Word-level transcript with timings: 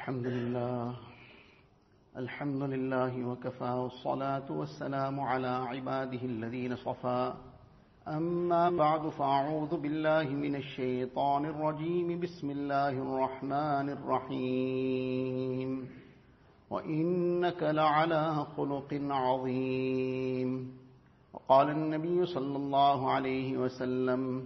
الحمد 0.00 0.26
لله. 0.26 0.94
الحمد 2.16 2.62
لله 2.62 3.28
وكفى 3.28 3.64
والصلاة 3.64 4.52
والسلام 4.52 5.20
على 5.20 5.48
عباده 5.48 6.22
الذين 6.22 6.76
صفى. 6.76 7.34
أما 8.08 8.70
بعد 8.70 9.08
فأعوذ 9.08 9.76
بالله 9.80 10.22
من 10.22 10.56
الشيطان 10.56 11.44
الرجيم. 11.44 12.20
بسم 12.20 12.50
الله 12.50 12.88
الرحمن 12.88 13.90
الرحيم. 13.90 15.88
وإنك 16.70 17.62
لعلى 17.62 18.46
خلق 18.56 18.98
عظيم. 19.10 20.78
وقال 21.32 21.70
النبي 21.70 22.26
صلى 22.26 22.56
الله 22.56 23.10
عليه 23.10 23.56
وسلم 23.56 24.42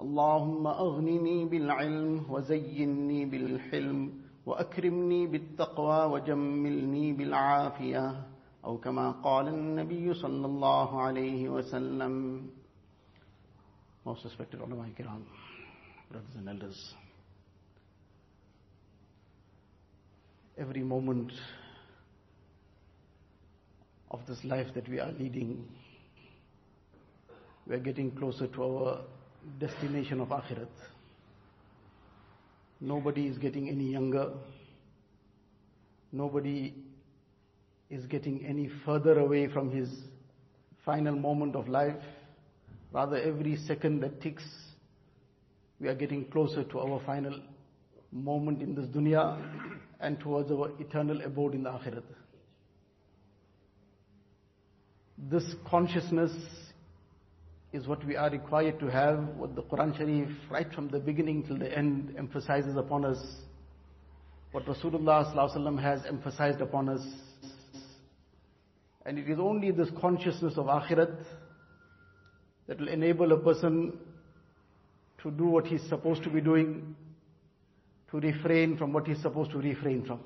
اللهم 0.00 0.66
أغنني 0.66 1.44
بالعلم 1.44 2.24
وزيني 2.30 3.24
بالحلم. 3.24 4.19
وأكرمني 4.50 5.26
بالتقوى 5.26 6.04
وجملني 6.12 7.12
بالعافية 7.12 8.26
أو 8.64 8.78
كما 8.78 9.10
قال 9.10 9.48
النبي 9.48 10.14
صلى 10.14 10.46
الله 10.46 11.02
عليه 11.02 11.48
وسلم 11.48 12.14
Most 14.02 14.24
respected 14.24 14.60
ulama 14.60 14.88
kiram, 14.98 15.22
brothers 16.10 16.34
and 16.34 16.48
elders. 16.48 16.94
Every 20.56 20.82
moment 20.82 21.30
of 24.10 24.20
this 24.26 24.42
life 24.42 24.68
that 24.74 24.88
we 24.88 24.98
are 25.00 25.12
leading, 25.12 25.68
we 27.66 27.74
are 27.76 27.78
getting 27.90 28.10
closer 28.12 28.46
to 28.46 28.62
our 28.64 29.00
destination 29.58 30.20
of 30.22 30.28
akhirat. 30.28 30.72
Nobody 32.80 33.26
is 33.26 33.36
getting 33.38 33.68
any 33.68 33.90
younger. 33.92 34.32
Nobody 36.12 36.74
is 37.90 38.06
getting 38.06 38.44
any 38.46 38.70
further 38.86 39.18
away 39.18 39.48
from 39.52 39.70
his 39.70 39.88
final 40.84 41.14
moment 41.14 41.56
of 41.56 41.68
life. 41.68 42.02
Rather, 42.92 43.16
every 43.16 43.56
second 43.56 44.00
that 44.00 44.20
ticks, 44.22 44.44
we 45.78 45.88
are 45.88 45.94
getting 45.94 46.24
closer 46.26 46.64
to 46.64 46.80
our 46.80 47.00
final 47.04 47.38
moment 48.12 48.62
in 48.62 48.74
this 48.74 48.86
dunya 48.86 49.40
and 50.00 50.18
towards 50.18 50.50
our 50.50 50.70
eternal 50.80 51.20
abode 51.22 51.54
in 51.54 51.62
the 51.62 51.70
akhirat. 51.70 52.02
This 55.18 55.44
consciousness 55.68 56.32
is 57.72 57.86
what 57.86 58.04
we 58.04 58.16
are 58.16 58.30
required 58.30 58.80
to 58.80 58.90
have, 58.90 59.18
what 59.36 59.54
the 59.54 59.62
Quran 59.62 59.96
Sharif, 59.96 60.28
right 60.50 60.72
from 60.74 60.88
the 60.88 60.98
beginning 60.98 61.44
till 61.46 61.58
the 61.58 61.76
end, 61.76 62.14
emphasizes 62.18 62.76
upon 62.76 63.04
us, 63.04 63.22
what 64.50 64.66
Rasulullah 64.66 65.80
has 65.80 66.04
emphasized 66.06 66.60
upon 66.60 66.88
us. 66.88 67.06
And 69.06 69.18
it 69.18 69.30
is 69.30 69.38
only 69.38 69.70
this 69.70 69.88
consciousness 70.00 70.54
of 70.56 70.66
akhirat 70.66 71.16
that 72.66 72.80
will 72.80 72.88
enable 72.88 73.32
a 73.32 73.38
person 73.38 73.98
to 75.22 75.30
do 75.30 75.44
what 75.44 75.66
he's 75.66 75.82
supposed 75.88 76.24
to 76.24 76.30
be 76.30 76.40
doing, 76.40 76.96
to 78.10 78.18
refrain 78.18 78.76
from 78.76 78.92
what 78.92 79.06
he's 79.06 79.22
supposed 79.22 79.52
to 79.52 79.58
refrain 79.58 80.04
from. 80.04 80.20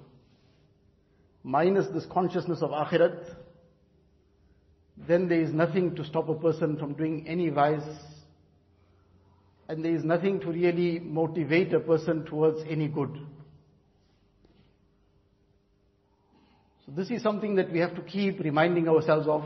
Minus 1.42 1.86
this 1.92 2.06
consciousness 2.06 2.62
of 2.62 2.70
akhirat, 2.70 3.36
then 5.08 5.28
there 5.28 5.42
is 5.42 5.54
nothing 5.54 5.95
to 5.95 6.04
stop 6.04 6.30
a 6.30 6.36
person 6.36 6.78
from 6.78 6.94
doing 6.94 7.28
any 7.28 7.50
vice, 7.50 7.82
and 9.68 9.84
there 9.84 9.94
is 9.95 10.04
nothing 10.04 10.40
to 10.42 10.48
really 10.48 11.00
motivate 11.00 11.73
a 11.73 11.80
person 11.80 12.26
towards 12.26 12.62
any 12.70 12.88
good. 12.88 13.18
So 16.86 16.92
this 16.95 17.12
is 17.12 17.22
something 17.22 17.56
that 17.56 17.72
we 17.72 17.80
have 17.80 17.95
to 17.95 18.02
keep 18.02 18.40
reminding 18.40 18.88
ourselves 18.88 19.28
of. 19.28 19.44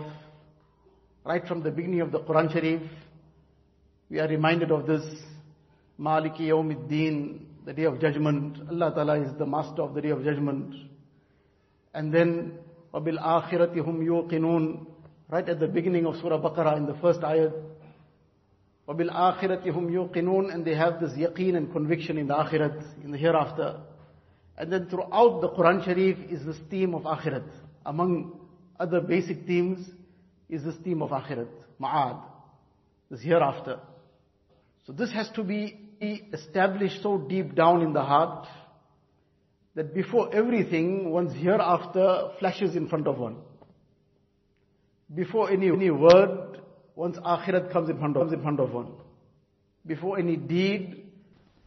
Right 1.25 1.45
from 1.47 1.63
the 1.63 1.72
beginning 1.72 2.02
of 2.02 2.11
the 2.11 2.19
Quran 2.19 2.52
Sharif, 2.52 2.81
we 4.09 4.20
are 4.20 4.27
reminded 4.27 4.71
of 4.71 4.86
this. 4.86 5.04
Maliki 5.99 6.48
Yawmiddin, 6.48 7.39
the 7.65 7.73
day 7.73 7.83
of 7.83 7.99
judgment. 7.99 8.58
Allah 8.70 8.92
Ta'ala 8.93 9.20
is 9.21 9.37
the 9.37 9.45
master 9.45 9.83
of 9.83 9.93
the 9.93 10.02
day 10.02 10.09
of 10.09 10.23
judgment. 10.23 10.73
And 11.93 12.14
then, 12.14 12.58
وَبِالْآخِرَةِ 12.93 13.76
هُمْ 13.76 14.04
يُوقِنُونَ 14.04 14.86
Right 15.30 15.48
at 15.48 15.59
the 15.59 15.67
beginning 15.67 16.05
of 16.05 16.15
Surah 16.17 16.39
Baqarah 16.39 16.77
in 16.77 16.86
the 16.86 16.95
first 16.95 17.21
ayat. 17.21 17.54
وَبِالْآخِرَةِ 18.87 19.65
هُمْ 19.65 19.89
يُوقِنُونَ 19.89 20.54
And 20.54 20.65
they 20.65 20.76
have 20.76 20.99
this 20.99 21.14
yaqeen 21.14 21.55
and 21.55 21.71
conviction 21.71 22.17
in 22.17 22.27
the 22.27 22.36
akhirat, 22.36 23.04
in 23.04 23.11
the 23.11 23.17
hereafter. 23.17 23.80
And 24.58 24.71
then 24.71 24.87
throughout 24.89 25.42
the 25.42 25.49
Quran 25.49 25.83
Sharif 25.83 26.17
is 26.30 26.45
this 26.45 26.58
theme 26.70 26.93
of 26.93 27.04
akhirat. 27.04 27.48
Among 27.86 28.39
other 28.80 29.02
basic 29.02 29.45
themes 29.48 29.87
is 30.49 30.64
this 30.64 30.76
theme 30.83 31.02
of 31.02 31.09
akhirat, 31.09 31.48
ma'ad, 31.81 32.21
this 33.09 33.21
hereafter. 33.21 33.80
So 34.86 34.93
this 34.93 35.11
has 35.14 35.30
to 35.31 35.43
be 35.43 35.80
established 36.33 37.02
so 37.02 37.17
deep 37.17 37.55
down 37.55 37.81
in 37.81 37.93
the 37.93 38.04
heart 38.04 38.48
that 39.76 39.93
before 39.93 40.33
everything, 40.36 41.09
one's 41.09 41.33
hereafter 41.33 42.31
flashes 42.39 42.76
in 42.76 42.87
front 42.87 43.08
of 43.08 43.17
one. 43.17 43.37
Before 45.14 45.52
any, 45.52 45.70
any 45.70 45.89
word, 45.92 46.61
one's 46.95 47.17
akhirat 47.17 47.71
comes 47.71 47.89
in 47.89 47.99
front 47.99 48.15
of, 48.17 48.23
comes 48.23 48.33
in 48.33 48.42
front 48.42 48.59
of 48.59 48.71
one. 48.71 48.92
Before 49.86 50.17
any 50.17 50.37
deed, 50.37 51.04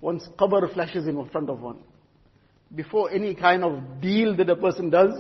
one's 0.00 0.28
qabr 0.38 0.72
flashes 0.72 1.06
in 1.06 1.28
front 1.28 1.50
of 1.50 1.60
one. 1.60 1.78
Before 2.74 3.10
any 3.10 3.34
kind 3.34 3.62
of 3.62 4.00
deal 4.00 4.36
that 4.36 4.48
a 4.50 4.56
person 4.56 4.90
does, 4.90 5.14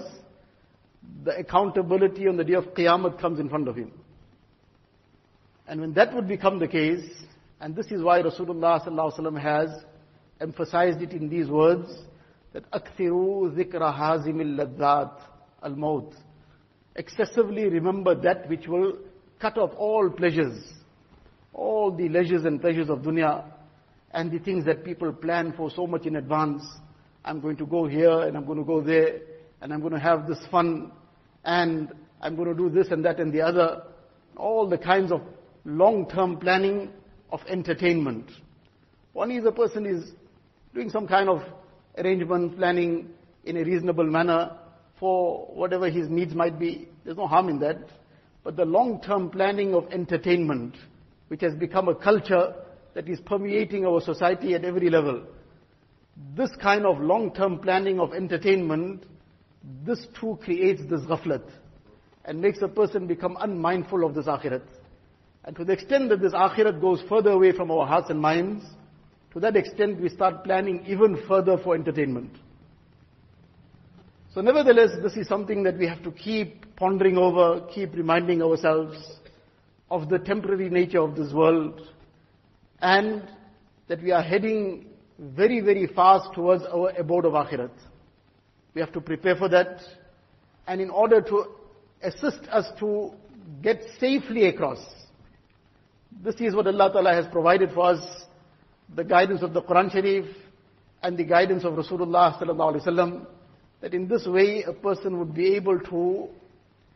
the 1.24 1.36
accountability 1.38 2.26
on 2.26 2.36
the 2.36 2.44
day 2.44 2.54
of 2.54 2.64
Qiyamah 2.74 3.20
comes 3.20 3.38
in 3.38 3.48
front 3.48 3.68
of 3.68 3.76
him. 3.76 3.92
And 5.68 5.80
when 5.80 5.92
that 5.94 6.14
would 6.14 6.26
become 6.26 6.58
the 6.58 6.68
case, 6.68 7.08
and 7.60 7.74
this 7.74 7.86
is 7.86 8.02
why 8.02 8.22
Rasulullah 8.22 9.40
has 9.40 9.68
emphasized 10.40 11.02
it 11.02 11.12
in 11.12 11.28
these 11.28 11.48
words, 11.48 11.88
that 12.52 12.70
أكثروا 12.70 13.54
ذكر 13.54 13.82
هازم 13.82 14.40
اللذات 14.40 15.18
الموت 15.64 16.14
excessively 16.95 17.69
remember 17.69 18.15
that 18.15 18.47
which 18.49 18.67
will 18.67 18.97
cut 19.39 19.57
off 19.57 19.71
all 19.77 20.09
pleasures, 20.09 20.61
all 21.53 21.91
the 21.91 22.09
leisures 22.09 22.45
and 22.45 22.61
pleasures 22.61 22.89
of 22.89 22.99
dunya, 22.99 23.43
and 24.13 24.31
the 24.31 24.39
things 24.39 24.65
that 24.65 24.83
people 24.83 25.11
plan 25.13 25.53
for 25.55 25.69
so 25.71 25.87
much 25.87 26.05
in 26.05 26.17
advance. 26.17 26.63
I'm 27.23 27.39
going 27.39 27.57
to 27.57 27.65
go 27.65 27.87
here, 27.87 28.21
and 28.21 28.35
I'm 28.35 28.45
going 28.45 28.57
to 28.57 28.65
go 28.65 28.81
there, 28.81 29.19
and 29.61 29.73
I'm 29.73 29.79
going 29.79 29.93
to 29.93 29.99
have 29.99 30.27
this 30.27 30.39
fun, 30.49 30.91
and 31.45 31.91
I'm 32.21 32.35
going 32.35 32.49
to 32.49 32.55
do 32.55 32.69
this 32.69 32.91
and 32.91 33.05
that 33.05 33.19
and 33.19 33.31
the 33.31 33.41
other. 33.41 33.83
All 34.37 34.67
the 34.67 34.77
kinds 34.77 35.11
of 35.11 35.21
long-term 35.65 36.37
planning 36.37 36.89
of 37.31 37.41
entertainment. 37.47 38.31
One 39.13 39.31
is 39.31 39.45
a 39.45 39.51
person 39.51 39.85
is 39.85 40.11
doing 40.73 40.89
some 40.89 41.07
kind 41.07 41.29
of 41.29 41.41
arrangement, 41.97 42.57
planning 42.57 43.09
in 43.43 43.57
a 43.57 43.63
reasonable 43.63 44.05
manner, 44.05 44.57
for 45.01 45.47
whatever 45.47 45.89
his 45.89 46.07
needs 46.09 46.35
might 46.35 46.59
be. 46.59 46.87
There's 47.03 47.17
no 47.17 47.25
harm 47.25 47.49
in 47.49 47.59
that. 47.59 47.79
But 48.43 48.55
the 48.55 48.65
long-term 48.65 49.31
planning 49.31 49.73
of 49.73 49.91
entertainment, 49.91 50.77
which 51.27 51.41
has 51.41 51.55
become 51.55 51.89
a 51.89 51.95
culture 51.95 52.53
that 52.93 53.09
is 53.09 53.19
permeating 53.21 53.83
our 53.83 53.99
society 53.99 54.53
at 54.53 54.63
every 54.63 54.91
level, 54.91 55.23
this 56.37 56.51
kind 56.61 56.85
of 56.85 56.99
long-term 56.99 57.59
planning 57.59 57.99
of 57.99 58.13
entertainment, 58.13 59.07
this 59.83 60.05
too 60.19 60.37
creates 60.43 60.83
this 60.87 61.01
ghaflat 61.01 61.49
and 62.25 62.39
makes 62.39 62.61
a 62.61 62.67
person 62.67 63.07
become 63.07 63.35
unmindful 63.39 64.05
of 64.05 64.13
this 64.13 64.27
akhirat. 64.27 64.61
And 65.45 65.55
to 65.55 65.65
the 65.65 65.73
extent 65.73 66.09
that 66.09 66.21
this 66.21 66.33
akhirat 66.33 66.79
goes 66.79 67.01
further 67.09 67.31
away 67.31 67.53
from 67.53 67.71
our 67.71 67.87
hearts 67.87 68.11
and 68.11 68.21
minds, 68.21 68.63
to 69.33 69.39
that 69.39 69.55
extent 69.55 69.99
we 69.99 70.09
start 70.09 70.43
planning 70.43 70.85
even 70.85 71.23
further 71.27 71.57
for 71.57 71.73
entertainment. 71.73 72.37
So 74.33 74.39
nevertheless, 74.39 74.91
this 75.03 75.17
is 75.17 75.27
something 75.27 75.63
that 75.63 75.77
we 75.77 75.85
have 75.87 76.01
to 76.03 76.11
keep 76.11 76.77
pondering 76.77 77.17
over, 77.17 77.67
keep 77.73 77.93
reminding 77.93 78.41
ourselves 78.41 78.95
of 79.89 80.07
the 80.07 80.19
temporary 80.19 80.69
nature 80.69 81.01
of 81.01 81.17
this 81.17 81.33
world 81.33 81.81
and 82.81 83.27
that 83.89 84.01
we 84.01 84.13
are 84.13 84.23
heading 84.23 84.85
very, 85.19 85.59
very 85.59 85.85
fast 85.87 86.33
towards 86.33 86.63
our 86.63 86.91
abode 86.97 87.25
of 87.25 87.33
akhirat. 87.33 87.71
We 88.73 88.79
have 88.79 88.93
to 88.93 89.01
prepare 89.01 89.35
for 89.35 89.49
that 89.49 89.81
and 90.65 90.79
in 90.79 90.89
order 90.89 91.19
to 91.21 91.45
assist 92.01 92.47
us 92.49 92.67
to 92.79 93.11
get 93.61 93.83
safely 93.99 94.45
across. 94.45 94.79
This 96.23 96.35
is 96.39 96.55
what 96.55 96.67
Allah 96.67 96.89
Ta'ala 96.93 97.13
has 97.13 97.25
provided 97.33 97.71
for 97.73 97.91
us, 97.91 98.23
the 98.95 99.03
guidance 99.03 99.43
of 99.43 99.51
the 99.51 99.61
Quran 99.61 99.91
Sharif 99.91 100.25
and 101.03 101.17
the 101.17 101.25
guidance 101.25 101.65
of 101.65 101.73
Rasulullah 101.73 102.39
Sallallahu 102.39 102.75
Alaihi 102.75 102.87
Wasallam 102.87 103.25
that 103.81 103.93
in 103.93 104.07
this 104.07 104.25
way 104.25 104.63
a 104.63 104.73
person 104.73 105.19
would 105.19 105.33
be 105.33 105.55
able 105.55 105.79
to 105.79 106.29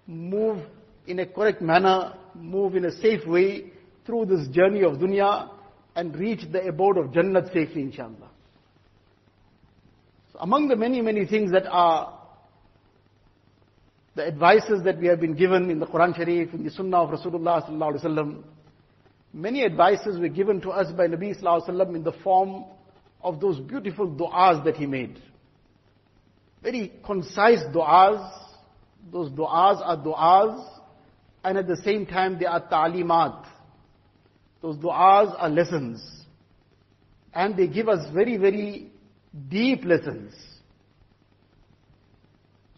move 0.07 0.63
in 1.07 1.19
a 1.19 1.25
correct 1.25 1.61
manner, 1.61 2.13
move 2.35 2.75
in 2.75 2.85
a 2.85 2.91
safe 2.91 3.25
way 3.25 3.71
through 4.05 4.25
this 4.25 4.47
journey 4.49 4.83
of 4.83 4.93
dunya 4.93 5.49
and 5.95 6.15
reach 6.15 6.41
the 6.51 6.67
abode 6.67 6.97
of 6.97 7.07
Jannat 7.07 7.51
safely 7.53 7.81
inshallah. 7.81 8.29
So 10.33 10.39
among 10.39 10.67
the 10.67 10.75
many, 10.75 11.01
many 11.01 11.25
things 11.25 11.51
that 11.51 11.65
are 11.67 12.19
the 14.15 14.25
advices 14.27 14.83
that 14.83 14.99
we 14.99 15.07
have 15.07 15.19
been 15.19 15.35
given 15.35 15.69
in 15.69 15.79
the 15.79 15.85
Quran 15.85 16.15
Sharif, 16.15 16.53
in 16.53 16.63
the 16.63 16.71
Sunnah 16.71 17.03
of 17.03 17.19
Rasulullah 17.19 17.67
sallallahu 17.67 17.95
alaihi 17.95 18.05
wasallam, 18.05 18.43
many 19.33 19.65
advices 19.65 20.19
were 20.19 20.29
given 20.29 20.61
to 20.61 20.69
us 20.69 20.91
by 20.93 21.07
Nabi 21.07 21.37
sallallahu 21.37 21.67
alaihi 21.67 21.69
wasallam 21.69 21.95
in 21.95 22.03
the 22.03 22.13
form 22.23 22.65
of 23.21 23.41
those 23.41 23.59
beautiful 23.59 24.07
du'as 24.07 24.63
that 24.63 24.75
he 24.75 24.85
made. 24.85 25.19
Very 26.65 26.91
concise 27.05 27.61
du'as. 27.71 28.27
Those 29.11 29.29
du'as 29.29 29.85
are 29.85 29.97
du'as 29.97 30.67
and 31.43 31.59
at 31.59 31.67
the 31.67 31.77
same 31.77 32.07
time 32.07 32.39
they 32.39 32.47
are 32.47 32.59
ta'limat. 32.59 33.45
Those 34.63 34.75
du'as 34.77 35.35
are 35.37 35.47
lessons. 35.47 36.03
And 37.35 37.55
they 37.55 37.67
give 37.67 37.87
us 37.87 38.11
very, 38.11 38.37
very 38.37 38.91
deep 39.47 39.85
lessons. 39.85 40.33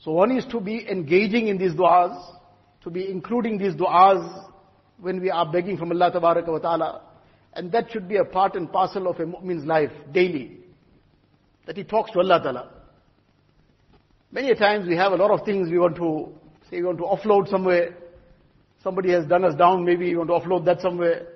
So 0.01 0.11
one 0.11 0.31
is 0.31 0.43
to 0.47 0.59
be 0.59 0.85
engaging 0.91 1.47
in 1.47 1.57
these 1.57 1.71
du'as, 1.71 2.21
to 2.81 2.89
be 2.89 3.09
including 3.09 3.57
these 3.57 3.73
du'as 3.73 4.49
when 4.99 5.21
we 5.21 5.31
are 5.31 5.49
begging 5.49 5.77
from 5.77 5.93
Allah 5.93 6.11
wa 6.13 6.59
ta'ala. 6.59 7.03
And 7.53 7.71
that 7.71 7.89
should 7.89 8.09
be 8.09 8.17
a 8.17 8.25
part 8.25 8.55
and 8.55 8.69
parcel 8.69 9.07
of 9.07 9.17
a 9.21 9.25
mu'min's 9.25 9.65
life 9.65 9.91
daily. 10.11 10.57
That 11.65 11.77
he 11.77 11.85
talks 11.85 12.11
to 12.11 12.19
Allah 12.19 12.41
ta'ala. 12.43 12.76
Many 14.31 14.51
a 14.51 14.55
times 14.55 14.87
we 14.87 14.95
have 14.97 15.13
a 15.13 15.15
lot 15.15 15.31
of 15.31 15.45
things 15.45 15.69
we 15.69 15.79
want 15.79 15.95
to, 15.95 16.29
say 16.69 16.77
we 16.77 16.83
want 16.83 16.97
to 16.97 17.05
offload 17.05 17.49
somewhere. 17.49 17.95
Somebody 18.83 19.11
has 19.11 19.25
done 19.25 19.45
us 19.45 19.55
down, 19.55 19.85
maybe 19.85 20.09
we 20.09 20.17
want 20.17 20.29
to 20.29 20.33
offload 20.35 20.65
that 20.65 20.81
somewhere. 20.81 21.27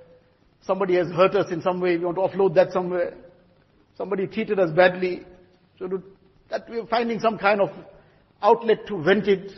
Somebody 0.61 0.95
has 0.95 1.07
hurt 1.07 1.35
us 1.35 1.51
in 1.51 1.61
some 1.61 1.79
way, 1.79 1.97
we 1.97 2.05
want 2.05 2.17
to 2.17 2.21
offload 2.21 2.53
that 2.55 2.71
somewhere. 2.71 3.13
Somebody 3.97 4.27
treated 4.27 4.59
us 4.59 4.71
badly. 4.71 5.25
So 5.79 6.01
that 6.49 6.69
we're 6.69 6.85
finding 6.85 7.19
some 7.19 7.37
kind 7.37 7.61
of 7.61 7.69
outlet 8.41 8.85
to 8.87 9.01
vent 9.01 9.27
it. 9.27 9.51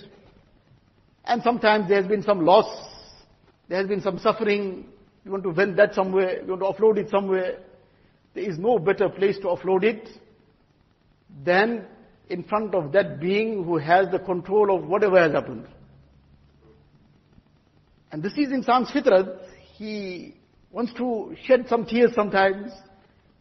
And 1.25 1.41
sometimes 1.41 1.87
there 1.89 1.99
has 2.01 2.07
been 2.07 2.23
some 2.23 2.45
loss. 2.45 2.67
There 3.67 3.79
has 3.79 3.87
been 3.87 4.01
some 4.01 4.19
suffering. 4.19 4.85
We 5.25 5.31
want 5.31 5.43
to 5.43 5.51
vent 5.51 5.75
that 5.77 5.95
somewhere. 5.95 6.41
We 6.43 6.53
want 6.53 6.61
to 6.61 6.83
offload 6.83 6.97
it 6.97 7.09
somewhere. 7.09 7.57
There 8.33 8.43
is 8.43 8.57
no 8.57 8.77
better 8.79 9.09
place 9.09 9.37
to 9.37 9.47
offload 9.47 9.83
it 9.83 10.09
than 11.43 11.85
in 12.29 12.43
front 12.43 12.73
of 12.73 12.91
that 12.93 13.19
being 13.19 13.63
who 13.63 13.77
has 13.77 14.09
the 14.11 14.19
control 14.19 14.75
of 14.75 14.87
whatever 14.87 15.19
has 15.19 15.31
happened. 15.33 15.65
And 18.11 18.21
this 18.21 18.33
is 18.33 18.51
insan's 18.51 18.89
fitrat. 18.91 19.39
He 19.75 20.35
wants 20.71 20.93
to 20.93 21.35
shed 21.45 21.65
some 21.67 21.85
tears 21.85 22.11
sometimes. 22.15 22.71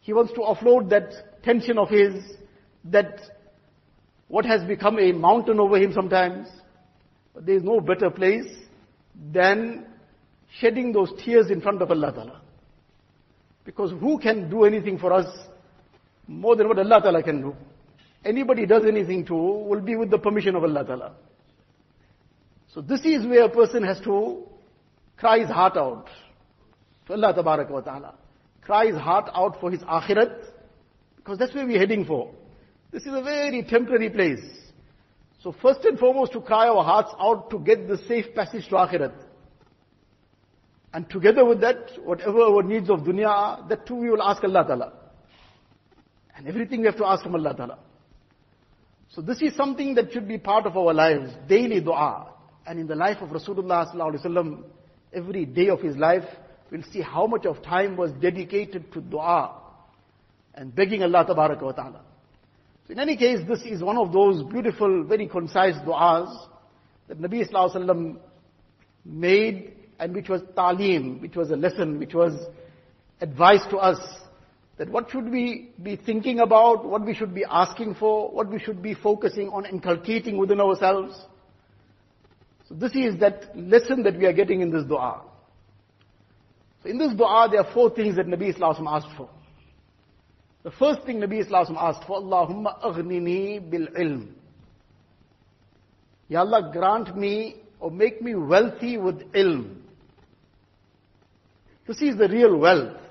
He 0.01 0.13
wants 0.13 0.33
to 0.33 0.41
offload 0.41 0.91
that 0.91 1.43
tension 1.43 1.79
of 1.79 1.89
his, 1.89 2.15
that 2.85 3.21
what 4.29 4.45
has 4.45 4.65
become 4.65 4.99
a 4.99 5.13
mountain 5.13 5.61
over 5.61 5.77
him 5.77 5.93
sometimes. 5.93 6.49
But 7.35 7.47
there 7.47 7.57
is 7.57 7.63
no 7.63 7.81
better 7.81 8.11
place 8.11 8.51
than 9.33 9.87
shedding 10.59 10.93
those 10.93 11.13
tears 11.25 11.51
in 11.51 11.61
front 11.61 11.83
of 11.83 11.91
Allah 11.91 12.13
Ta'ala. 12.13 12.43
Because 13.65 13.91
who 13.93 14.19
can 14.19 14.51
do 14.51 14.65
anything 14.65 14.99
for 14.99 15.13
us 15.13 15.27
more 16.27 16.57
than 16.57 16.69
what 16.69 16.79
Allah 16.79 17.01
Ta'ala 17.01 17.23
can 17.23 17.43
do? 17.43 17.57
Anybody 18.25 18.67
does 18.67 18.85
anything 18.87 19.25
to 19.27 19.35
will 19.35 19.81
be 19.81 19.97
with 19.97 20.11
the 20.11 20.19
permission 20.19 20.55
of 20.55 20.63
Allah 20.63 20.85
Ta'ala. 20.85 21.13
So 22.73 22.81
this 22.81 23.01
is 23.05 23.27
where 23.27 23.45
a 23.45 23.49
person 23.49 23.83
has 23.83 24.01
to 24.01 24.47
cry 25.17 25.41
his 25.41 25.49
heart 25.49 25.77
out 25.77 26.09
to 27.07 27.13
Allah 27.13 27.35
Ta'ala. 27.35 28.15
Cry 28.63 28.87
his 28.87 28.97
heart 28.97 29.29
out 29.35 29.61
for 29.61 29.71
his 29.71 29.81
akhirat, 29.81 30.39
because 31.17 31.39
that's 31.39 31.55
where 31.55 31.67
we're 31.67 31.79
heading 31.79 32.05
for. 32.05 32.33
This 32.93 33.03
is 33.03 33.13
a 33.13 33.23
very 33.23 33.63
temporary 33.65 34.11
place. 34.11 34.45
So 35.43 35.55
first 35.61 35.85
and 35.85 35.99
foremost 35.99 36.33
to 36.33 36.41
cry 36.41 36.69
our 36.69 36.85
hearts 36.85 37.11
out 37.19 37.51
to 37.51 37.59
get 37.59 37.89
the 37.89 37.99
safe 38.07 38.27
passage 38.35 38.69
to 38.69 38.77
akhirat. 38.77 39.15
And 40.95 41.09
together 41.11 41.45
with 41.45 41.61
that, 41.63 41.91
whatever 42.05 42.43
our 42.43 42.63
needs 42.63 42.89
of 42.89 43.01
dunya 43.01 43.27
are, 43.27 43.67
that 43.69 43.87
too 43.87 43.97
we 43.97 44.11
will 44.11 44.23
ask 44.23 44.45
Allah 44.45 44.65
Ta'ala. 44.67 44.93
And 46.37 46.47
everything 46.47 46.81
we 46.81 46.87
have 46.87 46.99
to 46.99 47.07
ask 47.07 47.25
from 47.25 47.35
Allah 47.35 47.55
Ta'ala. 47.57 47.79
So 49.15 49.21
this 49.21 49.43
is 49.43 49.55
something 49.57 49.95
that 49.97 50.13
should 50.13 50.27
be 50.27 50.39
part 50.39 50.67
of 50.67 50.77
our 50.77 50.95
lives, 50.95 51.33
daily 51.47 51.81
dua. 51.81 52.29
And 52.67 52.79
in 52.79 52.87
the 52.87 52.95
life 52.95 53.19
of 53.21 53.29
Rasulullah 53.29 53.95
sallallahu 53.95 54.65
every 55.13 55.45
day 55.45 55.69
of 55.69 55.81
his 55.81 55.97
life, 55.97 56.25
we'll 56.71 56.83
see 56.85 57.03
how 57.03 57.27
much 57.27 57.45
of 57.45 57.63
time 57.63 57.97
was 57.97 58.11
dedicated 58.13 58.91
to 58.93 59.01
dua 59.03 59.61
and 60.55 60.75
begging 60.75 61.03
Allah 61.03 61.27
wa 61.29 61.73
ta'ala. 61.73 62.01
So 62.87 62.93
in 62.93 62.99
any 62.99 63.17
case, 63.17 63.41
this 63.47 63.63
is 63.63 63.83
one 63.83 63.99
of 63.99 64.13
those 64.13 64.43
beautiful, 64.45 65.05
very 65.05 65.29
concise 65.29 65.77
du'as 65.87 66.49
that 67.09 67.21
Nabi 67.21 67.47
sallallahu 67.49 67.77
alaihi 67.77 67.87
wasallam 67.87 68.17
made 69.05 69.75
and 69.99 70.15
which 70.15 70.29
was 70.29 70.41
talim, 70.57 71.21
which 71.21 71.37
was 71.37 71.51
a 71.51 71.57
lesson, 71.57 71.99
which 71.99 72.15
was 72.15 72.33
advice 73.21 73.61
to 73.71 73.77
us 73.77 73.99
that 74.83 74.91
what 74.91 75.09
should 75.13 75.31
we 75.31 75.71
be 75.81 75.95
thinking 75.95 76.41
about, 76.41 76.85
what 76.85 77.07
we 77.07 77.15
should 77.15 77.33
be 77.33 77.45
asking 77.49 77.95
for, 77.95 78.33
what 78.33 78.51
we 78.51 78.59
should 78.59 78.83
be 78.83 78.95
focusing 78.95 79.49
on 79.51 79.65
inculcating 79.65 80.37
within 80.39 80.61
ourselves. 80.61 81.17
So 82.69 82.75
this 82.75 82.91
is 82.97 83.21
that 83.21 83.57
lesson 83.57 84.03
that 84.03 84.19
we 84.19 84.27
are 84.27 84.33
getting 84.33 84.61
in 84.61 84.73
this 84.73 84.83
dua. 84.83 85.23
So 86.83 86.91
in 86.91 86.99
this 86.99 87.15
dua, 87.15 87.47
there 87.49 87.61
are 87.61 87.73
four 87.73 87.95
things 87.95 88.17
that 88.17 88.27
Nabi 88.27 88.53
Islam 88.53 88.89
asked 88.89 89.17
for. 89.17 89.31
The 90.65 90.73
first 90.73 91.07
thing 91.07 91.21
Nabi 91.21 91.43
Islam 91.45 91.77
asked 91.79 92.03
for, 92.05 92.21
Allahumma 92.21 92.83
aghnini 92.83 93.71
bil 93.71 93.87
ilm. 93.87 94.31
Ya 96.27 96.41
Allah, 96.41 96.73
grant 96.73 97.17
me 97.17 97.55
or 97.79 97.93
make 97.93 98.21
me 98.21 98.35
wealthy 98.35 98.99
with 98.99 99.33
ilm. 99.33 99.77
This 101.87 102.03
is 102.03 102.17
the 102.17 102.27
real 102.27 102.57
wealth. 102.57 103.02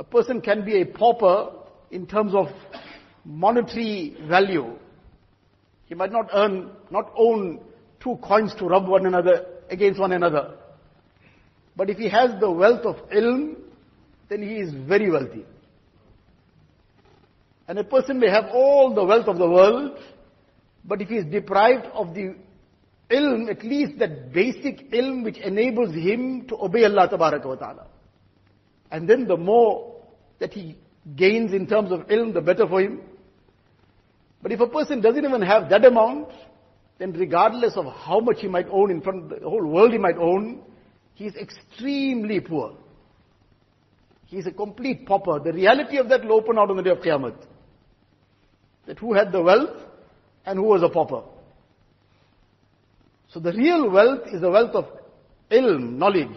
A 0.00 0.02
person 0.02 0.40
can 0.40 0.64
be 0.64 0.80
a 0.80 0.86
pauper 0.86 1.50
in 1.90 2.06
terms 2.06 2.34
of 2.34 2.46
monetary 3.22 4.16
value. 4.26 4.78
He 5.84 5.94
might 5.94 6.10
not 6.10 6.30
earn, 6.32 6.70
not 6.90 7.12
own 7.18 7.60
two 8.02 8.16
coins 8.22 8.54
to 8.54 8.64
rub 8.64 8.88
one 8.88 9.04
another 9.04 9.44
against 9.68 10.00
one 10.00 10.12
another. 10.12 10.54
But 11.76 11.90
if 11.90 11.98
he 11.98 12.08
has 12.08 12.30
the 12.40 12.50
wealth 12.50 12.86
of 12.86 12.96
ilm, 13.10 13.56
then 14.30 14.42
he 14.42 14.56
is 14.56 14.72
very 14.72 15.10
wealthy. 15.10 15.44
And 17.68 17.78
a 17.78 17.84
person 17.84 18.18
may 18.18 18.30
have 18.30 18.46
all 18.54 18.94
the 18.94 19.04
wealth 19.04 19.28
of 19.28 19.36
the 19.36 19.50
world, 19.50 19.98
but 20.82 21.02
if 21.02 21.10
he 21.10 21.16
is 21.16 21.26
deprived 21.26 21.84
of 21.92 22.14
the 22.14 22.36
ilm, 23.10 23.50
at 23.50 23.62
least 23.62 23.98
that 23.98 24.32
basic 24.32 24.90
ilm 24.92 25.24
which 25.24 25.36
enables 25.36 25.94
him 25.94 26.46
to 26.48 26.56
obey 26.56 26.86
Allah 26.86 27.06
Ta'ala. 27.06 27.86
And 28.90 29.06
then 29.06 29.26
the 29.26 29.36
more 29.36 29.89
that 30.40 30.52
he 30.52 30.76
gains 31.16 31.52
in 31.52 31.66
terms 31.66 31.92
of 31.92 32.00
ilm, 32.08 32.34
the 32.34 32.40
better 32.40 32.66
for 32.66 32.80
him. 32.80 33.00
But 34.42 34.52
if 34.52 34.60
a 34.60 34.66
person 34.66 35.00
doesn't 35.00 35.24
even 35.24 35.42
have 35.42 35.68
that 35.70 35.84
amount, 35.84 36.28
then 36.98 37.12
regardless 37.12 37.74
of 37.76 37.86
how 37.86 38.20
much 38.20 38.40
he 38.40 38.48
might 38.48 38.66
own 38.70 38.90
in 38.90 39.00
front 39.00 39.24
of 39.24 39.40
the 39.40 39.48
whole 39.48 39.66
world 39.66 39.92
he 39.92 39.98
might 39.98 40.16
own, 40.16 40.62
he 41.14 41.26
is 41.26 41.34
extremely 41.36 42.40
poor. 42.40 42.74
He 44.26 44.38
is 44.38 44.46
a 44.46 44.52
complete 44.52 45.06
pauper. 45.06 45.40
The 45.40 45.52
reality 45.52 45.98
of 45.98 46.08
that 46.08 46.24
will 46.24 46.34
open 46.34 46.58
out 46.58 46.70
on 46.70 46.76
the 46.76 46.82
day 46.82 46.90
of 46.90 46.98
Qiyamah. 46.98 47.34
That 48.86 48.98
who 48.98 49.12
had 49.14 49.32
the 49.32 49.42
wealth 49.42 49.76
and 50.46 50.58
who 50.58 50.64
was 50.64 50.82
a 50.82 50.88
pauper. 50.88 51.22
So 53.28 53.40
the 53.40 53.52
real 53.52 53.90
wealth 53.90 54.28
is 54.32 54.40
the 54.40 54.50
wealth 54.50 54.74
of 54.74 54.86
ilm, 55.50 55.96
knowledge. 55.96 56.36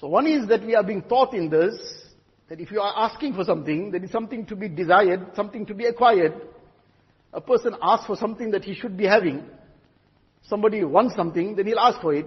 So 0.00 0.08
one 0.08 0.26
is 0.26 0.48
that 0.48 0.64
we 0.64 0.74
are 0.74 0.82
being 0.82 1.02
taught 1.02 1.34
in 1.34 1.50
this, 1.50 1.74
that 2.48 2.60
if 2.60 2.70
you 2.70 2.80
are 2.80 3.10
asking 3.10 3.34
for 3.34 3.44
something, 3.44 3.90
there 3.90 4.02
is 4.02 4.10
something 4.10 4.46
to 4.46 4.56
be 4.56 4.68
desired, 4.68 5.26
something 5.36 5.66
to 5.66 5.74
be 5.74 5.84
acquired, 5.84 6.34
a 7.32 7.40
person 7.40 7.74
asks 7.82 8.06
for 8.06 8.16
something 8.16 8.50
that 8.52 8.64
he 8.64 8.74
should 8.74 8.96
be 8.96 9.04
having, 9.04 9.44
somebody 10.42 10.82
wants 10.82 11.14
something, 11.14 11.56
then 11.56 11.66
he'll 11.66 11.78
ask 11.78 12.00
for 12.00 12.14
it. 12.14 12.26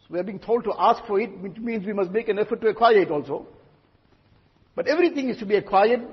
So 0.00 0.06
we 0.10 0.18
are 0.18 0.22
being 0.22 0.38
told 0.38 0.64
to 0.64 0.72
ask 0.78 1.04
for 1.06 1.18
it, 1.20 1.38
which 1.40 1.56
means 1.56 1.86
we 1.86 1.94
must 1.94 2.10
make 2.10 2.28
an 2.28 2.38
effort 2.38 2.60
to 2.60 2.68
acquire 2.68 2.98
it 2.98 3.10
also. 3.10 3.46
But 4.74 4.88
everything 4.88 5.30
is 5.30 5.38
to 5.38 5.46
be 5.46 5.56
acquired 5.56 6.06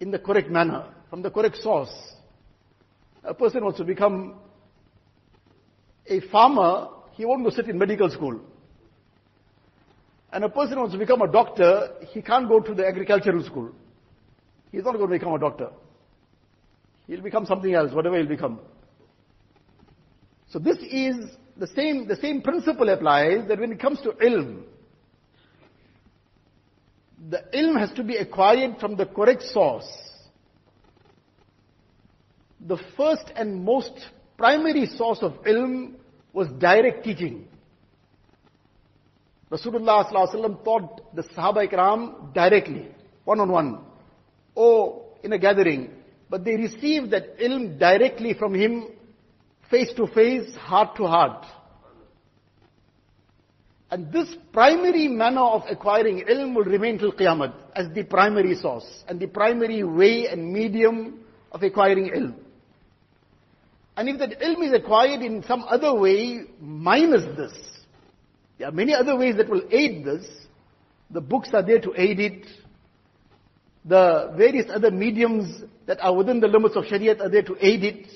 in 0.00 0.10
the 0.10 0.18
correct 0.18 0.50
manner, 0.50 0.86
from 1.10 1.22
the 1.22 1.30
correct 1.30 1.56
source. 1.56 1.92
A 3.22 3.34
person 3.34 3.62
wants 3.62 3.78
to 3.78 3.84
become 3.84 4.36
a 6.06 6.20
farmer, 6.32 6.88
he 7.12 7.24
won't 7.24 7.44
go 7.44 7.50
sit 7.50 7.68
in 7.68 7.78
medical 7.78 8.10
school. 8.10 8.40
And 10.32 10.44
a 10.44 10.48
person 10.48 10.78
wants 10.78 10.92
to 10.94 10.98
become 10.98 11.20
a 11.22 11.30
doctor, 11.30 11.90
he 12.12 12.22
can't 12.22 12.48
go 12.48 12.60
to 12.60 12.74
the 12.74 12.86
agricultural 12.86 13.44
school. 13.44 13.72
He's 14.70 14.84
not 14.84 14.94
going 14.94 15.08
to 15.10 15.18
become 15.18 15.34
a 15.34 15.38
doctor. 15.38 15.68
He'll 17.06 17.20
become 17.20 17.44
something 17.44 17.74
else, 17.74 17.92
whatever 17.92 18.16
he'll 18.16 18.26
become. 18.26 18.60
So 20.48 20.58
this 20.58 20.78
is 20.78 21.16
the 21.56 21.66
same, 21.66 22.08
the 22.08 22.16
same 22.16 22.40
principle 22.40 22.88
applies 22.88 23.46
that 23.48 23.58
when 23.58 23.72
it 23.72 23.80
comes 23.80 24.00
to 24.02 24.10
ilm, 24.10 24.62
the 27.28 27.44
ilm 27.54 27.78
has 27.78 27.92
to 27.92 28.02
be 28.02 28.16
acquired 28.16 28.78
from 28.78 28.96
the 28.96 29.06
correct 29.06 29.42
source. 29.42 29.86
the 32.66 32.78
first 32.96 33.24
and 33.34 33.64
most 33.64 33.92
primary 34.36 34.86
source 34.86 35.18
of 35.20 35.32
ilm 35.44 35.94
was 36.32 36.48
direct 36.58 37.04
teaching. 37.04 37.48
Rasulullah 39.52 40.10
taught 40.64 41.14
the 41.14 41.22
Sahaba 41.22 41.68
Ikram 41.68 42.32
directly, 42.32 42.88
one 43.24 43.38
on 43.38 43.50
oh, 43.50 43.52
one, 43.52 43.80
or 44.54 45.04
in 45.22 45.34
a 45.34 45.38
gathering. 45.38 45.90
But 46.30 46.46
they 46.46 46.56
received 46.56 47.10
that 47.10 47.38
ilm 47.38 47.78
directly 47.78 48.32
from 48.32 48.54
him, 48.54 48.88
face 49.70 49.92
to 49.98 50.06
face, 50.06 50.56
heart 50.56 50.96
to 50.96 51.06
heart. 51.06 51.44
And 53.90 54.10
this 54.10 54.34
primary 54.54 55.08
manner 55.08 55.42
of 55.42 55.64
acquiring 55.68 56.24
ilm 56.30 56.54
will 56.54 56.64
remain 56.64 56.98
till 56.98 57.12
Qiyamah 57.12 57.52
as 57.76 57.88
the 57.94 58.04
primary 58.04 58.54
source 58.54 59.04
and 59.06 59.20
the 59.20 59.26
primary 59.26 59.84
way 59.84 60.28
and 60.28 60.50
medium 60.50 61.24
of 61.50 61.62
acquiring 61.62 62.10
ilm. 62.10 62.34
And 63.98 64.08
if 64.08 64.18
that 64.18 64.40
ilm 64.40 64.66
is 64.66 64.72
acquired 64.72 65.20
in 65.20 65.42
some 65.42 65.62
other 65.68 65.92
way 65.92 66.44
minus 66.58 67.36
this, 67.36 67.52
there 68.62 68.68
are 68.68 68.72
many 68.72 68.94
other 68.94 69.16
ways 69.16 69.34
that 69.38 69.48
will 69.48 69.64
aid 69.72 70.04
this. 70.04 70.24
The 71.10 71.20
books 71.20 71.48
are 71.52 71.64
there 71.64 71.80
to 71.80 71.92
aid 71.96 72.20
it. 72.20 72.46
The 73.84 74.32
various 74.36 74.66
other 74.72 74.92
mediums 74.92 75.64
that 75.86 75.98
are 76.00 76.14
within 76.14 76.38
the 76.38 76.46
limits 76.46 76.76
of 76.76 76.84
Shariat 76.84 77.20
are 77.20 77.28
there 77.28 77.42
to 77.42 77.56
aid 77.60 77.82
it. 77.82 78.06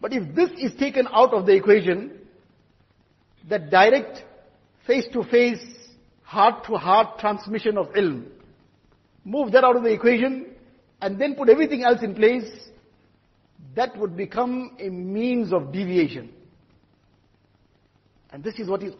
But 0.00 0.14
if 0.14 0.34
this 0.34 0.48
is 0.58 0.74
taken 0.78 1.06
out 1.12 1.34
of 1.34 1.44
the 1.44 1.52
equation, 1.52 2.12
that 3.50 3.68
direct 3.68 4.24
face 4.86 5.04
to 5.12 5.22
face, 5.24 5.62
heart 6.22 6.64
to 6.68 6.78
heart 6.78 7.18
transmission 7.18 7.76
of 7.76 7.88
ilm. 7.88 8.24
Move 9.22 9.52
that 9.52 9.64
out 9.64 9.76
of 9.76 9.82
the 9.82 9.92
equation 9.92 10.46
and 11.02 11.20
then 11.20 11.34
put 11.34 11.50
everything 11.50 11.84
else 11.84 12.02
in 12.02 12.14
place. 12.14 12.50
That 13.74 13.98
would 13.98 14.16
become 14.16 14.78
a 14.80 14.88
means 14.88 15.52
of 15.52 15.72
deviation. 15.72 16.32
And 18.32 18.42
this 18.42 18.54
is 18.58 18.66
what 18.66 18.82
is 18.82 18.94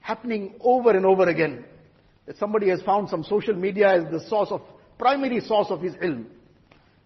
happening 0.00 0.54
over 0.60 0.90
and 0.90 1.04
over 1.04 1.28
again. 1.28 1.64
That 2.26 2.36
somebody 2.38 2.68
has 2.68 2.82
found 2.82 3.08
some 3.08 3.24
social 3.24 3.54
media 3.54 3.92
as 3.92 4.10
the 4.10 4.20
source 4.28 4.50
of, 4.50 4.62
primary 4.98 5.40
source 5.40 5.68
of 5.70 5.80
his 5.80 5.94
ilm. 5.94 6.26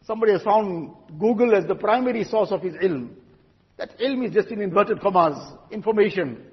Somebody 0.04 0.32
has 0.32 0.42
found 0.42 0.90
Google 1.18 1.54
as 1.54 1.66
the 1.66 1.74
primary 1.74 2.24
source 2.24 2.50
of 2.50 2.62
his 2.62 2.74
ilm. 2.74 3.10
That 3.76 3.98
ilm 3.98 4.26
is 4.26 4.34
just 4.34 4.48
in 4.48 4.60
inverted 4.60 5.00
commas, 5.00 5.38
information. 5.70 6.44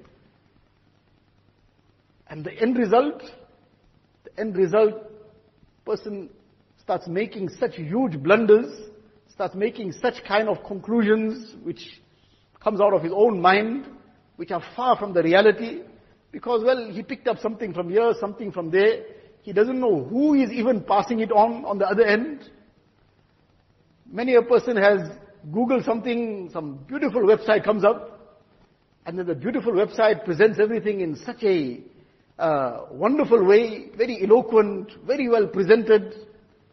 And 2.28 2.44
the 2.44 2.52
end 2.52 2.78
result, 2.78 3.22
the 4.24 4.40
end 4.40 4.56
result, 4.56 4.94
person 5.84 6.30
starts 6.80 7.08
making 7.08 7.48
such 7.48 7.74
huge 7.74 8.22
blunders, 8.22 8.72
starts 9.28 9.54
making 9.54 9.92
such 9.92 10.22
kind 10.26 10.48
of 10.48 10.62
conclusions 10.64 11.56
which 11.64 12.00
comes 12.62 12.80
out 12.80 12.94
of 12.94 13.02
his 13.02 13.12
own 13.14 13.40
mind, 13.40 13.86
which 14.36 14.52
are 14.52 14.62
far 14.76 14.96
from 14.96 15.12
the 15.12 15.22
reality, 15.22 15.80
because 16.32 16.62
well, 16.64 16.90
he 16.90 17.02
picked 17.02 17.28
up 17.28 17.38
something 17.38 17.72
from 17.74 17.90
here, 17.90 18.12
something 18.20 18.52
from 18.52 18.70
there, 18.70 19.04
he 19.42 19.52
doesn't 19.52 19.80
know 19.80 20.04
who 20.04 20.34
is 20.34 20.50
even 20.50 20.82
passing 20.82 21.20
it 21.20 21.32
on 21.32 21.64
on 21.64 21.78
the 21.78 21.86
other 21.86 22.04
end. 22.04 22.48
Many 24.10 24.34
a 24.34 24.42
person 24.42 24.76
has 24.76 25.08
Googled 25.50 25.84
something, 25.84 26.50
some 26.52 26.78
beautiful 26.86 27.22
website 27.22 27.64
comes 27.64 27.84
up, 27.84 28.38
and 29.06 29.18
then 29.18 29.26
the 29.26 29.34
beautiful 29.34 29.72
website 29.72 30.24
presents 30.24 30.58
everything 30.60 31.00
in 31.00 31.16
such 31.16 31.42
a 31.42 31.80
uh, 32.38 32.86
wonderful 32.90 33.44
way, 33.44 33.90
very 33.96 34.22
eloquent, 34.22 34.92
very 35.06 35.28
well 35.28 35.46
presented. 35.46 36.14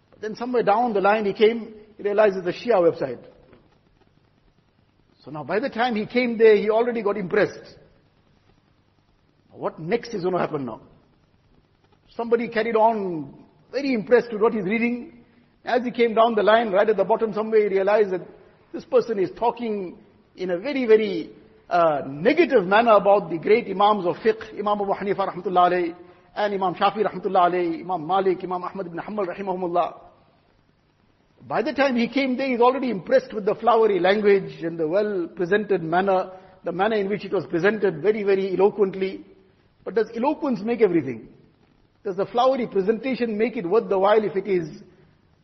But 0.09 0.21
then 0.21 0.35
somewhere 0.35 0.63
down 0.63 0.93
the 0.93 1.01
line 1.01 1.25
he 1.25 1.33
came, 1.33 1.73
he 1.95 2.03
realized 2.03 2.37
it's 2.37 2.45
the 2.45 2.51
Shia 2.51 2.81
website. 2.81 3.23
So 5.23 5.31
now 5.31 5.43
by 5.43 5.59
the 5.59 5.69
time 5.69 5.95
he 5.95 6.05
came 6.05 6.37
there, 6.37 6.55
he 6.55 6.69
already 6.69 7.01
got 7.01 7.17
impressed. 7.17 7.77
What 9.57 9.79
next 9.79 10.13
is 10.13 10.21
going 10.21 10.35
to 10.35 10.39
happen 10.39 10.65
now? 10.65 10.81
Somebody 12.15 12.47
carried 12.47 12.75
on, 12.75 13.33
very 13.71 13.93
impressed 13.93 14.31
with 14.31 14.39
what 14.41 14.53
he's 14.53 14.63
reading. 14.63 15.23
As 15.65 15.83
he 15.83 15.89
came 15.89 16.13
down 16.13 16.35
the 16.35 16.43
line, 16.43 16.71
right 16.71 16.87
at 16.87 16.95
the 16.95 17.03
bottom 17.03 17.33
somewhere, 17.33 17.61
he 17.61 17.75
realized 17.75 18.11
that 18.11 18.21
this 18.71 18.85
person 18.85 19.17
is 19.17 19.31
talking 19.37 19.97
in 20.35 20.51
a 20.51 20.59
very, 20.59 20.85
very 20.85 21.31
uh, 21.69 22.01
negative 22.07 22.65
manner 22.65 22.91
about 22.91 23.31
the 23.31 23.37
great 23.39 23.67
Imams 23.67 24.05
of 24.05 24.15
fiqh, 24.17 24.53
Imam 24.53 24.79
Abu 24.79 24.93
Hanifa 24.93 25.33
rahmatullah 25.33 25.71
alayhi, 25.71 25.95
and 26.35 26.53
Imam 26.53 26.75
Shafi 26.75 27.03
rahmatullah 27.03 27.51
alayhi, 27.51 27.81
Imam 27.81 28.05
Malik, 28.05 28.43
Imam 28.43 28.63
Ahmad 28.63 28.85
ibn 28.85 28.99
Hanbal 28.99 29.25
rahimahumullah. 29.27 29.99
By 31.47 31.63
the 31.63 31.73
time 31.73 31.95
he 31.95 32.07
came 32.07 32.37
there, 32.37 32.47
he's 32.47 32.61
already 32.61 32.91
impressed 32.91 33.33
with 33.33 33.45
the 33.45 33.55
flowery 33.55 33.99
language 33.99 34.63
and 34.63 34.77
the 34.77 34.87
well 34.87 35.27
presented 35.35 35.81
manner, 35.81 36.31
the 36.63 36.71
manner 36.71 36.95
in 36.95 37.09
which 37.09 37.25
it 37.25 37.33
was 37.33 37.45
presented 37.47 38.03
very, 38.03 38.21
very 38.21 38.53
eloquently. 38.53 39.25
But 39.87 39.95
does 39.95 40.09
eloquence 40.17 40.59
make 40.59 40.81
everything? 40.81 41.29
Does 42.03 42.17
the 42.17 42.25
flowery 42.25 42.67
presentation 42.67 43.37
make 43.37 43.55
it 43.55 43.65
worth 43.65 43.87
the 43.87 43.97
while 43.97 44.21
if 44.21 44.35
it 44.35 44.45
is 44.45 44.67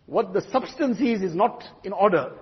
what 0.05 0.33
the 0.33 0.41
substance 0.51 0.99
is, 0.99 1.21
is 1.21 1.33
not 1.33 1.63
in 1.85 1.93
order? 1.93 2.33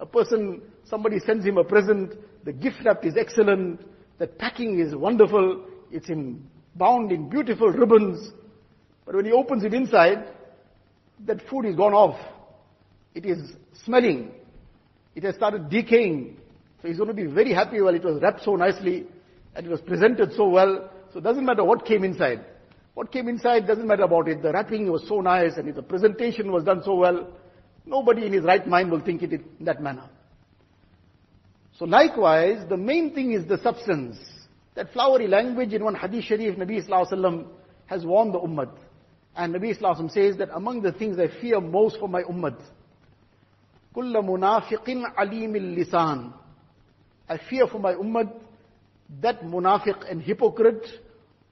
A 0.00 0.04
person, 0.04 0.62
somebody 0.82 1.20
sends 1.20 1.46
him 1.46 1.56
a 1.56 1.62
present, 1.62 2.14
the 2.44 2.52
gift 2.52 2.78
wrap 2.84 3.04
is 3.04 3.14
excellent. 3.16 3.80
The 4.18 4.26
packing 4.26 4.80
is 4.80 4.96
wonderful. 4.96 5.64
It's 5.92 6.08
in, 6.08 6.44
bound 6.74 7.12
in 7.12 7.28
beautiful 7.28 7.68
ribbons. 7.68 8.32
But 9.06 9.14
when 9.14 9.24
he 9.24 9.30
opens 9.30 9.62
it 9.62 9.72
inside, 9.72 10.24
that 11.24 11.38
food 11.48 11.66
is 11.66 11.76
gone 11.76 11.94
off. 11.94 12.18
It 13.14 13.24
is 13.24 13.52
smelling. 13.84 14.32
It 15.14 15.22
has 15.22 15.36
started 15.36 15.70
decaying. 15.70 16.36
So 16.82 16.88
he's 16.88 16.96
going 16.96 17.10
to 17.10 17.14
be 17.14 17.26
very 17.26 17.54
happy 17.54 17.80
while 17.80 17.94
it 17.94 18.02
was 18.02 18.20
wrapped 18.20 18.42
so 18.42 18.56
nicely 18.56 19.06
and 19.54 19.64
it 19.64 19.70
was 19.70 19.80
presented 19.82 20.32
so 20.32 20.48
well. 20.48 20.90
So 21.11 21.19
it 21.19 21.23
doesn't 21.23 21.45
matter 21.45 21.63
what 21.63 21.85
came 21.85 22.03
inside. 22.03 22.45
What 22.93 23.11
came 23.11 23.27
inside 23.27 23.65
doesn't 23.65 23.87
matter 23.87 24.03
about 24.03 24.27
it. 24.27 24.41
The 24.41 24.51
wrapping 24.51 24.91
was 24.91 25.07
so 25.07 25.21
nice 25.21 25.57
and 25.57 25.73
the 25.73 25.81
presentation 25.81 26.51
was 26.51 26.63
done 26.63 26.83
so 26.83 26.95
well. 26.95 27.27
Nobody 27.85 28.25
in 28.25 28.33
his 28.33 28.43
right 28.43 28.65
mind 28.65 28.91
will 28.91 29.01
think 29.01 29.23
it 29.23 29.33
in 29.33 29.65
that 29.65 29.81
manner. 29.81 30.09
So 31.77 31.85
likewise, 31.85 32.67
the 32.69 32.77
main 32.77 33.13
thing 33.13 33.33
is 33.33 33.45
the 33.47 33.57
substance. 33.57 34.17
That 34.75 34.93
flowery 34.93 35.27
language 35.27 35.73
in 35.73 35.83
one 35.83 35.95
hadith 35.95 36.25
sharif, 36.25 36.55
Nabi 36.57 36.87
Sallallahu 36.87 37.47
has 37.87 38.05
warned 38.05 38.33
the 38.33 38.39
ummah. 38.39 38.69
And 39.35 39.55
Nabi 39.55 39.77
Sallallahu 39.77 40.11
says 40.11 40.37
that 40.37 40.49
among 40.53 40.81
the 40.81 40.91
things 40.91 41.17
I 41.19 41.27
fear 41.41 41.59
most 41.59 41.99
for 41.99 42.07
my 42.07 42.23
ummah, 42.23 42.55
كل 43.95 44.13
منافق 44.13 44.89
عليم 45.17 45.55
اللسان. 45.55 46.33
I 47.29 47.37
fear 47.49 47.67
for 47.67 47.79
my 47.79 47.93
ummah 47.93 48.31
that 49.20 49.42
munafiq 49.42 50.10
and 50.10 50.22
hypocrite 50.22 50.86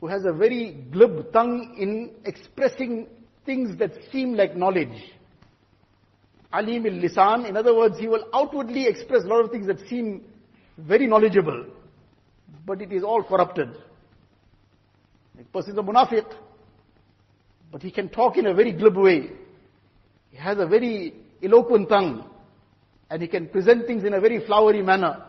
who 0.01 0.07
has 0.07 0.25
a 0.25 0.33
very 0.33 0.85
glib 0.93 1.33
tongue 1.33 1.77
in 1.79 2.15
expressing 2.25 3.07
things 3.45 3.79
that 3.79 3.93
seem 4.13 4.35
like 4.35 4.57
knowledge. 4.57 5.13
alim 6.53 6.85
lisan. 6.85 7.49
In 7.49 7.57
other 7.57 7.75
words, 7.75 7.99
he 7.99 8.09
will 8.09 8.27
outwardly 8.35 8.87
express 8.87 9.25
a 9.25 9.27
lot 9.27 9.45
of 9.45 9.51
things 9.51 9.67
that 9.67 9.81
seem 9.89 10.25
very 10.79 11.07
knowledgeable, 11.07 11.67
but 12.67 12.83
it 12.83 12.93
is 12.93 13.03
all 13.03 13.23
corrupted. 13.23 13.71
The 15.37 15.45
person 15.45 15.73
is 15.73 15.79
a 15.79 15.83
munafiq, 15.83 16.27
but 17.73 17.83
he 17.83 17.91
can 17.91 18.09
talk 18.09 18.37
in 18.37 18.47
a 18.47 18.55
very 18.55 18.73
glib 18.73 18.97
way. 18.97 19.31
He 20.31 20.37
has 20.37 20.59
a 20.59 20.67
very 20.67 21.15
eloquent 21.43 21.89
tongue, 21.89 22.29
and 23.11 23.23
he 23.23 23.29
can 23.29 23.49
present 23.49 23.87
things 23.87 24.05
in 24.05 24.15
a 24.15 24.21
very 24.21 24.45
flowery 24.45 24.83
manner. 24.83 25.25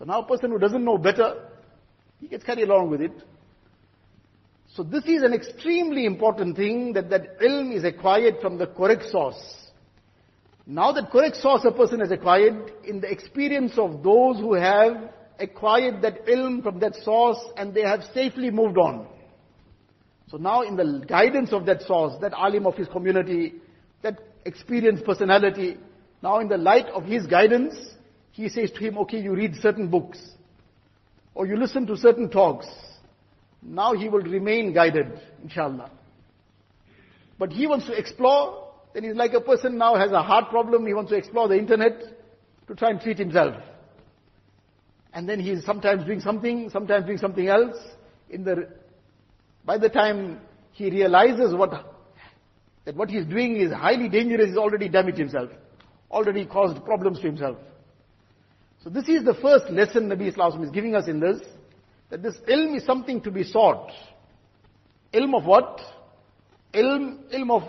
So 0.00 0.06
now 0.06 0.22
a 0.22 0.26
person 0.26 0.50
who 0.50 0.58
doesn't 0.58 0.82
know 0.82 0.96
better, 0.96 1.34
he 2.20 2.26
gets 2.26 2.42
carried 2.42 2.64
along 2.64 2.90
with 2.90 3.02
it. 3.02 3.12
So 4.74 4.82
this 4.82 5.04
is 5.04 5.22
an 5.22 5.34
extremely 5.34 6.06
important 6.06 6.56
thing 6.56 6.94
that 6.94 7.10
that 7.10 7.38
ilm 7.40 7.76
is 7.76 7.84
acquired 7.84 8.36
from 8.40 8.56
the 8.56 8.66
correct 8.66 9.10
source. 9.10 9.36
Now 10.66 10.92
that 10.92 11.10
correct 11.10 11.36
source 11.36 11.66
a 11.66 11.70
person 11.70 12.00
has 12.00 12.10
acquired, 12.10 12.72
in 12.82 13.02
the 13.02 13.10
experience 13.10 13.72
of 13.76 14.02
those 14.02 14.38
who 14.38 14.54
have 14.54 15.12
acquired 15.38 16.00
that 16.00 16.26
ilm 16.26 16.62
from 16.62 16.78
that 16.78 16.94
source 17.04 17.38
and 17.58 17.74
they 17.74 17.82
have 17.82 18.02
safely 18.14 18.50
moved 18.50 18.78
on. 18.78 19.06
So 20.30 20.38
now 20.38 20.62
in 20.62 20.76
the 20.76 21.04
guidance 21.06 21.52
of 21.52 21.66
that 21.66 21.82
source, 21.82 22.14
that 22.22 22.32
alim 22.32 22.66
of 22.66 22.74
his 22.74 22.88
community, 22.88 23.56
that 24.00 24.18
experienced 24.46 25.04
personality, 25.04 25.76
now 26.22 26.38
in 26.38 26.48
the 26.48 26.56
light 26.56 26.86
of 26.86 27.04
his 27.04 27.26
guidance, 27.26 27.74
he 28.32 28.48
says 28.48 28.70
to 28.72 28.78
him, 28.80 28.98
okay, 28.98 29.20
you 29.20 29.34
read 29.34 29.56
certain 29.56 29.88
books, 29.88 30.18
or 31.34 31.46
you 31.46 31.56
listen 31.56 31.86
to 31.86 31.96
certain 31.96 32.30
talks. 32.30 32.66
Now 33.62 33.94
he 33.94 34.08
will 34.08 34.22
remain 34.22 34.72
guided, 34.72 35.20
inshallah. 35.42 35.90
But 37.38 37.52
he 37.52 37.66
wants 37.66 37.86
to 37.86 37.92
explore 37.92 38.70
then 38.92 39.04
he's 39.04 39.14
like 39.14 39.32
a 39.32 39.40
person 39.40 39.78
now 39.78 39.94
has 39.96 40.10
a 40.10 40.22
heart 40.22 40.50
problem, 40.50 40.86
he 40.86 40.94
wants 40.94 41.10
to 41.10 41.16
explore 41.16 41.48
the 41.48 41.56
internet 41.56 42.00
to 42.66 42.74
try 42.74 42.90
and 42.90 43.00
treat 43.00 43.18
himself. 43.18 43.54
And 45.12 45.28
then 45.28 45.40
he's 45.40 45.64
sometimes 45.64 46.04
doing 46.04 46.20
something, 46.20 46.70
sometimes 46.70 47.06
doing 47.06 47.18
something 47.18 47.48
else. 47.48 47.76
In 48.28 48.44
the, 48.44 48.68
by 49.64 49.78
the 49.78 49.88
time 49.88 50.40
he 50.72 50.90
realizes 50.90 51.54
what, 51.54 51.70
that 52.84 52.96
what 52.96 53.10
he's 53.10 53.26
doing 53.26 53.56
is 53.56 53.72
highly 53.72 54.08
dangerous, 54.08 54.48
he's 54.48 54.56
already 54.56 54.88
damaged 54.88 55.18
himself. 55.18 55.50
already 56.10 56.46
caused 56.46 56.84
problems 56.84 57.20
to 57.20 57.26
himself. 57.26 57.58
So 58.82 58.88
this 58.88 59.08
is 59.08 59.24
the 59.24 59.34
first 59.34 59.70
lesson 59.70 60.08
Nabi 60.08 60.28
Islam 60.28 60.62
is 60.64 60.70
giving 60.70 60.94
us 60.94 61.06
in 61.06 61.20
this, 61.20 61.40
that 62.08 62.22
this 62.22 62.36
ilm 62.48 62.76
is 62.76 62.84
something 62.84 63.20
to 63.22 63.30
be 63.30 63.44
sought. 63.44 63.90
Ilm 65.12 65.36
of 65.36 65.44
what? 65.44 65.80
Ilm, 66.72 67.18
ilm 67.34 67.50
of 67.50 67.62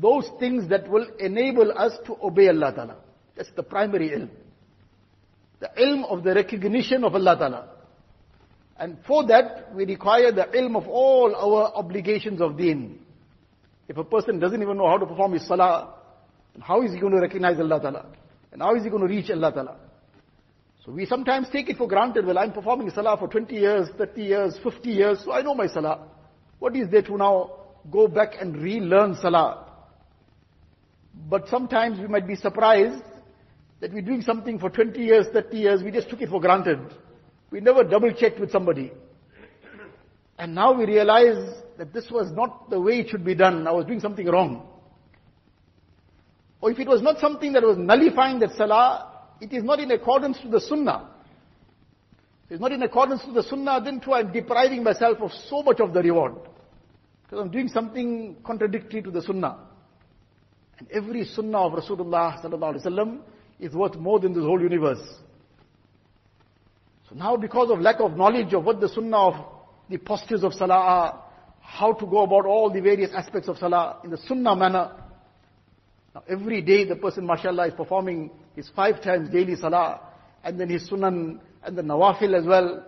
those 0.00 0.28
things 0.38 0.68
that 0.68 0.88
will 0.88 1.06
enable 1.18 1.72
us 1.72 1.92
to 2.06 2.16
obey 2.22 2.48
Allah 2.48 2.72
Ta'ala. 2.74 2.96
That's 3.34 3.50
the 3.56 3.62
primary 3.62 4.10
ilm. 4.10 4.28
The 5.60 5.70
ilm 5.80 6.04
of 6.04 6.22
the 6.22 6.34
recognition 6.34 7.02
of 7.02 7.14
Allah 7.14 7.36
Ta'ala. 7.38 7.68
And 8.76 8.98
for 9.06 9.26
that, 9.26 9.74
we 9.74 9.86
require 9.86 10.32
the 10.32 10.44
ilm 10.54 10.76
of 10.76 10.86
all 10.86 11.34
our 11.34 11.74
obligations 11.74 12.40
of 12.42 12.58
deen. 12.58 13.00
If 13.88 13.96
a 13.96 14.04
person 14.04 14.38
doesn't 14.38 14.60
even 14.60 14.76
know 14.76 14.88
how 14.88 14.98
to 14.98 15.06
perform 15.06 15.32
his 15.32 15.48
salah, 15.48 15.94
how 16.60 16.82
is 16.82 16.92
he 16.92 17.00
going 17.00 17.14
to 17.14 17.20
recognize 17.20 17.58
Allah 17.58 17.80
Ta'ala? 17.80 18.06
And 18.52 18.60
how 18.60 18.74
is 18.74 18.84
he 18.84 18.90
going 18.90 19.02
to 19.02 19.08
reach 19.08 19.30
Allah 19.30 19.52
Ta'ala? 19.52 19.76
So 20.88 20.94
we 20.94 21.04
sometimes 21.04 21.48
take 21.50 21.68
it 21.68 21.76
for 21.76 21.86
granted, 21.86 22.24
well 22.24 22.38
I'm 22.38 22.50
performing 22.50 22.88
salah 22.88 23.18
for 23.18 23.28
20 23.28 23.54
years, 23.54 23.88
30 23.98 24.22
years, 24.22 24.58
50 24.62 24.88
years, 24.88 25.22
so 25.22 25.32
I 25.32 25.42
know 25.42 25.54
my 25.54 25.66
salah. 25.66 26.08
What 26.60 26.74
is 26.76 26.88
there 26.90 27.02
to 27.02 27.16
now 27.18 27.50
go 27.92 28.08
back 28.08 28.36
and 28.40 28.56
relearn 28.56 29.14
salah? 29.20 29.66
But 31.28 31.46
sometimes 31.48 32.00
we 32.00 32.06
might 32.06 32.26
be 32.26 32.36
surprised 32.36 33.02
that 33.80 33.92
we're 33.92 34.00
doing 34.00 34.22
something 34.22 34.58
for 34.58 34.70
20 34.70 34.98
years, 34.98 35.26
30 35.30 35.56
years, 35.58 35.82
we 35.82 35.90
just 35.90 36.08
took 36.08 36.22
it 36.22 36.30
for 36.30 36.40
granted. 36.40 36.78
We 37.50 37.60
never 37.60 37.84
double 37.84 38.14
checked 38.14 38.40
with 38.40 38.50
somebody. 38.50 38.90
And 40.38 40.54
now 40.54 40.72
we 40.72 40.86
realize 40.86 41.54
that 41.76 41.92
this 41.92 42.10
was 42.10 42.32
not 42.32 42.70
the 42.70 42.80
way 42.80 43.00
it 43.00 43.10
should 43.10 43.26
be 43.26 43.34
done. 43.34 43.68
I 43.68 43.72
was 43.72 43.84
doing 43.84 44.00
something 44.00 44.24
wrong. 44.26 44.66
Or 46.62 46.70
if 46.70 46.78
it 46.78 46.88
was 46.88 47.02
not 47.02 47.18
something 47.18 47.52
that 47.52 47.62
was 47.62 47.76
nullifying 47.76 48.38
that 48.38 48.52
salah, 48.52 49.07
it 49.40 49.52
is 49.52 49.62
not 49.62 49.80
in 49.80 49.90
accordance 49.90 50.38
to 50.40 50.48
the 50.48 50.60
sunnah. 50.60 51.10
If 52.46 52.52
it's 52.52 52.60
not 52.60 52.72
in 52.72 52.82
accordance 52.82 53.22
to 53.24 53.32
the 53.32 53.42
sunnah, 53.42 53.80
then 53.84 54.00
too 54.00 54.14
I'm 54.14 54.32
depriving 54.32 54.82
myself 54.82 55.18
of 55.20 55.30
so 55.48 55.62
much 55.62 55.80
of 55.80 55.92
the 55.92 56.02
reward. 56.02 56.34
Because 57.22 57.40
I'm 57.40 57.50
doing 57.50 57.68
something 57.68 58.36
contradictory 58.44 59.02
to 59.02 59.10
the 59.10 59.20
sunnah. 59.20 59.58
And 60.78 60.88
every 60.90 61.24
sunnah 61.24 61.58
of 61.58 61.72
Rasulullah 61.72 62.42
sallallahu 62.42 62.74
alaihi 62.74 62.86
wasallam 62.86 63.18
is 63.60 63.74
worth 63.74 63.96
more 63.96 64.18
than 64.18 64.32
this 64.32 64.44
whole 64.44 64.60
universe. 64.60 65.02
So 67.08 67.14
now 67.14 67.36
because 67.36 67.70
of 67.70 67.80
lack 67.80 68.00
of 68.00 68.16
knowledge 68.16 68.52
of 68.54 68.64
what 68.64 68.80
the 68.80 68.88
sunnah 68.88 69.18
of 69.18 69.34
the 69.88 69.98
postures 69.98 70.44
of 70.44 70.54
salah 70.54 70.74
are, 70.74 71.24
how 71.60 71.92
to 71.92 72.06
go 72.06 72.22
about 72.22 72.46
all 72.46 72.70
the 72.72 72.80
various 72.80 73.10
aspects 73.14 73.48
of 73.48 73.58
salah 73.58 73.98
in 74.04 74.10
the 74.10 74.18
sunnah 74.18 74.56
manner. 74.56 74.92
Now 76.14 76.22
every 76.28 76.62
day 76.62 76.84
the 76.84 76.96
person, 76.96 77.26
mashallah, 77.26 77.68
is 77.68 77.74
performing 77.74 78.30
his 78.58 78.68
five 78.74 79.00
times 79.00 79.30
daily 79.30 79.54
salah, 79.54 80.00
and 80.42 80.58
then 80.58 80.68
his 80.68 80.90
sunan, 80.90 81.38
and 81.62 81.78
the 81.78 81.82
nawafil 81.82 82.36
as 82.36 82.44
well. 82.44 82.84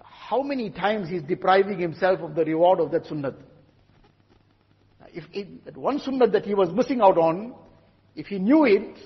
How 0.00 0.42
many 0.42 0.70
times 0.70 1.08
he's 1.08 1.22
depriving 1.22 1.80
himself 1.80 2.20
of 2.20 2.36
the 2.36 2.44
reward 2.44 2.78
of 2.78 2.92
that 2.92 3.06
sunnah? 3.06 3.34
If 5.12 5.24
it, 5.32 5.64
that 5.64 5.76
one 5.76 5.98
sunnah 5.98 6.28
that 6.28 6.46
he 6.46 6.54
was 6.54 6.70
missing 6.70 7.00
out 7.00 7.18
on, 7.18 7.52
if 8.14 8.26
he 8.26 8.38
knew 8.38 8.64
it, 8.64 8.96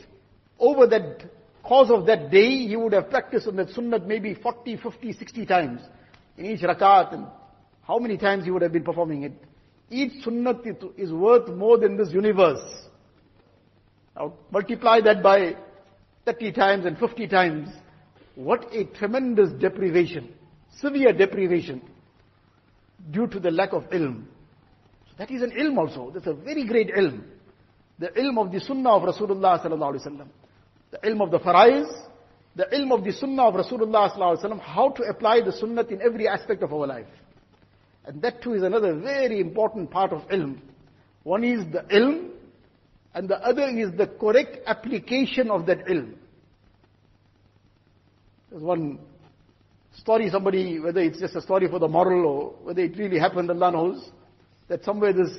over 0.58 0.86
that 0.86 1.24
course 1.62 1.88
of 1.90 2.04
that 2.06 2.30
day, 2.30 2.66
he 2.66 2.76
would 2.76 2.92
have 2.92 3.08
practiced 3.08 3.48
on 3.48 3.56
that 3.56 3.70
sunnah 3.70 3.98
maybe 3.98 4.34
40, 4.34 4.76
50, 4.76 5.14
60 5.14 5.46
times 5.46 5.80
in 6.36 6.44
each 6.44 6.60
rakat 6.60 7.14
and 7.14 7.26
how 7.86 7.98
many 7.98 8.18
times 8.18 8.44
he 8.44 8.50
would 8.50 8.62
have 8.62 8.72
been 8.72 8.84
performing 8.84 9.22
it. 9.22 9.32
Each 9.90 10.22
sunnah 10.22 10.60
is 10.98 11.10
worth 11.10 11.48
more 11.48 11.78
than 11.78 11.96
this 11.96 12.12
universe. 12.12 12.60
Now 14.14 14.34
multiply 14.50 15.00
that 15.00 15.22
by 15.22 15.56
30 16.26 16.52
times 16.52 16.86
and 16.86 16.98
50 16.98 17.28
times. 17.28 17.68
What 18.34 18.66
a 18.74 18.84
tremendous 18.84 19.50
deprivation, 19.52 20.34
severe 20.78 21.12
deprivation 21.12 21.80
due 23.10 23.26
to 23.28 23.40
the 23.40 23.50
lack 23.50 23.72
of 23.72 23.84
ilm. 23.84 24.24
So 25.06 25.12
that 25.18 25.30
is 25.30 25.40
an 25.42 25.52
ilm 25.52 25.78
also. 25.78 26.10
That's 26.12 26.26
a 26.26 26.34
very 26.34 26.66
great 26.66 26.88
ilm. 26.88 27.22
The 27.98 28.08
ilm 28.08 28.38
of 28.44 28.52
the 28.52 28.60
sunnah 28.60 28.90
of 28.90 29.02
Rasulullah 29.02 29.64
sallallahu 29.64 29.94
alaihi 29.94 30.06
wasallam 30.06 30.28
the 30.90 30.98
ilm 30.98 31.22
of 31.22 31.30
the 31.30 31.38
faraiz, 31.38 31.86
the 32.54 32.64
ilm 32.72 32.92
of 32.92 33.04
the 33.04 33.12
sunnah 33.12 33.48
of 33.48 33.54
Rasulullah 33.54 34.60
how 34.60 34.90
to 34.90 35.02
apply 35.04 35.40
the 35.42 35.52
sunnah 35.52 35.84
in 35.88 36.02
every 36.02 36.28
aspect 36.28 36.62
of 36.62 36.72
our 36.72 36.86
life. 36.86 37.06
And 38.04 38.22
that 38.22 38.42
too 38.42 38.54
is 38.54 38.62
another 38.62 38.94
very 38.94 39.40
important 39.40 39.90
part 39.90 40.12
of 40.12 40.28
ilm. 40.28 40.60
One 41.22 41.44
is 41.44 41.64
the 41.72 41.84
ilm, 41.92 42.30
and 43.16 43.30
the 43.30 43.36
other 43.36 43.66
is 43.68 43.96
the 43.96 44.06
correct 44.06 44.58
application 44.66 45.50
of 45.50 45.64
that 45.66 45.86
ilm. 45.86 46.12
There's 48.50 48.62
one 48.62 48.98
story, 49.94 50.28
somebody, 50.28 50.78
whether 50.78 51.00
it's 51.00 51.18
just 51.18 51.34
a 51.34 51.40
story 51.40 51.66
for 51.66 51.78
the 51.78 51.88
moral 51.88 52.26
or 52.26 52.50
whether 52.62 52.82
it 52.82 52.98
really 52.98 53.18
happened, 53.18 53.50
Allah 53.50 53.72
knows, 53.72 54.10
that 54.68 54.84
somewhere 54.84 55.14
this 55.14 55.30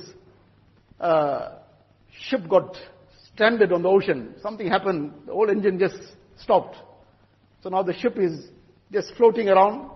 uh, 0.98 1.58
ship 2.20 2.48
got 2.48 2.76
stranded 3.32 3.72
on 3.72 3.82
the 3.82 3.88
ocean. 3.88 4.34
Something 4.42 4.66
happened, 4.66 5.12
the 5.26 5.32
whole 5.32 5.48
engine 5.48 5.78
just 5.78 6.00
stopped. 6.36 6.76
So 7.62 7.68
now 7.68 7.84
the 7.84 7.94
ship 7.94 8.18
is 8.18 8.48
just 8.90 9.12
floating 9.16 9.48
around. 9.48 9.88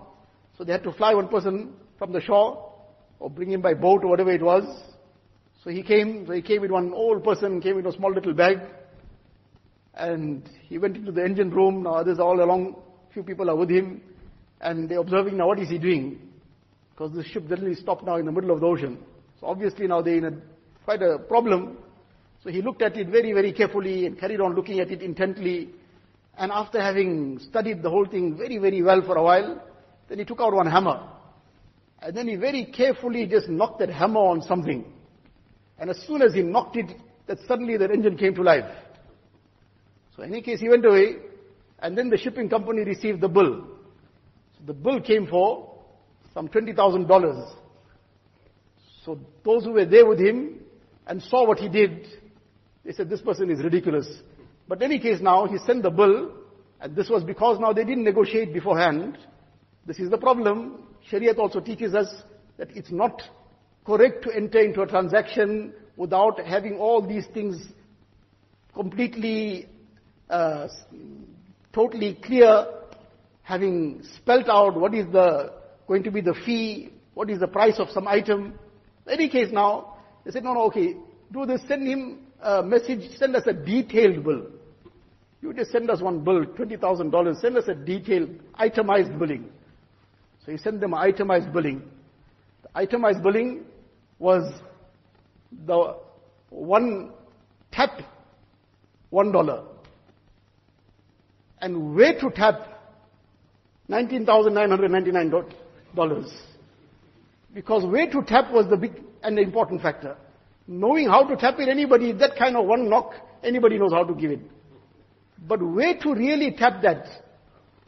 So 0.57 0.63
they 0.63 0.71
had 0.71 0.85
to 0.85 0.93
fly 0.93 1.15
one 1.15 1.27
person 1.27 1.73
from 1.99 2.13
the 2.13 2.21
shore 2.21 2.73
or 3.19 3.29
bring 3.29 3.51
him 3.51 3.61
by 3.61 3.75
boat 3.75 4.05
or 4.05 4.09
whatever 4.11 4.31
it 4.31 4.43
was. 4.43 4.65
So 5.63 5.71
he 5.71 5.83
came, 5.83 6.27
so 6.27 6.33
he 6.33 6.43
came 6.43 6.61
with 6.61 6.73
one 6.73 6.93
old 6.93 7.23
person, 7.23 7.61
came 7.61 7.77
with 7.77 7.87
a 7.87 7.93
small 7.93 8.13
little 8.13 8.35
bag. 8.35 8.59
And 9.95 10.49
he 10.69 10.79
went 10.79 10.97
into 10.97 11.13
the 11.13 11.25
engine 11.25 11.51
room. 11.51 11.85
Now 11.85 11.95
others 11.95 12.19
all 12.19 12.43
along, 12.43 12.77
few 13.13 13.23
people 13.23 13.49
are 13.49 13.57
with 13.57 13.71
him. 13.71 14.03
And 14.61 14.89
they're 14.89 14.99
observing 14.99 15.37
now 15.37 15.47
what 15.47 15.61
is 15.61 15.69
he 15.69 15.79
doing? 15.79 16.19
Because 16.91 17.13
the 17.13 17.23
ship 17.25 17.45
suddenly 17.49 17.75
stopped 17.75 18.05
now 18.05 18.17
in 18.17 18.27
the 18.27 18.33
middle 18.33 18.51
of 18.51 18.61
the 18.61 18.67
ocean. 18.67 18.99
So 19.41 19.47
obviously 19.47 19.87
now 19.87 20.03
they're 20.03 20.17
in 20.19 20.25
a, 20.25 20.33
quite 20.85 21.03
a 21.03 21.19
problem. 21.19 21.79
So 22.43 22.51
he 22.51 22.61
looked 22.61 22.83
at 22.83 22.97
it 22.97 23.09
very, 23.09 23.33
very 23.33 23.53
carefully 23.53 24.07
and 24.07 24.19
carried 24.19 24.41
on 24.41 24.55
looking 24.55 24.81
at 24.81 24.91
it 24.91 25.01
intently. 25.01 25.71
And 26.37 26.51
after 26.51 26.81
having 26.81 27.39
studied 27.39 27.83
the 27.83 27.91
whole 27.91 28.07
thing 28.07 28.37
very, 28.37 28.59
very 28.59 28.83
well 28.83 29.03
for 29.03 29.17
a 29.17 29.23
while, 29.23 29.63
then 30.09 30.19
he 30.19 30.25
took 30.25 30.41
out 30.41 30.55
one 30.55 30.67
hammer. 30.67 31.09
And 32.01 32.17
then 32.17 32.27
he 32.27 32.35
very 32.35 32.65
carefully 32.65 33.27
just 33.27 33.49
knocked 33.49 33.79
that 33.79 33.91
hammer 33.91 34.21
on 34.21 34.43
something. 34.43 34.92
And 35.79 35.91
as 35.91 35.99
soon 36.07 36.23
as 36.23 36.35
he 36.35 36.43
knocked 36.43 36.77
it, 36.77 36.91
that 37.27 37.39
suddenly 37.47 37.77
that 37.77 37.91
engine 37.91 38.17
came 38.17 38.35
to 38.35 38.43
life. 38.43 38.71
So 40.17 40.23
in 40.23 40.31
any 40.33 40.43
case, 40.43 40.61
he 40.61 40.69
went 40.69 40.85
away, 40.85 41.17
and 41.79 41.97
then 41.97 42.11
the 42.11 42.19
shipping 42.19 42.49
company 42.49 42.83
received 42.85 43.21
the 43.21 43.29
bill. 43.29 43.67
So 44.59 44.65
the 44.67 44.75
bill 44.75 45.01
came 45.01 45.27
for 45.27 45.75
some 46.35 46.49
$20,000. 46.49 47.53
So 49.05 49.19
those 49.45 49.65
who 49.65 49.73
were 49.73 49.85
there 49.85 50.07
with 50.07 50.21
him 50.21 50.61
and 51.07 51.23
saw 51.23 51.47
what 51.47 51.59
he 51.59 51.69
did, 51.69 52.07
they 52.85 52.93
said, 52.93 53.11
this 53.11 53.21
person 53.21 53.51
is 53.51 53.63
ridiculous. 53.63 54.09
But 54.69 54.83
in 54.83 54.93
any 54.93 55.01
case 55.01 55.21
now, 55.21 55.47
he 55.47 55.59
sent 55.59 55.83
the 55.83 55.91
bill, 55.91 56.33
and 56.81 56.95
this 56.95 57.09
was 57.09 57.25
because 57.25 57.59
now 57.59 57.73
they 57.73 57.85
didn't 57.85 58.05
negotiate 58.05 58.53
beforehand. 58.53 59.19
This 59.87 59.99
is 59.99 60.11
the 60.11 60.19
problem. 60.19 60.85
Shariat 61.11 61.39
also 61.39 61.61
teaches 61.61 61.95
us 61.95 62.09
that 62.59 62.71
it's 62.77 62.93
not 62.93 63.23
correct 63.85 64.23
to 64.25 64.35
enter 64.35 64.61
into 64.61 64.83
a 64.83 64.87
transaction 64.87 65.73
without 65.97 66.41
having 66.41 66.79
all 66.79 67.07
these 67.07 67.27
things 67.35 67.57
completely, 68.75 69.69
uh, 70.31 70.69
totally 71.73 72.19
clear, 72.23 72.67
having 73.43 74.03
spelt 74.17 74.49
out 74.49 74.79
what 74.79 74.95
is 74.95 75.07
the, 75.13 75.53
going 75.87 76.03
to 76.03 76.11
be 76.11 76.21
the 76.21 76.35
fee, 76.47 76.93
what 77.15 77.29
is 77.29 77.41
the 77.41 77.47
price 77.47 77.79
of 77.79 77.89
some 77.91 78.09
item. 78.09 78.59
In 79.07 79.13
any 79.13 79.29
case 79.29 79.49
now, 79.53 79.97
they 80.25 80.31
said, 80.31 80.45
no, 80.45 80.55
no, 80.55 80.63
okay, 80.65 80.97
do 81.33 81.45
this, 81.45 81.61
send 81.67 81.87
him 81.87 82.27
a 82.41 82.63
message, 82.63 83.17
send 83.17 83.37
us 83.37 83.43
a 83.47 83.53
detailed 83.53 84.25
bill. 84.25 84.47
You 85.43 85.53
just 85.53 85.73
send 85.73 85.91
us 85.91 86.01
one 86.01 86.23
bill, 86.23 86.45
$20,000, 86.45 87.41
send 87.41 87.57
us 87.57 87.65
a 87.67 87.75
detailed, 87.75 88.31
itemized 88.55 89.19
billing. 89.19 89.51
So 90.47 90.53
he 90.53 90.59
sent 90.59 90.81
them 90.81 90.95
itemized 90.95 91.53
billing. 91.53 91.83
The 92.63 92.69
itemized 92.75 93.23
billing 93.23 93.65
was 94.23 94.55
the 95.67 95.97
one 96.51 97.11
tap, 97.73 98.01
one 99.11 99.33
dollar. 99.33 99.65
And 101.61 101.97
way 101.97 102.15
to 102.21 102.31
tap, 102.31 102.69
$19,999. 103.91 105.45
Because 107.53 107.85
way 107.85 108.07
to 108.07 108.23
tap 108.23 108.53
was 108.53 108.69
the 108.71 108.77
big 108.77 109.03
and 109.25 109.37
the 109.37 109.43
important 109.43 109.83
factor. 109.83 110.17
Knowing 110.69 111.09
how 111.09 111.27
to 111.27 111.37
tap 111.37 111.59
it, 111.59 111.69
anybody, 111.69 112.13
that 112.13 112.37
kind 112.39 112.57
of 112.57 112.67
one 112.67 112.89
knock, 112.89 113.15
anybody 113.43 113.77
knows 113.77 113.93
how 113.93 114.05
to 114.05 114.15
give 114.15 114.31
it. 114.31 114.41
But 115.49 115.61
where 115.61 115.99
to 115.99 116.15
really 116.15 116.53
tap 116.53 116.83
that, 116.83 117.07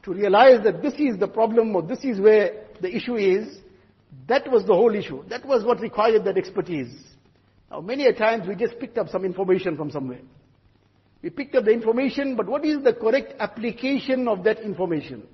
to 0.03 0.13
realize 0.13 0.65
that 0.65 0.83
this 0.83 0.95
is 0.95 1.17
the 1.19 1.29
problem 1.29 1.77
or 1.77 1.83
this 1.83 2.03
is 2.03 2.21
where 2.21 2.65
the 2.81 2.93
issue 2.95 3.15
is, 3.15 3.61
that 4.27 4.51
was 4.51 4.65
the 4.65 4.75
whole 4.75 4.95
issue. 4.95 5.23
That 5.29 5.45
was 5.45 5.65
what 5.65 5.81
required 5.81 6.25
that 6.25 6.39
expertise. 6.39 6.95
Now 7.71 7.81
many 7.81 8.07
a 8.07 8.13
times 8.13 8.47
we 8.49 8.55
just 8.55 8.79
picked 8.79 8.99
up 8.99 9.09
some 9.09 9.25
information 9.25 9.77
from 9.77 9.91
somewhere. 9.91 10.21
We 11.23 11.31
picked 11.31 11.55
up 11.55 11.65
the 11.65 11.71
information, 11.71 12.37
but 12.37 12.47
what 12.47 12.65
is 12.65 12.83
the 12.83 12.93
correct 12.93 13.35
application 13.39 14.29
of 14.29 14.45
that 14.45 14.61
information? 14.61 15.27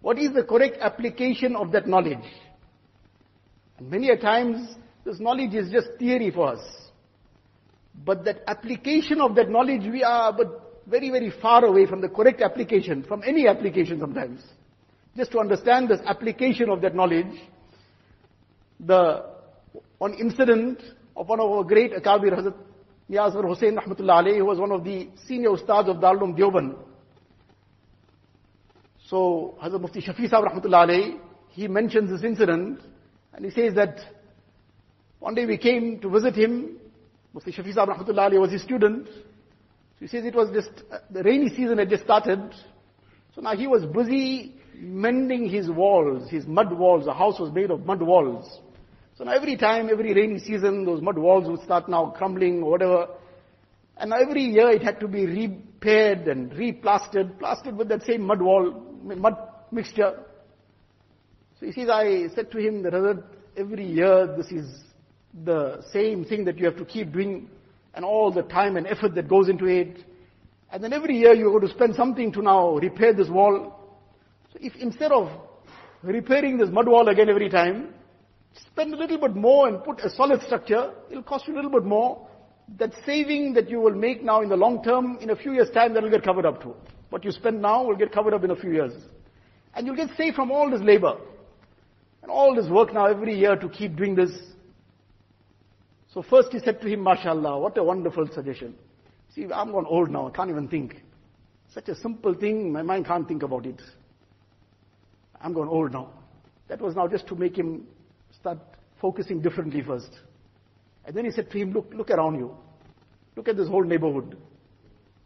What 0.00 0.18
is 0.18 0.32
the 0.32 0.44
correct 0.44 0.78
application 0.80 1.56
of 1.56 1.72
that 1.72 1.88
knowledge? 1.88 2.24
And 3.78 3.90
many 3.90 4.10
a 4.10 4.16
times, 4.16 4.76
this 5.04 5.18
knowledge 5.18 5.54
is 5.54 5.70
just 5.70 5.88
theory 5.98 6.30
for 6.30 6.48
us. 6.52 6.60
But 8.04 8.24
that 8.24 8.42
application 8.46 9.20
of 9.20 9.34
that 9.34 9.50
knowledge, 9.50 9.82
we 9.82 10.02
are 10.02 10.32
but 10.32 10.82
very, 10.86 11.10
very 11.10 11.32
far 11.42 11.64
away 11.64 11.86
from 11.86 12.00
the 12.00 12.08
correct 12.08 12.40
application, 12.40 13.02
from 13.02 13.22
any 13.26 13.48
application 13.48 13.98
sometimes. 13.98 14.42
Just 15.16 15.32
to 15.32 15.38
understand 15.38 15.88
this 15.88 16.00
application 16.04 16.68
of 16.70 16.80
that 16.82 16.94
knowledge, 16.94 17.40
the 18.80 19.24
one 19.98 20.14
incident 20.14 20.80
of 21.16 21.28
one 21.28 21.40
of 21.40 21.50
our 21.50 21.64
great 21.64 21.92
Akabir, 21.92 22.32
Hazrat 22.32 22.54
Miyan 23.10 23.32
Asghar 23.32 23.46
Hussain 23.46 23.76
Rahmatullah 23.76 24.24
alayhi, 24.24 24.38
who 24.38 24.44
was 24.44 24.58
one 24.58 24.72
of 24.72 24.84
the 24.84 25.08
senior 25.26 25.50
ustads 25.50 25.88
of 25.88 25.96
Darul 25.96 26.36
Deoband. 26.36 26.76
So, 29.06 29.56
Hazrat 29.62 29.80
Mufti 29.80 30.00
Shafi 30.00 30.28
Sahib 30.28 30.46
Rahmatullah 30.46 30.88
alayhi, 30.88 31.18
he 31.50 31.68
mentions 31.68 32.10
this 32.10 32.24
incident, 32.24 32.80
and 33.32 33.44
he 33.44 33.50
says 33.50 33.74
that 33.74 33.98
one 35.20 35.34
day 35.34 35.46
we 35.46 35.58
came 35.58 36.00
to 36.00 36.10
visit 36.10 36.34
him, 36.34 36.78
Mufti 37.32 37.52
Shafi 37.52 37.74
Sahib 37.74 37.90
Rahmatullah 37.90 38.30
alayhi 38.30 38.40
was 38.40 38.52
his 38.52 38.62
student, 38.62 39.06
so 39.06 40.00
he 40.00 40.08
says 40.08 40.24
it 40.24 40.34
was 40.34 40.50
just, 40.52 40.70
uh, 40.90 40.98
the 41.10 41.22
rainy 41.22 41.50
season 41.50 41.78
had 41.78 41.90
just 41.90 42.02
started, 42.02 42.40
so 43.34 43.40
now 43.40 43.54
he 43.54 43.66
was 43.66 43.84
busy 43.84 44.54
mending 44.74 45.48
his 45.48 45.70
walls, 45.70 46.28
his 46.30 46.46
mud 46.46 46.72
walls, 46.72 47.04
the 47.04 47.14
house 47.14 47.38
was 47.38 47.52
made 47.52 47.70
of 47.70 47.86
mud 47.86 48.02
walls. 48.02 48.60
So 49.16 49.24
now 49.24 49.32
every 49.32 49.56
time, 49.56 49.88
every 49.90 50.12
rainy 50.12 50.40
season, 50.40 50.84
those 50.84 51.00
mud 51.00 51.16
walls 51.18 51.48
would 51.48 51.62
start 51.62 51.88
now 51.88 52.12
crumbling 52.16 52.62
or 52.62 52.70
whatever. 52.72 53.08
And 53.96 54.12
every 54.12 54.42
year 54.42 54.70
it 54.70 54.82
had 54.82 54.98
to 55.00 55.08
be 55.08 55.24
repaired 55.24 56.26
and 56.26 56.50
replastered, 56.50 57.38
plastered 57.38 57.76
with 57.76 57.88
that 57.88 58.02
same 58.02 58.22
mud 58.22 58.42
wall, 58.42 58.72
mud 59.04 59.36
mixture. 59.70 60.18
So 61.60 61.66
he 61.66 61.72
says, 61.72 61.88
I 61.88 62.26
said 62.34 62.50
to 62.50 62.58
him 62.58 62.82
that 62.82 62.94
every 63.56 63.86
year 63.86 64.34
this 64.36 64.50
is 64.50 64.82
the 65.44 65.84
same 65.92 66.24
thing 66.24 66.44
that 66.46 66.58
you 66.58 66.64
have 66.64 66.76
to 66.76 66.84
keep 66.84 67.12
doing 67.12 67.48
and 67.94 68.04
all 68.04 68.32
the 68.32 68.42
time 68.42 68.76
and 68.76 68.86
effort 68.88 69.14
that 69.14 69.28
goes 69.28 69.48
into 69.48 69.66
it. 69.66 70.04
And 70.72 70.82
then 70.82 70.92
every 70.92 71.16
year 71.16 71.34
you're 71.34 71.50
going 71.50 71.68
to 71.68 71.72
spend 71.72 71.94
something 71.94 72.32
to 72.32 72.42
now 72.42 72.76
repair 72.78 73.12
this 73.14 73.28
wall. 73.28 73.78
So 74.52 74.58
if 74.60 74.74
instead 74.74 75.12
of 75.12 75.30
repairing 76.02 76.58
this 76.58 76.70
mud 76.70 76.88
wall 76.88 77.08
again 77.08 77.28
every 77.28 77.48
time, 77.48 77.94
spend 78.56 78.94
a 78.94 78.96
little 78.96 79.18
bit 79.18 79.34
more 79.34 79.68
and 79.68 79.82
put 79.82 80.00
a 80.00 80.10
solid 80.10 80.42
structure, 80.42 80.92
it'll 81.10 81.22
cost 81.22 81.46
you 81.46 81.54
a 81.54 81.56
little 81.56 81.70
bit 81.70 81.84
more. 81.84 82.28
That 82.78 82.92
saving 83.04 83.54
that 83.54 83.68
you 83.68 83.80
will 83.80 83.94
make 83.94 84.22
now 84.22 84.40
in 84.40 84.48
the 84.48 84.56
long 84.56 84.82
term, 84.82 85.18
in 85.20 85.30
a 85.30 85.36
few 85.36 85.52
years 85.52 85.68
time, 85.74 85.92
that'll 85.92 86.10
get 86.10 86.22
covered 86.22 86.46
up 86.46 86.62
too. 86.62 86.74
What 87.10 87.24
you 87.24 87.30
spend 87.30 87.60
now 87.60 87.84
will 87.84 87.96
get 87.96 88.12
covered 88.12 88.32
up 88.32 88.42
in 88.42 88.50
a 88.50 88.56
few 88.56 88.72
years. 88.72 88.92
And 89.74 89.86
you'll 89.86 89.96
get 89.96 90.08
saved 90.16 90.36
from 90.36 90.50
all 90.50 90.70
this 90.70 90.80
labor. 90.80 91.16
And 92.22 92.30
all 92.30 92.54
this 92.54 92.68
work 92.70 92.94
now 92.94 93.06
every 93.06 93.38
year 93.38 93.54
to 93.56 93.68
keep 93.68 93.96
doing 93.96 94.14
this. 94.14 94.30
So 96.12 96.22
first 96.22 96.52
he 96.52 96.60
said 96.60 96.80
to 96.80 96.88
him, 96.88 97.00
MashaAllah, 97.00 97.60
what 97.60 97.76
a 97.76 97.84
wonderful 97.84 98.28
suggestion. 98.32 98.76
See, 99.34 99.44
I'm 99.52 99.72
gone 99.72 99.84
old 99.86 100.10
now, 100.10 100.28
I 100.28 100.30
can't 100.30 100.48
even 100.48 100.68
think. 100.68 101.02
Such 101.74 101.88
a 101.88 101.94
simple 101.96 102.34
thing, 102.34 102.72
my 102.72 102.82
mind 102.82 103.06
can't 103.06 103.26
think 103.26 103.42
about 103.42 103.66
it. 103.66 103.82
I'm 105.40 105.52
gone 105.52 105.68
old 105.68 105.92
now. 105.92 106.10
That 106.68 106.80
was 106.80 106.94
now 106.94 107.08
just 107.08 107.26
to 107.26 107.34
make 107.34 107.58
him 107.58 107.86
start 108.44 108.58
focusing 109.00 109.40
differently 109.40 109.80
first. 109.80 110.10
And 111.06 111.16
then 111.16 111.24
he 111.24 111.30
said 111.30 111.50
to 111.50 111.58
him, 111.58 111.72
look, 111.72 111.90
look 111.94 112.10
around 112.10 112.34
you. 112.34 112.54
Look 113.36 113.48
at 113.48 113.56
this 113.56 113.68
whole 113.68 113.84
neighborhood. 113.84 114.36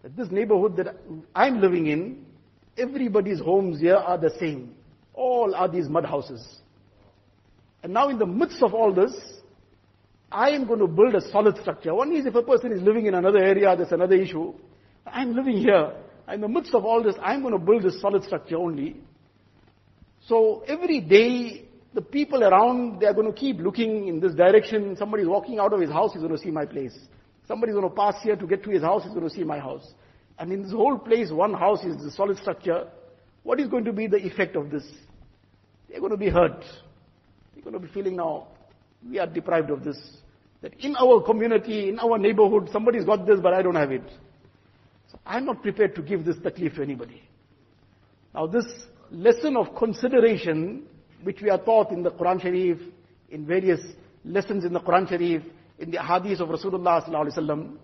That 0.04 0.16
this 0.16 0.30
neighborhood 0.30 0.76
that 0.76 0.94
I'm 1.34 1.60
living 1.60 1.88
in, 1.88 2.24
everybody's 2.76 3.40
homes 3.40 3.80
here 3.80 3.96
are 3.96 4.18
the 4.18 4.30
same. 4.38 4.76
All 5.14 5.52
are 5.52 5.68
these 5.68 5.88
mud 5.88 6.04
houses. 6.04 6.46
And 7.82 7.92
now 7.92 8.08
in 8.08 8.20
the 8.20 8.26
midst 8.26 8.62
of 8.62 8.72
all 8.72 8.94
this, 8.94 9.12
I 10.30 10.50
am 10.50 10.68
going 10.68 10.78
to 10.78 10.86
build 10.86 11.16
a 11.16 11.30
solid 11.32 11.58
structure. 11.58 11.92
One 11.92 12.14
is 12.14 12.24
if 12.24 12.36
a 12.36 12.42
person 12.42 12.70
is 12.70 12.80
living 12.82 13.06
in 13.06 13.14
another 13.14 13.38
area, 13.38 13.74
that's 13.76 13.90
another 13.90 14.14
issue. 14.14 14.54
I'm 15.04 15.34
living 15.34 15.56
here. 15.56 15.92
In 16.32 16.40
the 16.40 16.48
midst 16.48 16.72
of 16.72 16.84
all 16.84 17.02
this, 17.02 17.16
I'm 17.20 17.40
going 17.42 17.54
to 17.54 17.58
build 17.58 17.82
this 17.82 18.00
solid 18.00 18.22
structure 18.22 18.58
only. 18.58 18.96
So 20.28 20.62
every 20.68 21.00
day, 21.00 21.67
the 21.94 22.02
people 22.02 22.44
around, 22.44 23.00
they 23.00 23.06
are 23.06 23.14
going 23.14 23.32
to 23.32 23.38
keep 23.38 23.58
looking 23.58 24.08
in 24.08 24.20
this 24.20 24.34
direction. 24.34 24.96
Somebody's 24.96 25.26
walking 25.26 25.58
out 25.58 25.72
of 25.72 25.80
his 25.80 25.90
house, 25.90 26.12
he's 26.12 26.22
going 26.22 26.36
to 26.36 26.42
see 26.42 26.50
my 26.50 26.66
place. 26.66 26.96
Somebody's 27.46 27.74
going 27.74 27.88
to 27.88 27.94
pass 27.94 28.14
here 28.22 28.36
to 28.36 28.46
get 28.46 28.62
to 28.64 28.70
his 28.70 28.82
house, 28.82 29.04
he's 29.04 29.14
going 29.14 29.28
to 29.28 29.34
see 29.34 29.44
my 29.44 29.58
house. 29.58 29.94
And 30.38 30.52
in 30.52 30.62
this 30.62 30.72
whole 30.72 30.98
place, 30.98 31.30
one 31.30 31.54
house 31.54 31.82
is 31.82 31.96
the 32.02 32.10
solid 32.10 32.36
structure. 32.38 32.86
What 33.42 33.58
is 33.58 33.68
going 33.68 33.84
to 33.84 33.92
be 33.92 34.06
the 34.06 34.18
effect 34.18 34.54
of 34.54 34.70
this? 34.70 34.84
They're 35.88 36.00
going 36.00 36.12
to 36.12 36.18
be 36.18 36.28
hurt. 36.28 36.62
They're 37.54 37.62
going 37.62 37.74
to 37.74 37.80
be 37.80 37.88
feeling 37.88 38.16
now, 38.16 38.48
we 39.08 39.18
are 39.18 39.26
deprived 39.26 39.70
of 39.70 39.82
this. 39.82 39.98
That 40.60 40.74
in 40.80 40.96
our 40.96 41.22
community, 41.22 41.88
in 41.88 41.98
our 41.98 42.18
neighborhood, 42.18 42.68
somebody's 42.72 43.04
got 43.04 43.26
this, 43.26 43.40
but 43.40 43.54
I 43.54 43.62
don't 43.62 43.76
have 43.76 43.92
it. 43.92 44.02
So 45.10 45.18
I'm 45.24 45.46
not 45.46 45.62
prepared 45.62 45.94
to 45.94 46.02
give 46.02 46.24
this 46.24 46.36
taklif 46.36 46.76
to 46.76 46.82
anybody. 46.82 47.22
Now 48.34 48.46
this 48.46 48.66
lesson 49.10 49.56
of 49.56 49.74
consideration, 49.76 50.86
which 51.22 51.40
we 51.42 51.50
are 51.50 51.58
taught 51.58 51.90
in 51.90 52.02
the 52.02 52.10
Quran 52.10 52.40
Sharif, 52.40 52.78
in 53.30 53.46
various 53.46 53.80
lessons 54.24 54.64
in 54.64 54.72
the 54.72 54.80
Quran 54.80 55.08
Sharif, 55.08 55.42
in 55.78 55.90
the 55.90 56.02
hadith 56.02 56.40
of 56.40 56.48
Rasulullah 56.48 57.04
sallallahu 57.04 57.26
alaihi 57.26 57.38
wasallam, 57.38 57.76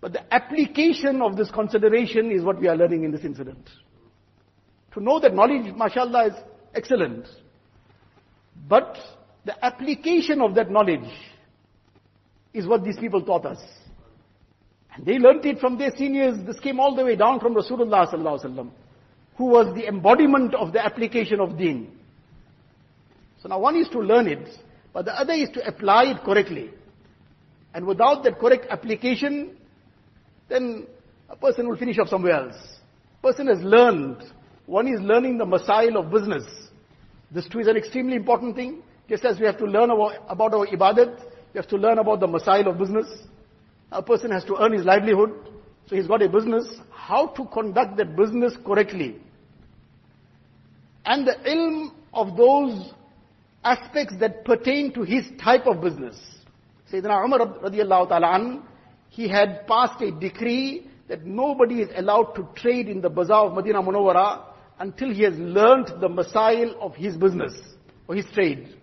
but 0.00 0.12
the 0.12 0.34
application 0.34 1.20
of 1.22 1.36
this 1.36 1.50
consideration 1.50 2.30
is 2.30 2.42
what 2.42 2.60
we 2.60 2.68
are 2.68 2.76
learning 2.76 3.04
in 3.04 3.10
this 3.10 3.24
incident. 3.24 3.68
To 4.94 5.00
know 5.00 5.18
that 5.20 5.34
knowledge, 5.34 5.74
mashallah, 5.74 6.28
is 6.28 6.34
excellent. 6.74 7.26
But 8.68 8.96
the 9.44 9.64
application 9.64 10.40
of 10.40 10.54
that 10.54 10.70
knowledge 10.70 11.08
is 12.54 12.66
what 12.66 12.84
these 12.84 12.96
people 12.98 13.22
taught 13.22 13.44
us. 13.44 13.58
And 14.94 15.04
they 15.04 15.18
learnt 15.18 15.44
it 15.44 15.58
from 15.58 15.78
their 15.78 15.94
seniors. 15.96 16.44
This 16.46 16.58
came 16.60 16.80
all 16.80 16.94
the 16.94 17.04
way 17.04 17.16
down 17.16 17.40
from 17.40 17.54
Rasulullah 17.54 18.12
sallallahu 18.12 18.44
alaihi 18.44 18.44
wasallam, 18.44 18.70
who 19.36 19.46
was 19.46 19.74
the 19.74 19.86
embodiment 19.86 20.54
of 20.54 20.72
the 20.72 20.84
application 20.84 21.40
of 21.40 21.58
deen. 21.58 21.97
So 23.42 23.48
now 23.48 23.58
one 23.58 23.76
is 23.76 23.88
to 23.90 24.00
learn 24.00 24.26
it, 24.26 24.48
but 24.92 25.04
the 25.04 25.12
other 25.12 25.32
is 25.32 25.48
to 25.50 25.66
apply 25.66 26.04
it 26.04 26.24
correctly. 26.24 26.70
And 27.74 27.86
without 27.86 28.24
that 28.24 28.38
correct 28.38 28.66
application, 28.70 29.56
then 30.48 30.86
a 31.28 31.36
person 31.36 31.68
will 31.68 31.76
finish 31.76 31.98
off 31.98 32.08
somewhere 32.08 32.32
else. 32.32 32.56
Person 33.22 33.46
has 33.48 33.58
learned. 33.60 34.22
One 34.66 34.88
is 34.88 35.00
learning 35.00 35.38
the 35.38 35.44
masail 35.44 35.96
of 35.96 36.10
business. 36.10 36.44
This 37.30 37.46
too 37.48 37.60
is 37.60 37.68
an 37.68 37.76
extremely 37.76 38.16
important 38.16 38.56
thing. 38.56 38.82
Just 39.08 39.24
as 39.24 39.38
we 39.38 39.46
have 39.46 39.58
to 39.58 39.64
learn 39.64 39.90
about, 39.90 40.14
about 40.28 40.54
our 40.54 40.66
ibadat, 40.66 41.18
we 41.52 41.58
have 41.58 41.68
to 41.68 41.76
learn 41.76 41.98
about 41.98 42.20
the 42.20 42.26
masail 42.26 42.66
of 42.68 42.78
business. 42.78 43.06
A 43.92 44.02
person 44.02 44.30
has 44.30 44.44
to 44.44 44.56
earn 44.60 44.72
his 44.72 44.84
livelihood. 44.84 45.30
So 45.86 45.96
he's 45.96 46.06
got 46.06 46.22
a 46.22 46.28
business. 46.28 46.76
How 46.90 47.28
to 47.28 47.44
conduct 47.46 47.96
that 47.96 48.16
business 48.16 48.54
correctly. 48.66 49.16
And 51.04 51.26
the 51.26 51.36
ilm 51.46 51.90
of 52.12 52.36
those 52.36 52.92
aspects 53.64 54.14
that 54.20 54.44
pertain 54.44 54.92
to 54.94 55.02
his 55.02 55.24
type 55.42 55.66
of 55.66 55.80
business. 55.80 56.16
Sayyidina 56.92 57.24
Umar 57.24 57.38
radiallahu 57.62 58.08
ta'ala 58.08 58.34
an, 58.34 58.62
he 59.10 59.28
had 59.28 59.66
passed 59.66 60.00
a 60.02 60.10
decree 60.10 60.88
that 61.08 61.24
nobody 61.24 61.80
is 61.80 61.88
allowed 61.96 62.34
to 62.34 62.48
trade 62.54 62.88
in 62.88 63.00
the 63.00 63.08
bazaar 63.08 63.46
of 63.46 63.54
Medina 63.54 63.82
Munawwara 63.82 64.44
until 64.78 65.12
he 65.12 65.22
has 65.22 65.34
learnt 65.34 65.88
the 66.00 66.08
masail 66.08 66.74
of 66.80 66.94
his 66.94 67.16
business 67.16 67.52
or 68.06 68.14
his 68.14 68.26
trade. 68.32 68.74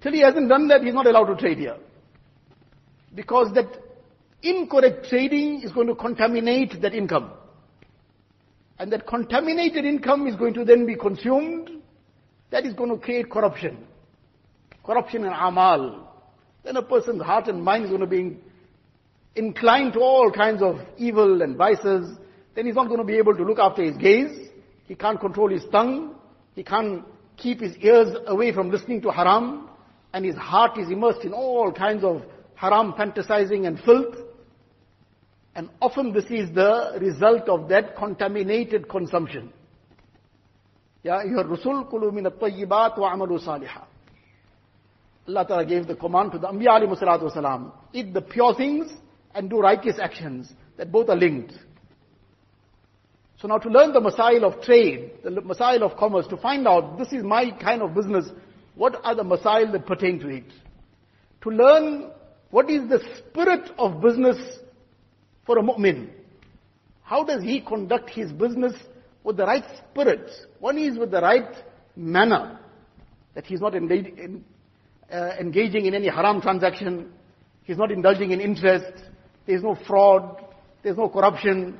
Till 0.00 0.12
he 0.12 0.20
hasn't 0.20 0.48
done 0.48 0.68
that, 0.68 0.82
he's 0.82 0.94
not 0.94 1.06
allowed 1.06 1.26
to 1.26 1.36
trade 1.36 1.58
here. 1.58 1.76
Because 3.14 3.52
that 3.54 3.66
incorrect 4.42 5.06
trading 5.08 5.62
is 5.62 5.72
going 5.72 5.88
to 5.88 5.94
contaminate 5.94 6.80
that 6.82 6.94
income. 6.94 7.32
And 8.78 8.92
that 8.92 9.06
contaminated 9.06 9.84
income 9.84 10.26
is 10.28 10.36
going 10.36 10.54
to 10.54 10.64
then 10.64 10.86
be 10.86 10.94
consumed. 10.94 11.70
That 12.50 12.64
is 12.64 12.74
going 12.74 12.90
to 12.90 12.96
create 12.96 13.30
corruption. 13.30 13.78
Corruption 14.84 15.24
in 15.24 15.32
amal. 15.32 16.08
Then 16.64 16.76
a 16.76 16.82
person's 16.82 17.22
heart 17.22 17.48
and 17.48 17.62
mind 17.62 17.84
is 17.84 17.90
going 17.90 18.00
to 18.00 18.06
be 18.06 18.36
inclined 19.36 19.92
to 19.94 20.00
all 20.00 20.30
kinds 20.30 20.62
of 20.62 20.80
evil 20.96 21.42
and 21.42 21.56
vices. 21.56 22.16
Then 22.54 22.66
he's 22.66 22.74
not 22.74 22.88
going 22.88 22.98
to 22.98 23.04
be 23.04 23.16
able 23.16 23.34
to 23.36 23.44
look 23.44 23.58
after 23.58 23.82
his 23.82 23.96
gaze. 23.96 24.48
He 24.86 24.94
can't 24.94 25.20
control 25.20 25.50
his 25.50 25.64
tongue. 25.70 26.14
He 26.54 26.64
can't 26.64 27.04
keep 27.36 27.60
his 27.60 27.76
ears 27.76 28.16
away 28.26 28.52
from 28.52 28.70
listening 28.70 29.02
to 29.02 29.10
haram 29.10 29.68
and 30.12 30.24
his 30.24 30.34
heart 30.34 30.78
is 30.78 30.88
immersed 30.90 31.24
in 31.24 31.32
all 31.32 31.72
kinds 31.72 32.02
of 32.02 32.22
haram 32.54 32.92
fantasizing 32.94 33.66
and 33.66 33.78
filth. 33.80 34.16
And 35.54 35.70
often 35.80 36.12
this 36.12 36.24
is 36.24 36.52
the 36.54 36.98
result 37.00 37.48
of 37.48 37.68
that 37.68 37.96
contaminated 37.96 38.88
consumption. 38.88 39.52
Ya 41.02 41.18
ayyuhar 41.18 41.46
rusul 41.46 41.88
kulu 41.88 42.12
min 42.12 42.26
at-tayyibat 42.26 42.98
wa 42.98 43.12
amalu 43.12 43.38
salihah. 43.38 43.86
Allah 45.28 45.46
Ta'ala 45.46 45.64
gave 45.64 45.86
the 45.86 45.94
command 45.94 46.32
to 46.32 46.38
the 46.38 46.46
Anbiya 46.46 46.80
alayhi 46.80 46.98
salatu 46.98 47.30
wasalam, 47.30 47.72
eat 47.92 48.14
the 48.14 48.22
pure 48.22 48.54
things 48.54 48.90
and 49.34 49.50
do 49.50 49.60
righteous 49.60 49.98
actions. 50.00 50.52
that 50.78 50.90
both 50.90 51.10
are 51.10 51.16
linked. 51.16 51.52
So 53.40 53.46
now 53.46 53.58
to 53.58 53.68
learn 53.68 53.92
the 53.92 54.00
masail 54.00 54.42
of 54.42 54.62
trade, 54.62 55.12
the 55.22 55.30
masail 55.30 55.82
of 55.82 55.96
commerce, 55.96 56.26
to 56.28 56.36
find 56.36 56.66
out 56.66 56.98
this 56.98 57.12
is 57.12 57.22
my 57.22 57.50
kind 57.50 57.82
of 57.82 57.94
business, 57.94 58.24
what 58.74 58.98
are 59.04 59.14
the 59.14 59.22
masail 59.22 59.70
that 59.72 59.86
pertain 59.86 60.18
to 60.20 60.28
it? 60.28 60.44
To 61.42 61.50
learn 61.50 62.10
what 62.50 62.70
is 62.70 62.88
the 62.88 63.00
spirit 63.18 63.70
of 63.78 64.00
business 64.00 64.36
for 65.44 65.58
a 65.58 65.62
mu'min. 65.62 66.08
How 67.02 67.24
does 67.24 67.42
he 67.42 67.60
conduct 67.60 68.10
his 68.10 68.32
business 68.32 68.72
with 69.28 69.36
the 69.36 69.44
right 69.44 69.64
spirit? 69.90 70.30
One 70.58 70.78
is 70.78 70.98
with 70.98 71.10
the 71.10 71.20
right 71.20 71.54
manner, 71.94 72.58
that 73.34 73.44
he's 73.44 73.60
not 73.60 73.74
uh, 73.74 73.78
engaging 75.38 75.84
in 75.84 75.94
any 75.94 76.08
haram 76.08 76.40
transaction, 76.40 77.12
he's 77.62 77.76
not 77.76 77.92
indulging 77.92 78.30
in 78.30 78.40
interest, 78.40 78.90
there's 79.46 79.62
no 79.62 79.76
fraud, 79.86 80.42
there's 80.82 80.96
no 80.96 81.10
corruption, 81.10 81.78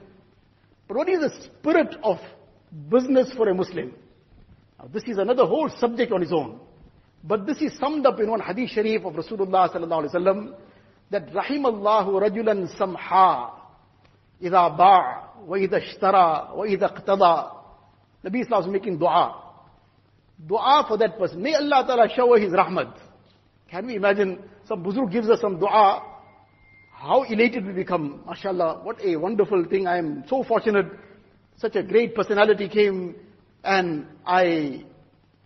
but 0.87 0.98
what 0.98 1.08
is 1.08 1.20
the 1.20 1.30
spirit 1.46 1.96
of 2.02 2.18
business 2.90 3.32
for 3.34 3.48
a 3.48 3.54
Muslim? 3.54 3.94
Now, 4.78 4.90
this 4.92 5.04
is 5.04 5.16
another 5.16 5.46
whole 5.46 5.70
subject 5.70 6.12
on 6.12 6.22
its 6.22 6.32
own. 6.32 6.61
But 7.24 7.46
this 7.46 7.62
is 7.62 7.78
summed 7.78 8.04
up 8.04 8.20
in 8.20 8.30
one 8.30 8.40
hadith 8.40 8.70
sharif 8.70 9.04
of 9.06 9.14
Rasulullah 9.14 9.72
sallallahu 9.72 10.04
alaihi 10.04 10.14
wasallam 10.14 10.54
that 11.11 11.32
rahimallahu 11.32 12.22
rajulan 12.22 12.76
samha 12.76 13.58
wa 14.40 15.57
idha 15.59 15.81
ishtara 15.81 16.55
wa 16.55 16.66
idha 16.66 16.88
iqtada. 16.88 17.53
Nabi 18.24 18.42
Islam 18.42 18.62
is 18.62 18.68
making 18.68 18.98
dua. 18.98 19.44
Dua 20.46 20.85
for 20.87 20.98
that 20.98 21.18
person. 21.18 21.42
May 21.42 21.55
Allah 21.55 21.85
Ta'ala 21.87 22.09
shower 22.14 22.38
His 22.38 22.53
rahmat. 22.53 22.94
Can 23.70 23.87
we 23.87 23.96
imagine 23.96 24.38
some 24.66 24.83
buzurg 24.83 25.11
gives 25.12 25.29
us 25.29 25.40
some 25.40 25.59
dua 25.59 26.03
how 26.98 27.22
elated 27.22 27.64
we 27.64 27.72
become. 27.72 28.24
MashaAllah, 28.27 28.83
what 28.83 29.01
a 29.05 29.14
wonderful 29.16 29.64
thing. 29.66 29.87
I 29.87 29.98
am 29.98 30.24
so 30.29 30.42
fortunate. 30.42 30.87
Such 31.57 31.77
a 31.77 31.83
great 31.85 32.14
personality 32.14 32.68
came 32.68 33.14
and 33.62 34.07
I 34.27 34.85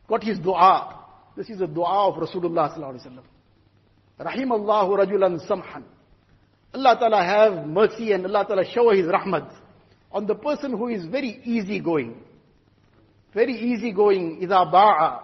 got 0.08 0.24
his 0.24 0.38
dua. 0.38 0.98
This 1.36 1.50
is 1.50 1.60
a 1.60 1.66
dua 1.66 2.08
of 2.08 2.14
Rasulullah 2.14 2.74
sallallahu 2.74 2.94
alaihi 2.94 3.06
wasallam. 3.06 3.24
Rahimallahu 4.18 5.06
rajulan 5.06 5.46
samhan. 5.46 5.84
Allah 6.73 6.97
Ta'ala 6.99 7.23
have 7.23 7.67
mercy 7.67 8.11
and 8.11 8.25
Allah 8.25 8.45
Ta'ala 8.45 8.65
shower 8.65 8.95
His 8.95 9.05
rahmat 9.05 9.51
on 10.11 10.25
the 10.27 10.35
person 10.35 10.71
who 10.71 10.87
is 10.87 11.05
very 11.05 11.41
easy 11.43 11.79
going. 11.79 12.21
Very 13.33 13.53
easy 13.53 13.91
going. 13.91 14.39
إِذَا 14.41 14.71
بَاعَ 14.71 15.19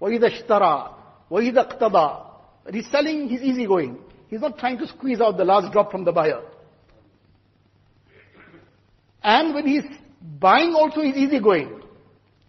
وَإِذَا 0.00 0.46
اشْتَرَى 0.46 0.94
وَإِذَا 1.30 1.78
اقْتَضَى 1.78 2.26
He's 2.72 2.90
selling, 2.90 3.28
he's 3.28 3.42
easy 3.42 3.66
going. 3.66 3.98
He's 4.28 4.40
not 4.40 4.58
trying 4.58 4.78
to 4.78 4.86
squeeze 4.86 5.20
out 5.20 5.36
the 5.36 5.44
last 5.44 5.72
drop 5.72 5.90
from 5.90 6.04
the 6.04 6.12
buyer. 6.12 6.42
And 9.22 9.54
when 9.54 9.66
he's 9.66 9.84
buying 10.38 10.74
also 10.74 11.00
he's 11.00 11.16
easygoing. 11.16 11.82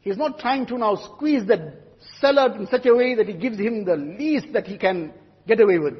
He's 0.01 0.17
not 0.17 0.39
trying 0.39 0.65
to 0.67 0.77
now 0.77 0.95
squeeze 0.95 1.45
the 1.45 1.73
seller 2.19 2.55
in 2.55 2.67
such 2.67 2.85
a 2.85 2.95
way 2.95 3.15
that 3.15 3.27
he 3.27 3.33
gives 3.33 3.57
him 3.57 3.85
the 3.85 3.95
least 3.95 4.47
that 4.53 4.67
he 4.67 4.77
can 4.77 5.13
get 5.47 5.59
away 5.59 5.79
with. 5.79 5.95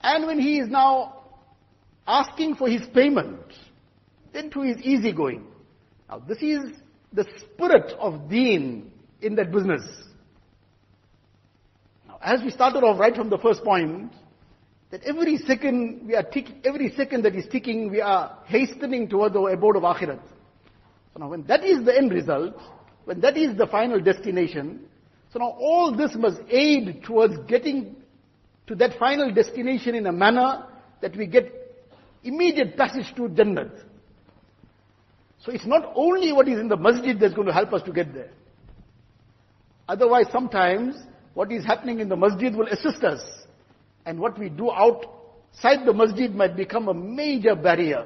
And 0.00 0.26
when 0.26 0.38
he 0.38 0.58
is 0.58 0.68
now 0.68 1.24
asking 2.06 2.56
for 2.56 2.68
his 2.68 2.82
payment, 2.94 3.40
then 4.32 4.50
too 4.50 4.62
he's 4.62 4.78
easygoing. 4.78 5.46
Now 6.08 6.18
this 6.18 6.38
is 6.38 6.60
the 7.12 7.26
spirit 7.40 7.92
of 7.98 8.28
deen 8.28 8.92
in 9.20 9.34
that 9.36 9.50
business 9.50 9.82
Now 12.06 12.18
as 12.22 12.42
we 12.42 12.50
started 12.50 12.84
off 12.84 12.98
right 12.98 13.14
from 13.14 13.30
the 13.30 13.38
first 13.38 13.64
point, 13.64 14.12
that 14.90 15.02
every 15.04 15.36
second 15.38 16.06
we 16.06 16.14
are 16.14 16.22
ticking, 16.22 16.60
every 16.64 16.92
second 16.96 17.24
that 17.24 17.34
is 17.34 17.46
ticking, 17.50 17.90
we 17.90 18.00
are 18.00 18.38
hastening 18.46 19.08
towards 19.08 19.34
the 19.34 19.40
abode 19.40 19.76
of 19.76 19.82
akhirat. 19.82 20.20
So 21.12 21.20
now 21.20 21.28
when 21.28 21.44
that 21.44 21.64
is 21.64 21.84
the 21.84 21.96
end 21.96 22.10
result, 22.12 22.54
when 23.04 23.20
that 23.20 23.36
is 23.36 23.56
the 23.56 23.66
final 23.66 24.00
destination, 24.00 24.86
so 25.32 25.40
now 25.40 25.56
all 25.58 25.94
this 25.94 26.14
must 26.14 26.40
aid 26.48 27.02
towards 27.04 27.36
getting 27.46 27.96
to 28.68 28.74
that 28.76 28.98
final 28.98 29.32
destination 29.32 29.94
in 29.94 30.06
a 30.06 30.12
manner 30.12 30.66
that 31.00 31.16
we 31.16 31.26
get 31.26 31.52
immediate 32.22 32.76
passage 32.76 33.12
to 33.16 33.22
Jannat. 33.22 33.70
So 35.44 35.52
it's 35.52 35.66
not 35.66 35.92
only 35.94 36.32
what 36.32 36.48
is 36.48 36.58
in 36.58 36.68
the 36.68 36.76
masjid 36.76 37.18
that's 37.18 37.34
going 37.34 37.46
to 37.46 37.52
help 37.52 37.72
us 37.72 37.82
to 37.84 37.92
get 37.92 38.12
there. 38.12 38.30
Otherwise 39.88 40.26
sometimes 40.30 40.96
what 41.32 41.50
is 41.50 41.64
happening 41.64 42.00
in 42.00 42.08
the 42.08 42.16
masjid 42.16 42.54
will 42.54 42.66
assist 42.66 43.02
us. 43.04 43.20
And 44.04 44.18
what 44.20 44.38
we 44.38 44.50
do 44.50 44.70
outside 44.70 45.86
the 45.86 45.94
masjid 45.94 46.34
might 46.34 46.56
become 46.56 46.88
a 46.88 46.94
major 46.94 47.54
barrier. 47.54 48.04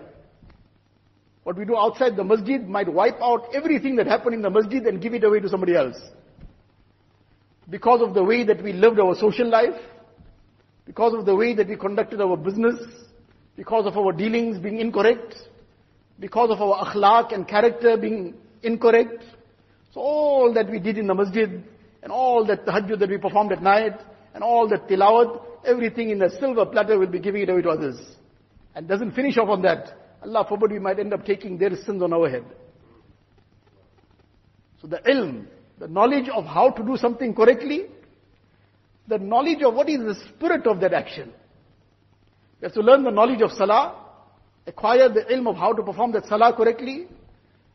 What 1.42 1.57
we 1.57 1.64
do 1.64 1.77
outside 1.77 2.14
the 2.16 2.25
masjid 2.25 2.68
might 2.68 2.92
wipe 2.92 3.20
out 3.20 3.48
everything 3.53 3.96
that 3.96 4.07
happened 4.07 4.35
in 4.35 4.42
the 4.42 4.51
masjid 4.51 4.85
and 4.85 5.03
give 5.03 5.14
it 5.14 5.25
away 5.25 5.40
to 5.40 5.48
somebody 5.48 5.75
else. 5.75 5.96
Because 7.68 8.01
of 8.01 8.14
the 8.14 8.22
way 8.22 8.44
that 8.44 8.62
we 8.62 8.72
lived 8.72 9.01
our 9.01 9.16
social 9.16 9.48
life, 9.48 9.75
because 10.85 11.14
of 11.14 11.27
the 11.27 11.35
way 11.35 11.55
that 11.55 11.68
we 11.68 11.77
conducted 11.77 12.21
our 12.21 12.37
business, 12.37 12.77
because 13.57 13.87
of 13.87 13.97
our 13.97 14.12
dealings 14.12 14.59
being 14.59 14.81
incorrect, 14.81 15.37
because 16.18 16.51
of 16.51 16.61
our 16.61 16.85
akhlaq 16.87 17.33
and 17.33 17.47
character 17.47 17.97
being 17.97 18.35
incorrect. 18.62 19.23
So 19.92 20.01
all 20.01 20.53
that 20.55 20.71
we 20.71 20.79
did 20.79 20.99
in 20.99 21.07
the 21.07 21.14
masjid 21.14 21.62
and 22.03 22.12
all 22.12 22.45
that 22.47 22.66
tahajjud 22.66 22.99
that 22.99 23.09
we 23.09 23.18
performed 23.18 23.53
at 23.53 23.62
night, 23.62 24.01
and 24.35 24.42
all 24.42 24.68
that 24.68 24.88
tilawat, 24.88 25.40
everything 25.64 26.11
in 26.11 26.23
a 26.23 26.31
silver 26.40 26.66
platter 26.66 26.99
will 26.99 27.07
be 27.07 27.21
giving 27.21 27.42
it 27.42 27.49
away 27.49 27.62
to 27.62 27.68
others. 27.68 28.01
And 28.75 28.88
doesn't 28.88 29.12
finish 29.12 29.37
off 29.37 29.51
on 29.51 29.62
that. 29.62 29.99
Allah 30.23 30.47
forbid 30.49 30.73
we 30.73 30.79
might 30.79 30.99
end 30.99 31.12
up 31.12 31.25
taking 31.25 31.59
their 31.59 31.77
sins 31.77 32.03
on 32.03 32.12
our 32.12 32.29
head. 32.29 32.45
So 34.81 34.88
the 34.88 34.99
ilm, 34.99 35.47
the 35.79 35.87
knowledge 35.87 36.29
of 36.29 36.45
how 36.45 36.71
to 36.71 36.83
do 36.83 36.97
something 36.97 37.35
correctly, 37.35 37.87
the 39.09 39.19
knowledge 39.19 39.62
of 39.62 39.75
what 39.75 39.88
is 39.88 39.99
the 39.99 40.17
spirit 40.29 40.67
of 40.67 40.81
that 40.81 40.93
action. 40.93 41.33
We 42.61 42.67
have 42.67 42.75
to 42.75 42.81
learn 42.81 43.03
the 43.03 43.11
knowledge 43.11 43.43
of 43.43 43.51
salah, 43.53 43.97
acquire 44.67 45.09
the 45.09 45.25
ilm 45.33 45.49
of 45.49 45.57
how 45.57 45.73
to 45.73 45.83
perform 45.83 46.12
that 46.12 46.27
salah 46.27 46.55
correctly, 46.57 47.09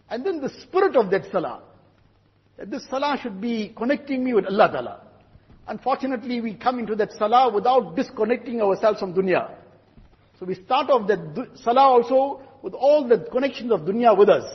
and 0.10 0.26
then 0.26 0.40
the 0.40 0.50
spirit 0.62 0.96
of 0.96 1.10
that 1.12 1.30
salah. 1.32 1.62
That 2.58 2.72
this 2.72 2.88
salah 2.90 3.20
should 3.22 3.42
be 3.42 3.74
connecting 3.78 4.24
me 4.24 4.34
with 4.34 4.46
Allah 4.46 4.70
Ta'ala. 4.72 5.02
Unfortunately, 5.68 6.40
we 6.40 6.54
come 6.54 6.80
into 6.80 6.96
that 6.96 7.12
salah 7.12 7.54
without 7.54 7.96
disconnecting 7.96 8.62
ourselves 8.62 9.00
from 9.00 9.14
dunya. 9.14 9.52
So 10.40 10.46
we 10.46 10.56
start 10.56 10.90
off 10.90 11.08
that 11.08 11.50
salah 11.64 11.82
also 11.82 12.42
with 12.62 12.74
all 12.74 13.08
the 13.08 13.20
connections 13.32 13.72
of 13.72 13.82
dunya 13.82 14.18
with 14.18 14.30
us. 14.30 14.46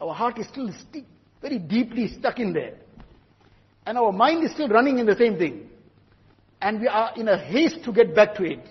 Our 0.00 0.14
heart 0.14 0.38
is 0.38 0.46
still 0.48 0.70
very 1.42 1.58
deeply 1.58 2.08
stuck 2.08 2.38
in 2.38 2.52
there. 2.52 2.74
And 3.86 3.98
our 3.98 4.12
mind 4.12 4.44
is 4.44 4.52
still 4.52 4.68
running 4.68 4.98
in 4.98 5.06
the 5.06 5.16
same 5.16 5.36
thing. 5.36 5.68
And 6.60 6.80
we 6.80 6.88
are 6.88 7.12
in 7.16 7.28
a 7.28 7.38
haste 7.38 7.84
to 7.84 7.92
get 7.92 8.14
back 8.14 8.34
to 8.36 8.44
it. 8.44 8.64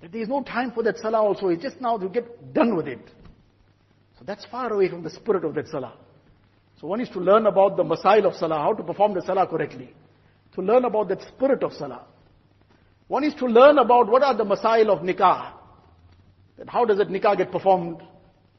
That 0.00 0.12
there 0.12 0.22
is 0.22 0.28
no 0.28 0.42
time 0.42 0.72
for 0.72 0.82
that 0.82 0.98
salah 0.98 1.22
also. 1.22 1.48
It's 1.48 1.62
just 1.62 1.80
now 1.80 1.96
to 1.96 2.08
get 2.08 2.52
done 2.52 2.76
with 2.76 2.86
it. 2.86 3.00
So 4.18 4.24
that's 4.26 4.44
far 4.46 4.72
away 4.72 4.88
from 4.88 5.02
the 5.02 5.10
spirit 5.10 5.44
of 5.44 5.54
that 5.54 5.68
salah. 5.68 5.94
So 6.80 6.86
one 6.86 7.00
is 7.00 7.08
to 7.10 7.18
learn 7.18 7.46
about 7.46 7.76
the 7.76 7.82
masail 7.82 8.24
of 8.26 8.34
salah, 8.34 8.58
how 8.58 8.74
to 8.74 8.82
perform 8.82 9.14
the 9.14 9.22
salah 9.22 9.46
correctly. 9.46 9.94
To 10.54 10.62
learn 10.62 10.84
about 10.84 11.08
that 11.08 11.22
spirit 11.22 11.62
of 11.62 11.72
salah. 11.72 12.04
One 13.08 13.24
is 13.24 13.34
to 13.34 13.46
learn 13.46 13.78
about 13.78 14.08
what 14.08 14.22
are 14.22 14.36
the 14.36 14.44
masail 14.44 14.88
of 14.90 15.00
nikah. 15.00 15.52
That 16.58 16.68
how 16.68 16.84
does 16.84 16.98
that 16.98 17.08
nikah 17.08 17.36
get 17.36 17.50
performed? 17.50 18.02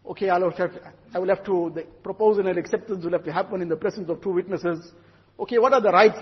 Okay, 0.08 0.28
I 0.28 0.38
will 0.38 0.50
have, 0.50 0.70
I 1.14 1.18
will 1.18 1.28
have 1.28 1.44
to, 1.44 1.72
the 1.74 1.82
proposal 2.02 2.46
and 2.46 2.58
acceptance 2.58 3.04
will 3.04 3.12
have 3.12 3.24
to 3.24 3.32
happen 3.32 3.62
in 3.62 3.68
the 3.68 3.76
presence 3.76 4.10
of 4.10 4.20
two 4.22 4.32
witnesses. 4.32 4.92
Okay, 5.40 5.58
what 5.58 5.72
are 5.72 5.80
the 5.80 5.90
rights 5.90 6.20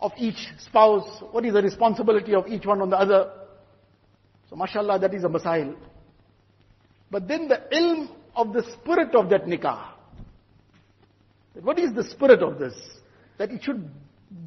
of 0.00 0.12
each 0.16 0.48
spouse? 0.58 1.22
What 1.30 1.44
is 1.44 1.52
the 1.52 1.62
responsibility 1.62 2.34
of 2.34 2.46
each 2.48 2.64
one 2.64 2.80
on 2.80 2.90
the 2.90 2.96
other? 2.96 3.30
So 4.48 4.56
mashallah, 4.56 4.98
that 5.00 5.12
is 5.12 5.24
a 5.24 5.28
masail. 5.28 5.76
But 7.10 7.28
then 7.28 7.48
the 7.48 7.62
ilm 7.72 8.08
of 8.34 8.52
the 8.52 8.62
spirit 8.72 9.14
of 9.14 9.28
that 9.30 9.44
nikah. 9.44 9.92
What 11.62 11.78
is 11.78 11.92
the 11.94 12.04
spirit 12.04 12.42
of 12.42 12.58
this? 12.58 12.74
That 13.38 13.50
it 13.50 13.62
should 13.62 13.88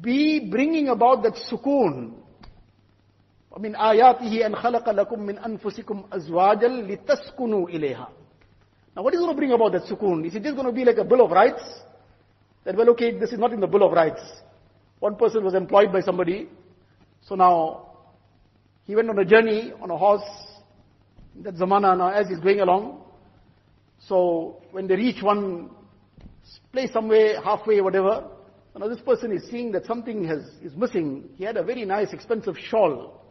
be 0.00 0.48
bringing 0.50 0.88
about 0.88 1.22
that 1.22 1.34
sukoon. 1.50 2.16
ومن 3.50 3.74
آياته 3.76 4.46
أن 4.46 4.54
خلق 4.56 4.90
لكم 4.90 5.20
من 5.20 5.38
أنفسكم 5.38 6.04
أزواجا 6.12 6.68
لتسكنوا 6.68 7.68
إليها. 7.68 8.08
now 8.95 9.03
what 9.03 9.13
is 9.13 9.19
going 9.19 9.31
to 9.31 9.35
bring 9.35 9.51
about 9.51 9.73
that 9.73 9.83
sukoon? 9.83 10.25
Is 10.25 10.35
it 10.35 10.43
just 10.43 10.55
going 10.55 10.67
to 10.67 10.73
be 10.73 10.85
like 10.85 10.97
a 10.97 11.03
bill 11.03 11.25
of 11.25 11.31
rights? 11.31 11.61
That 12.63 12.75
well 12.75 12.89
okay, 12.91 13.17
this 13.17 13.31
is 13.31 13.39
not 13.39 13.51
in 13.51 13.59
the 13.59 13.67
bill 13.67 13.83
of 13.83 13.91
rights. 13.91 14.21
One 14.99 15.15
person 15.15 15.43
was 15.43 15.53
employed 15.53 15.91
by 15.91 16.01
somebody. 16.01 16.47
So 17.21 17.35
now, 17.35 17.97
he 18.85 18.95
went 18.95 19.09
on 19.09 19.19
a 19.19 19.25
journey 19.25 19.73
on 19.81 19.91
a 19.91 19.97
horse. 19.97 20.23
That 21.41 21.55
zamana 21.55 21.97
now 21.97 22.09
as 22.09 22.29
he's 22.29 22.39
going 22.39 22.61
along. 22.61 23.01
So 24.07 24.61
when 24.71 24.87
they 24.87 24.95
reach 24.95 25.21
one 25.21 25.69
place 26.71 26.91
somewhere 26.93 27.41
halfway, 27.41 27.81
whatever. 27.81 28.27
Now 28.77 28.87
this 28.87 28.99
person 28.99 29.31
is 29.31 29.49
seeing 29.49 29.71
that 29.71 29.85
something 29.85 30.25
has, 30.25 30.41
is 30.61 30.75
missing. 30.75 31.29
He 31.37 31.43
had 31.43 31.57
a 31.57 31.63
very 31.63 31.85
nice, 31.85 32.13
expensive 32.13 32.55
shawl. 32.57 33.21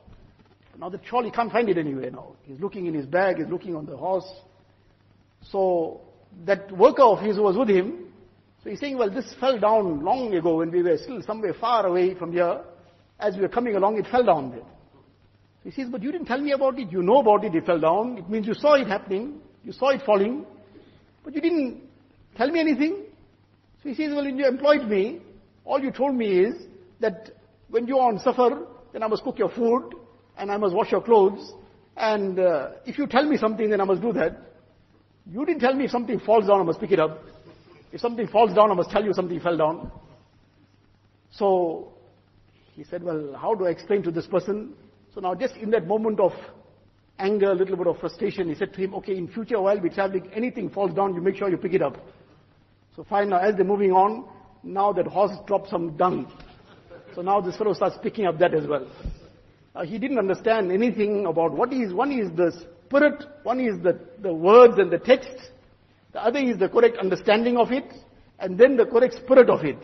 Now 0.79 0.89
the 0.89 1.01
shawl, 1.09 1.23
he 1.23 1.31
can't 1.31 1.53
find 1.53 1.69
it 1.69 1.79
anywhere 1.79 2.11
now. 2.11 2.35
He's 2.43 2.59
looking 2.61 2.87
in 2.87 2.95
his 2.95 3.07
bag, 3.07 3.37
he's 3.37 3.49
looking 3.49 3.77
on 3.77 3.87
the 3.87 3.97
horse. 3.97 4.29
So 5.51 6.01
that 6.45 6.71
worker 6.77 7.03
of 7.03 7.21
his 7.21 7.39
was 7.39 7.57
with 7.57 7.69
him. 7.69 8.13
So 8.63 8.71
he's 8.71 8.81
saying, 8.81 8.97
well, 8.97 9.11
this 9.11 9.35
fell 9.39 9.59
down 9.59 10.03
long 10.03 10.35
ago 10.35 10.59
when 10.59 10.71
we 10.71 10.83
were 10.83 10.97
still 10.97 11.23
somewhere 11.23 11.55
far 11.55 11.87
away 11.87 12.15
from 12.15 12.33
here. 12.33 12.61
As 13.19 13.37
we 13.37 13.43
were 13.43 13.49
coming 13.49 13.77
along, 13.77 13.99
it 13.99 14.07
fell 14.11 14.25
down 14.25 14.51
there. 14.51 14.65
He 15.63 15.71
says, 15.71 15.89
but 15.91 16.03
you 16.03 16.13
didn't 16.13 16.27
tell 16.27 16.41
me 16.41 16.53
about 16.53 16.79
it. 16.79 16.91
You 16.91 17.03
know 17.03 17.21
about 17.21 17.45
it. 17.45 17.55
It 17.55 17.65
fell 17.65 17.81
down. 17.81 18.19
It 18.19 18.29
means 18.29 18.47
you 18.47 18.55
saw 18.55 18.75
it 18.75 18.87
happening. 18.87 19.41
You 19.63 19.73
saw 19.73 19.91
it 19.91 20.03
falling. 20.05 20.45
But 21.25 21.35
you 21.35 21.41
didn't 21.41 21.83
tell 22.37 22.51
me 22.51 22.61
anything. 22.61 23.05
So 23.83 23.89
he 23.89 23.95
says, 23.95 24.11
well, 24.15 24.25
when 24.25 24.37
you 24.39 24.47
employed 24.47 24.89
me, 24.89 25.21
all 25.65 25.81
you 25.81 25.91
told 25.91 26.15
me 26.15 26.39
is 26.41 26.55
that 27.01 27.31
when 27.69 27.87
you're 27.87 28.01
on 28.01 28.19
safar, 28.19 28.67
then 28.93 29.03
I 29.03 29.07
must 29.07 29.25
cook 29.25 29.39
your 29.39 29.51
food 29.51 29.95
and 30.37 30.51
I 30.51 30.57
must 30.57 30.75
wash 30.75 30.91
your 30.91 31.03
clothes. 31.03 31.53
And 31.97 32.39
uh, 32.39 32.71
if 32.85 32.99
you 32.99 33.07
tell 33.07 33.25
me 33.25 33.37
something, 33.37 33.71
then 33.71 33.81
I 33.81 33.85
must 33.85 34.03
do 34.03 34.13
that. 34.15 34.37
You 35.31 35.45
didn't 35.47 35.61
tell 35.61 35.75
me 35.75 35.85
if 35.85 35.91
something 35.91 36.21
falls 36.21 36.47
down, 36.47 36.61
I 36.61 36.65
must 36.65 36.81
pick 36.81 36.93
it 36.93 37.01
up. 37.01 37.23
If 37.93 38.01
something 38.01 38.27
falls 38.27 38.55
down, 38.55 38.71
I 38.71 38.75
must 38.75 38.91
tell 38.91 39.05
you 39.05 39.13
something 39.15 39.41
fell 39.41 39.57
down. 39.57 39.91
So 41.31 41.93
he 42.75 42.85
said, 42.85 43.03
well, 43.03 43.37
how 43.41 43.55
do 43.55 43.67
I 43.67 43.71
explain 43.71 44.03
to 44.03 44.11
this 44.11 44.27
person? 44.27 44.75
So 45.15 45.21
now 45.21 45.35
just 45.35 45.55
in 45.57 45.71
that 45.71 45.87
moment 45.87 46.21
of 46.21 46.33
anger, 47.19 47.53
a 47.53 47.55
little 47.55 47.77
bit 47.77 47.87
of 47.87 47.99
frustration, 47.99 48.49
he 48.49 48.55
said 48.55 48.75
to 48.75 48.81
him, 48.81 48.95
okay, 48.97 49.17
in 49.17 49.29
future 49.29 49.61
while 49.61 49.81
we're 49.81 49.93
traveling, 49.93 50.29
anything 50.35 50.69
falls 50.71 50.95
down, 50.95 51.15
you 51.15 51.21
make 51.21 51.37
sure 51.37 51.49
you 51.49 51.57
pick 51.57 51.73
it 51.73 51.83
up. 51.83 51.97
So 52.97 53.05
fine, 53.05 53.31
now 53.31 53.39
as 53.39 53.55
they're 53.55 53.65
moving 53.65 53.93
on, 53.93 54.29
now 54.63 54.93
that 54.93 55.07
horse 55.07 55.37
drops 55.47 55.71
some 55.71 55.97
dung. 55.97 56.31
So 57.15 57.23
now 57.23 57.41
this 57.41 57.57
fellow 57.57 57.75
starts 57.75 57.97
picking 58.03 58.27
up 58.27 58.39
that 58.39 58.55
as 58.55 58.67
well. 58.67 58.91
Uh, 59.75 59.85
he 59.85 59.99
didn't 59.99 60.19
understand 60.19 60.71
anything 60.71 61.27
about 61.27 61.53
what 61.53 61.73
is, 61.73 61.93
one 61.93 62.13
is 62.13 62.31
the 62.37 62.53
spirit, 62.95 63.25
one 63.43 63.61
is 63.61 63.83
the, 63.83 63.99
the 64.21 64.33
words 64.33 64.75
and 64.79 64.91
the 64.91 64.99
text, 64.99 65.37
the 66.13 66.25
other 66.25 66.39
is 66.39 66.59
the 66.59 66.69
correct 66.69 66.97
understanding 66.99 67.57
of 67.57 67.73
it, 67.73 67.93
and 68.39 68.59
then 68.59 68.77
the 68.77 68.87
correct 68.87 69.15
spirit 69.15 69.51
of 69.51 69.65
it. 69.65 69.79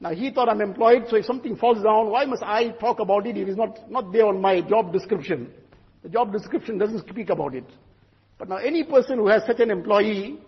Now 0.00 0.10
he 0.10 0.30
thought 0.30 0.48
I'm 0.48 0.60
employed, 0.60 1.04
so 1.08 1.16
if 1.16 1.24
something 1.24 1.56
falls 1.56 1.82
down, 1.82 2.10
why 2.10 2.24
must 2.24 2.42
I 2.42 2.70
talk 2.70 2.98
about 2.98 3.26
it? 3.26 3.36
if 3.36 3.48
It 3.48 3.50
is 3.50 3.56
not, 3.56 3.90
not 3.90 4.12
there 4.12 4.26
on 4.26 4.40
my 4.40 4.60
job 4.60 4.92
description. 4.92 5.50
The 6.02 6.08
job 6.08 6.32
description 6.32 6.76
doesn't 6.76 7.08
speak 7.08 7.30
about 7.30 7.54
it. 7.54 7.64
But 8.36 8.48
now 8.48 8.56
any 8.56 8.82
person 8.82 9.18
who 9.18 9.28
has 9.28 9.42
such 9.46 9.60
an 9.60 9.70
employee, 9.70 10.38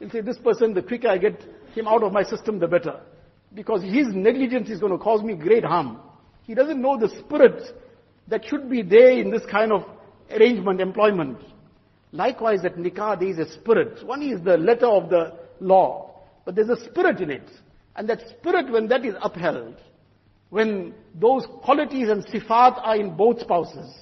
will 0.00 0.10
say 0.10 0.20
this 0.20 0.38
person, 0.38 0.72
the 0.72 0.82
quicker 0.82 1.08
I 1.08 1.18
get 1.18 1.42
him 1.74 1.88
out 1.88 2.02
of 2.04 2.12
my 2.12 2.22
system, 2.22 2.58
the 2.58 2.68
better. 2.68 3.00
Because 3.52 3.82
his 3.82 4.06
negligence 4.12 4.70
is 4.70 4.80
going 4.80 4.92
to 4.92 4.98
cause 4.98 5.22
me 5.22 5.34
great 5.34 5.64
harm. 5.64 5.98
He 6.42 6.54
doesn't 6.54 6.80
know 6.80 6.98
the 6.98 7.08
spirit 7.20 7.60
that 8.28 8.44
should 8.44 8.70
be 8.70 8.82
there 8.82 9.10
in 9.10 9.30
this 9.30 9.42
kind 9.50 9.72
of 9.72 9.82
arrangement, 10.30 10.80
employment. 10.80 11.38
Likewise, 12.12 12.62
that 12.62 12.76
nikah, 12.76 13.18
there 13.18 13.28
is 13.28 13.38
a 13.38 13.52
spirit. 13.52 14.04
One 14.06 14.22
is 14.22 14.40
the 14.42 14.56
letter 14.56 14.86
of 14.86 15.10
the 15.10 15.36
law, 15.60 16.22
but 16.44 16.54
there's 16.54 16.68
a 16.68 16.84
spirit 16.84 17.20
in 17.20 17.30
it. 17.30 17.50
And 17.96 18.08
that 18.08 18.20
spirit, 18.28 18.70
when 18.70 18.88
that 18.88 19.04
is 19.04 19.14
upheld, 19.22 19.76
when 20.50 20.94
those 21.14 21.46
qualities 21.62 22.08
and 22.08 22.24
sifat 22.26 22.78
are 22.84 22.96
in 22.96 23.16
both 23.16 23.40
spouses, 23.40 23.92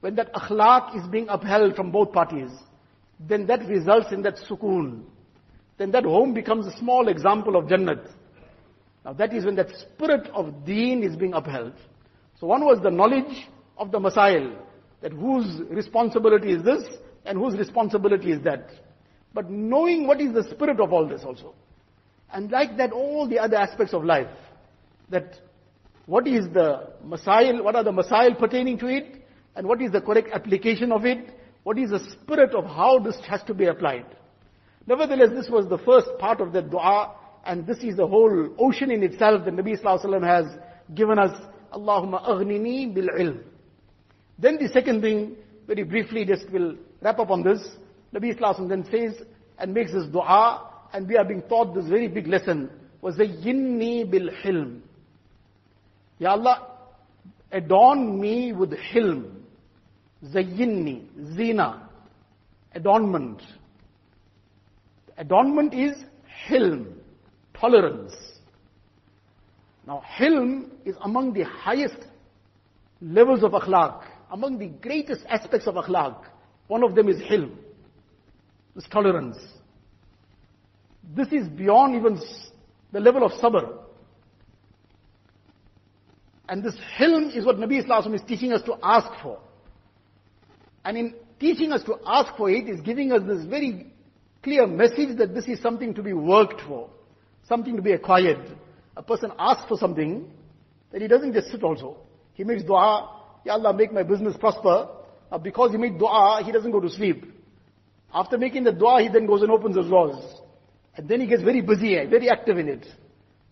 when 0.00 0.16
that 0.16 0.32
akhlaq 0.34 0.96
is 0.96 1.06
being 1.08 1.28
upheld 1.28 1.76
from 1.76 1.90
both 1.90 2.12
parties, 2.12 2.50
then 3.20 3.46
that 3.46 3.66
results 3.68 4.12
in 4.12 4.22
that 4.22 4.36
sukoon. 4.48 5.04
Then 5.78 5.90
that 5.92 6.04
home 6.04 6.34
becomes 6.34 6.66
a 6.66 6.76
small 6.78 7.08
example 7.08 7.56
of 7.56 7.66
Jannat. 7.66 8.10
Now 9.04 9.12
that 9.14 9.32
is 9.32 9.44
when 9.44 9.56
that 9.56 9.70
spirit 9.76 10.28
of 10.34 10.64
deen 10.64 11.02
is 11.02 11.16
being 11.16 11.34
upheld. 11.34 11.74
So 12.40 12.46
one 12.46 12.64
was 12.64 12.80
the 12.82 12.90
knowledge 12.90 13.48
of 13.78 13.90
the 13.90 13.98
Masail, 13.98 14.56
that 15.04 15.12
whose 15.12 15.60
responsibility 15.68 16.50
is 16.50 16.62
this 16.62 16.82
and 17.26 17.36
whose 17.36 17.58
responsibility 17.58 18.32
is 18.32 18.42
that. 18.42 18.70
But 19.34 19.50
knowing 19.50 20.06
what 20.06 20.18
is 20.18 20.32
the 20.32 20.44
spirit 20.44 20.80
of 20.80 20.94
all 20.94 21.06
this 21.06 21.20
also. 21.22 21.54
And 22.32 22.50
like 22.50 22.78
that, 22.78 22.90
all 22.90 23.28
the 23.28 23.38
other 23.38 23.58
aspects 23.58 23.92
of 23.92 24.02
life. 24.02 24.30
That 25.10 25.34
what 26.06 26.26
is 26.26 26.46
the 26.54 26.94
Masail, 27.06 27.62
what 27.62 27.76
are 27.76 27.84
the 27.84 27.92
Masail 27.92 28.38
pertaining 28.38 28.78
to 28.78 28.86
it, 28.86 29.26
and 29.54 29.66
what 29.66 29.82
is 29.82 29.92
the 29.92 30.00
correct 30.00 30.30
application 30.32 30.90
of 30.90 31.04
it, 31.04 31.38
what 31.64 31.78
is 31.78 31.90
the 31.90 32.00
spirit 32.22 32.54
of 32.54 32.64
how 32.64 32.98
this 32.98 33.16
has 33.28 33.42
to 33.42 33.52
be 33.52 33.66
applied. 33.66 34.06
Nevertheless, 34.86 35.28
this 35.34 35.50
was 35.50 35.68
the 35.68 35.78
first 35.78 36.08
part 36.18 36.40
of 36.40 36.54
the 36.54 36.62
dua, 36.62 37.14
and 37.44 37.66
this 37.66 37.78
is 37.84 37.96
the 37.96 38.06
whole 38.06 38.54
ocean 38.58 38.90
in 38.90 39.02
itself 39.02 39.44
that 39.44 39.52
Nabi 39.52 39.78
Sallallahu 39.78 40.02
Alaihi 40.02 40.06
Wasallam 40.06 40.26
has 40.26 40.58
given 40.94 41.18
us, 41.18 41.38
Allahumma 41.74 42.26
aghnini 42.26 42.94
bil 42.94 43.08
ilm. 43.08 43.40
Then 44.38 44.58
the 44.60 44.68
second 44.68 45.02
thing, 45.02 45.36
very 45.66 45.84
briefly, 45.84 46.24
just 46.24 46.50
will 46.50 46.76
wrap 47.00 47.18
up 47.18 47.30
on 47.30 47.42
this. 47.42 47.60
Nabi 48.14 48.38
Sallallahu 48.38 48.68
then 48.68 48.84
says 48.90 49.26
and 49.58 49.72
makes 49.72 49.92
this 49.92 50.06
dua, 50.06 50.70
and 50.92 51.08
we 51.08 51.16
are 51.16 51.24
being 51.24 51.42
taught 51.42 51.74
this 51.74 51.86
very 51.86 52.08
big 52.08 52.26
lesson, 52.26 52.70
was 53.00 53.16
bil 53.16 54.28
hilm. 54.44 54.80
Ya 56.18 56.30
Allah, 56.30 56.68
adorn 57.52 58.20
me 58.20 58.52
with 58.52 58.72
hilm. 58.72 59.30
Zayyinni, 60.24 61.36
zina, 61.36 61.88
adornment. 62.74 63.42
Adornment 65.18 65.74
is 65.74 65.92
hilm, 66.48 66.94
tolerance. 67.52 68.14
Now, 69.86 70.02
hilm 70.18 70.70
is 70.84 70.96
among 71.02 71.34
the 71.34 71.44
highest 71.44 71.98
levels 73.02 73.42
of 73.42 73.52
akhlaq, 73.52 74.02
among 74.30 74.58
the 74.58 74.66
greatest 74.66 75.24
aspects 75.28 75.66
of 75.66 75.74
akhlaq. 75.74 76.24
One 76.66 76.82
of 76.82 76.94
them 76.94 77.08
is 77.08 77.20
hilm, 77.20 77.52
this 78.74 78.86
tolerance. 78.90 79.36
This 81.14 81.28
is 81.28 81.48
beyond 81.48 81.96
even 81.96 82.20
the 82.92 83.00
level 83.00 83.24
of 83.24 83.32
sabr. 83.32 83.78
And 86.48 86.62
this 86.62 86.74
hilm 86.98 87.34
is 87.34 87.44
what 87.44 87.56
Nabi 87.56 87.82
Islam 87.82 88.14
is 88.14 88.22
teaching 88.26 88.52
us 88.52 88.62
to 88.62 88.76
ask 88.82 89.08
for. 89.22 89.40
And 90.84 90.96
in 90.96 91.14
teaching 91.40 91.72
us 91.72 91.82
to 91.84 91.96
ask 92.06 92.36
for 92.36 92.50
it 92.50 92.68
is 92.68 92.80
giving 92.80 93.12
us 93.12 93.22
this 93.26 93.44
very 93.44 93.86
clear 94.42 94.66
message 94.66 95.16
that 95.18 95.34
this 95.34 95.46
is 95.46 95.60
something 95.60 95.94
to 95.94 96.02
be 96.02 96.12
worked 96.12 96.60
for, 96.62 96.90
something 97.48 97.76
to 97.76 97.82
be 97.82 97.92
acquired. 97.92 98.56
A 98.96 99.02
person 99.02 99.32
asks 99.38 99.66
for 99.68 99.76
something, 99.76 100.30
that 100.92 101.02
he 101.02 101.08
doesn't 101.08 101.32
just 101.32 101.50
sit 101.50 101.62
also. 101.64 101.96
He 102.34 102.44
makes 102.44 102.62
dua, 102.62 103.13
Ya 103.44 103.54
Allah 103.54 103.72
make 103.72 103.92
my 103.92 104.02
business 104.02 104.36
prosper. 104.38 104.88
Uh, 105.30 105.38
because 105.38 105.72
he 105.72 105.78
made 105.78 105.98
dua, 105.98 106.42
he 106.44 106.52
doesn't 106.52 106.70
go 106.70 106.80
to 106.80 106.90
sleep. 106.90 107.24
After 108.12 108.38
making 108.38 108.64
the 108.64 108.72
dua, 108.72 109.02
he 109.02 109.08
then 109.08 109.26
goes 109.26 109.42
and 109.42 109.50
opens 109.50 109.74
the 109.74 109.82
doors. 109.82 110.22
And 110.96 111.08
then 111.08 111.20
he 111.20 111.26
gets 111.26 111.42
very 111.42 111.60
busy, 111.60 111.94
very 112.06 112.30
active 112.30 112.58
in 112.58 112.68
it. 112.68 112.86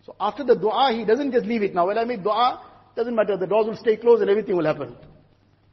So 0.05 0.15
after 0.19 0.43
the 0.43 0.55
dua, 0.55 0.93
he 0.93 1.03
doesn't 1.05 1.31
just 1.31 1.45
leave 1.45 1.63
it. 1.63 1.75
Now 1.75 1.87
when 1.87 1.97
I 1.97 2.05
make 2.05 2.23
dua, 2.23 2.61
doesn't 2.95 3.15
matter, 3.15 3.37
the 3.37 3.47
doors 3.47 3.67
will 3.67 3.77
stay 3.77 3.97
closed 3.97 4.21
and 4.21 4.29
everything 4.29 4.55
will 4.55 4.65
happen. 4.65 4.95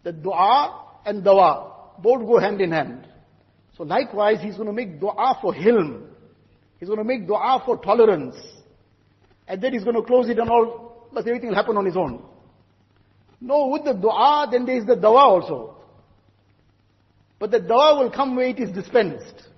The 0.02 0.12
dua 0.12 0.86
and 1.04 1.22
dawa, 1.22 2.02
both 2.02 2.26
go 2.26 2.38
hand 2.38 2.60
in 2.60 2.72
hand. 2.72 3.06
So 3.76 3.84
likewise, 3.84 4.38
he's 4.40 4.56
going 4.56 4.66
to 4.66 4.72
make 4.72 5.00
dua 5.00 5.38
for 5.40 5.54
hilm. 5.54 6.06
He's 6.78 6.88
going 6.88 6.98
to 6.98 7.04
make 7.04 7.26
dua 7.26 7.62
for 7.64 7.76
tolerance. 7.78 8.36
And 9.46 9.60
then 9.60 9.72
he's 9.72 9.84
going 9.84 9.96
to 9.96 10.02
close 10.02 10.28
it 10.28 10.38
and 10.38 10.48
all, 10.48 11.08
but 11.12 11.26
everything 11.26 11.50
will 11.50 11.56
happen 11.56 11.76
on 11.76 11.84
his 11.84 11.96
own. 11.96 12.22
No, 13.40 13.68
with 13.68 13.84
the 13.84 13.94
dua, 13.94 14.48
then 14.50 14.66
there 14.66 14.76
is 14.76 14.86
the 14.86 14.96
dawa 14.96 15.22
also. 15.22 15.76
But 17.38 17.50
the 17.50 17.60
dawa 17.60 17.98
will 17.98 18.10
come 18.10 18.36
where 18.36 18.48
it 18.48 18.58
is 18.58 18.70
dispensed. 18.70 19.48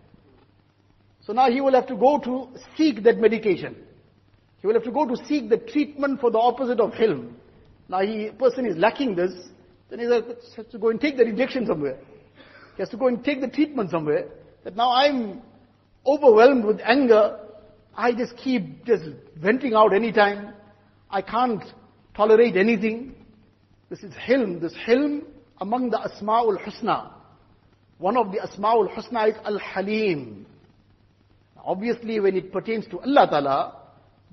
So 1.26 1.32
now 1.32 1.50
he 1.50 1.60
will 1.60 1.72
have 1.72 1.86
to 1.88 1.96
go 1.96 2.18
to 2.18 2.48
seek 2.76 3.02
that 3.04 3.18
medication. 3.18 3.76
He 4.60 4.66
will 4.66 4.74
have 4.74 4.84
to 4.84 4.92
go 4.92 5.06
to 5.06 5.16
seek 5.26 5.48
the 5.48 5.58
treatment 5.58 6.20
for 6.20 6.30
the 6.30 6.38
opposite 6.38 6.78
of 6.78 6.92
hilm. 6.92 7.32
Now 7.88 8.00
he, 8.00 8.30
person 8.30 8.66
is 8.66 8.76
lacking 8.76 9.16
this, 9.16 9.32
then 9.90 9.98
he 9.98 10.04
has 10.06 10.66
to 10.70 10.78
go 10.78 10.90
and 10.90 11.00
take 11.00 11.16
the 11.16 11.24
injection 11.24 11.66
somewhere. 11.66 11.98
He 12.76 12.82
has 12.82 12.88
to 12.90 12.96
go 12.96 13.08
and 13.08 13.22
take 13.24 13.40
the 13.40 13.48
treatment 13.48 13.90
somewhere. 13.90 14.28
That 14.64 14.76
now 14.76 14.92
I'm 14.92 15.42
overwhelmed 16.06 16.64
with 16.64 16.80
anger. 16.84 17.38
I 17.94 18.12
just 18.12 18.36
keep 18.36 18.84
just 18.84 19.02
venting 19.36 19.74
out 19.74 19.92
anytime. 19.92 20.54
I 21.10 21.20
can't 21.20 21.62
tolerate 22.16 22.56
anything. 22.56 23.14
This 23.92 24.04
is 24.04 24.14
hilm. 24.14 24.58
This 24.58 24.72
hilm 24.88 25.20
among 25.60 25.90
the 25.90 25.98
Asma'ul 25.98 26.56
Husna. 26.64 27.12
One 27.98 28.16
of 28.16 28.32
the 28.32 28.38
Asma'ul 28.38 28.88
Husna 28.90 29.28
is 29.28 29.34
Al-Halim. 29.44 30.46
Obviously, 31.62 32.18
when 32.18 32.34
it 32.34 32.50
pertains 32.50 32.86
to 32.86 33.00
Allah 33.00 33.26
Ta'ala, 33.28 33.82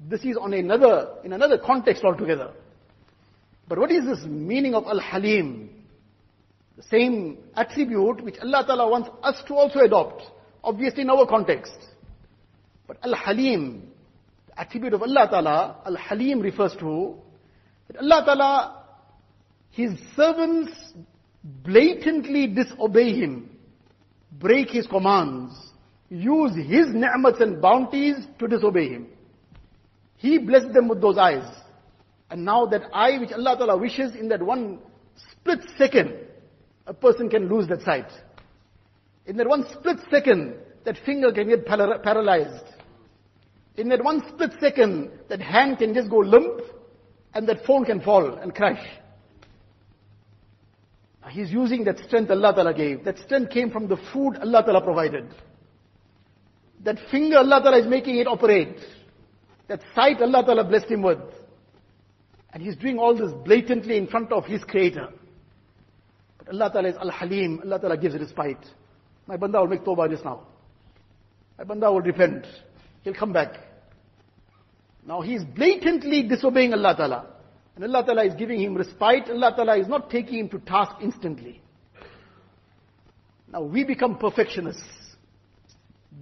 this 0.07 0.23
is 0.23 0.37
on 0.37 0.53
another, 0.53 1.09
in 1.25 1.33
another 1.33 1.57
context 1.57 2.05
altogether. 2.05 2.51
But 3.67 3.79
what 3.79 3.91
is 3.91 4.05
this 4.05 4.25
meaning 4.25 4.75
of 4.75 4.85
Al-Halim? 4.85 5.69
The 6.77 6.83
same 6.83 7.39
attribute 7.53 8.23
which 8.23 8.39
Allah 8.41 8.63
Ta'ala 8.65 8.89
wants 8.89 9.09
us 9.21 9.43
to 9.49 9.55
also 9.55 9.79
adopt. 9.79 10.23
Obviously 10.63 11.01
in 11.01 11.09
our 11.09 11.27
context. 11.27 11.75
But 12.87 12.97
Al-Halim, 13.03 13.91
the 14.47 14.61
attribute 14.61 14.93
of 14.93 15.01
Allah 15.03 15.27
Ta'ala, 15.29 15.81
Al-Halim 15.85 16.39
refers 16.39 16.71
to 16.79 17.17
that 17.89 17.97
Allah 17.97 18.23
Ta'ala, 18.25 18.78
His 19.71 19.91
servants 20.15 20.71
blatantly 21.43 22.47
disobey 22.47 23.13
Him, 23.13 23.49
break 24.31 24.69
His 24.69 24.87
commands, 24.87 25.53
use 26.09 26.55
His 26.55 26.87
ni'mats 26.93 27.39
and 27.39 27.61
bounties 27.61 28.15
to 28.39 28.47
disobey 28.47 28.89
Him. 28.89 29.07
He 30.17 30.37
blessed 30.37 30.73
them 30.73 30.87
with 30.87 31.01
those 31.01 31.17
eyes. 31.17 31.49
And 32.29 32.45
now 32.45 32.65
that 32.67 32.83
eye 32.93 33.17
which 33.19 33.31
Allah 33.31 33.55
Ta'ala 33.57 33.77
wishes 33.77 34.15
in 34.15 34.27
that 34.29 34.41
one 34.41 34.79
split 35.31 35.59
second, 35.77 36.13
a 36.85 36.93
person 36.93 37.29
can 37.29 37.47
lose 37.47 37.67
that 37.67 37.81
sight. 37.81 38.11
In 39.25 39.37
that 39.37 39.47
one 39.47 39.65
split 39.71 39.97
second, 40.11 40.55
that 40.85 40.97
finger 41.05 41.31
can 41.31 41.47
get 41.47 41.65
paralyzed. 41.65 42.65
In 43.77 43.89
that 43.89 44.03
one 44.03 44.21
split 44.27 44.51
second, 44.59 45.11
that 45.29 45.41
hand 45.41 45.77
can 45.77 45.93
just 45.93 46.09
go 46.09 46.17
limp 46.17 46.61
and 47.33 47.47
that 47.47 47.65
phone 47.65 47.85
can 47.85 48.01
fall 48.01 48.35
and 48.35 48.53
crash. 48.53 48.83
He's 51.29 51.51
using 51.51 51.83
that 51.85 51.99
strength 51.99 52.31
Allah 52.31 52.53
Ta'ala 52.53 52.73
gave. 52.73 53.03
That 53.05 53.19
strength 53.19 53.51
came 53.51 53.71
from 53.71 53.87
the 53.87 53.97
food 54.11 54.37
Allah 54.37 54.63
Ta'ala 54.63 54.81
provided. 54.81 55.25
That 56.83 56.97
finger 57.11 57.37
Allah 57.37 57.61
Ta'ala 57.61 57.79
is 57.79 57.87
making 57.87 58.17
it 58.17 58.27
operate. 58.27 58.79
That 59.67 59.81
sight 59.95 60.21
Allah 60.21 60.43
Ta'ala 60.43 60.63
blessed 60.63 60.87
him 60.87 61.03
with. 61.03 61.19
And 62.51 62.63
he's 62.63 62.75
doing 62.75 62.97
all 62.97 63.15
this 63.15 63.31
blatantly 63.45 63.97
in 63.97 64.07
front 64.07 64.31
of 64.31 64.45
his 64.45 64.63
creator. 64.63 65.09
But 66.37 66.49
Allah 66.49 66.71
Ta'ala 66.71 66.89
is 66.89 66.95
Al-Halim. 66.97 67.61
Allah 67.63 67.79
Ta'ala 67.79 67.97
gives 67.97 68.15
respite. 68.15 68.65
My 69.27 69.37
banda 69.37 69.59
will 69.59 69.67
make 69.67 69.83
tawbah 69.83 70.09
just 70.09 70.25
now. 70.25 70.47
My 71.57 71.63
banda 71.63 71.91
will 71.91 72.01
repent. 72.01 72.47
He'll 73.03 73.13
come 73.13 73.33
back. 73.33 73.53
Now 75.05 75.21
he 75.21 75.35
is 75.35 75.43
blatantly 75.43 76.23
disobeying 76.23 76.73
Allah 76.73 76.95
Ta'ala. 76.97 77.27
And 77.79 77.95
Allah 77.95 78.05
Ta'ala 78.05 78.25
is 78.25 78.33
giving 78.35 78.59
him 78.59 78.75
respite. 78.75 79.29
Allah 79.29 79.53
Ta'ala 79.55 79.77
is 79.77 79.87
not 79.87 80.09
taking 80.09 80.39
him 80.39 80.49
to 80.49 80.59
task 80.59 80.97
instantly. 81.01 81.61
Now 83.53 83.61
we 83.61 83.85
become 83.85 84.17
perfectionists. 84.17 84.83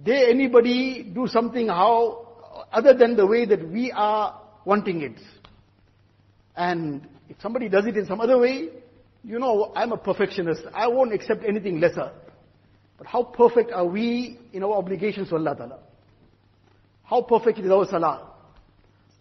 Dare 0.04 0.28
anybody 0.28 1.02
do 1.02 1.26
something 1.26 1.66
how, 1.66 2.66
other 2.72 2.94
than 2.94 3.16
the 3.16 3.26
way 3.26 3.44
that 3.44 3.68
we 3.68 3.90
are 3.90 4.40
wanting 4.64 5.02
it. 5.02 5.20
And 6.54 7.08
if 7.28 7.40
somebody 7.40 7.68
does 7.68 7.86
it 7.86 7.96
in 7.96 8.06
some 8.06 8.20
other 8.20 8.38
way, 8.38 8.68
you 9.24 9.40
know, 9.40 9.72
I'm 9.74 9.90
a 9.90 9.96
perfectionist. 9.96 10.62
I 10.72 10.86
won't 10.86 11.12
accept 11.12 11.42
anything 11.44 11.80
lesser. 11.80 12.12
But 12.98 13.08
how 13.08 13.24
perfect 13.24 13.72
are 13.72 13.84
we 13.84 14.38
in 14.52 14.62
our 14.62 14.74
obligations 14.74 15.30
to 15.30 15.34
Allah 15.34 15.56
Ta'ala? 15.56 15.78
How 17.02 17.22
perfect 17.22 17.58
is 17.58 17.68
our 17.68 17.84
salah? 17.86 18.30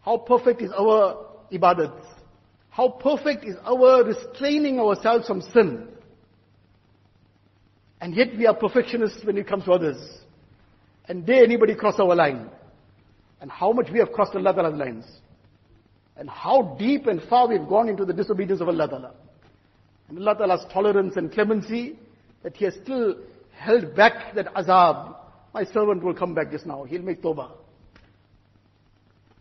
How 0.02 0.18
perfect 0.18 0.62
is 0.62 0.72
our 0.72 1.26
ibadat? 1.52 2.17
How 2.78 2.90
perfect 2.90 3.44
is 3.44 3.56
our 3.66 4.04
restraining 4.04 4.80
ourselves 4.80 5.26
from 5.26 5.42
sin? 5.42 5.88
And 8.00 8.14
yet 8.14 8.38
we 8.38 8.46
are 8.46 8.54
perfectionists 8.54 9.26
when 9.26 9.36
it 9.36 9.48
comes 9.48 9.66
to 9.66 9.72
others. 9.72 9.98
And 11.08 11.26
dare 11.26 11.44
anybody 11.44 11.74
cross 11.74 12.00
our 12.00 12.14
line? 12.14 12.52
And 13.42 13.50
how 13.50 13.72
much 13.72 13.88
we 13.92 13.98
have 13.98 14.12
crossed 14.12 14.36
Allah 14.36 14.54
Ta'ala's 14.54 14.78
lines? 14.78 15.06
And 16.18 16.30
how 16.30 16.76
deep 16.78 17.08
and 17.08 17.20
far 17.24 17.48
we've 17.48 17.68
gone 17.68 17.90
into 17.90 18.06
the 18.06 18.14
disobedience 18.14 18.62
of 18.62 18.68
Allah 18.68 18.88
Ta'ala. 18.88 19.12
And 20.08 20.20
Allah 20.20 20.36
Ta'ala's 20.38 20.66
tolerance 20.72 21.16
and 21.16 21.32
clemency, 21.32 21.98
that 22.44 22.56
He 22.56 22.66
has 22.66 22.76
still 22.84 23.16
held 23.58 23.96
back 23.96 24.36
that 24.36 24.54
azab. 24.54 25.16
My 25.52 25.64
servant 25.64 26.04
will 26.04 26.14
come 26.14 26.36
back 26.36 26.52
just 26.52 26.68
now. 26.68 26.84
He'll 26.84 27.02
make 27.02 27.24
tawbah. 27.24 27.54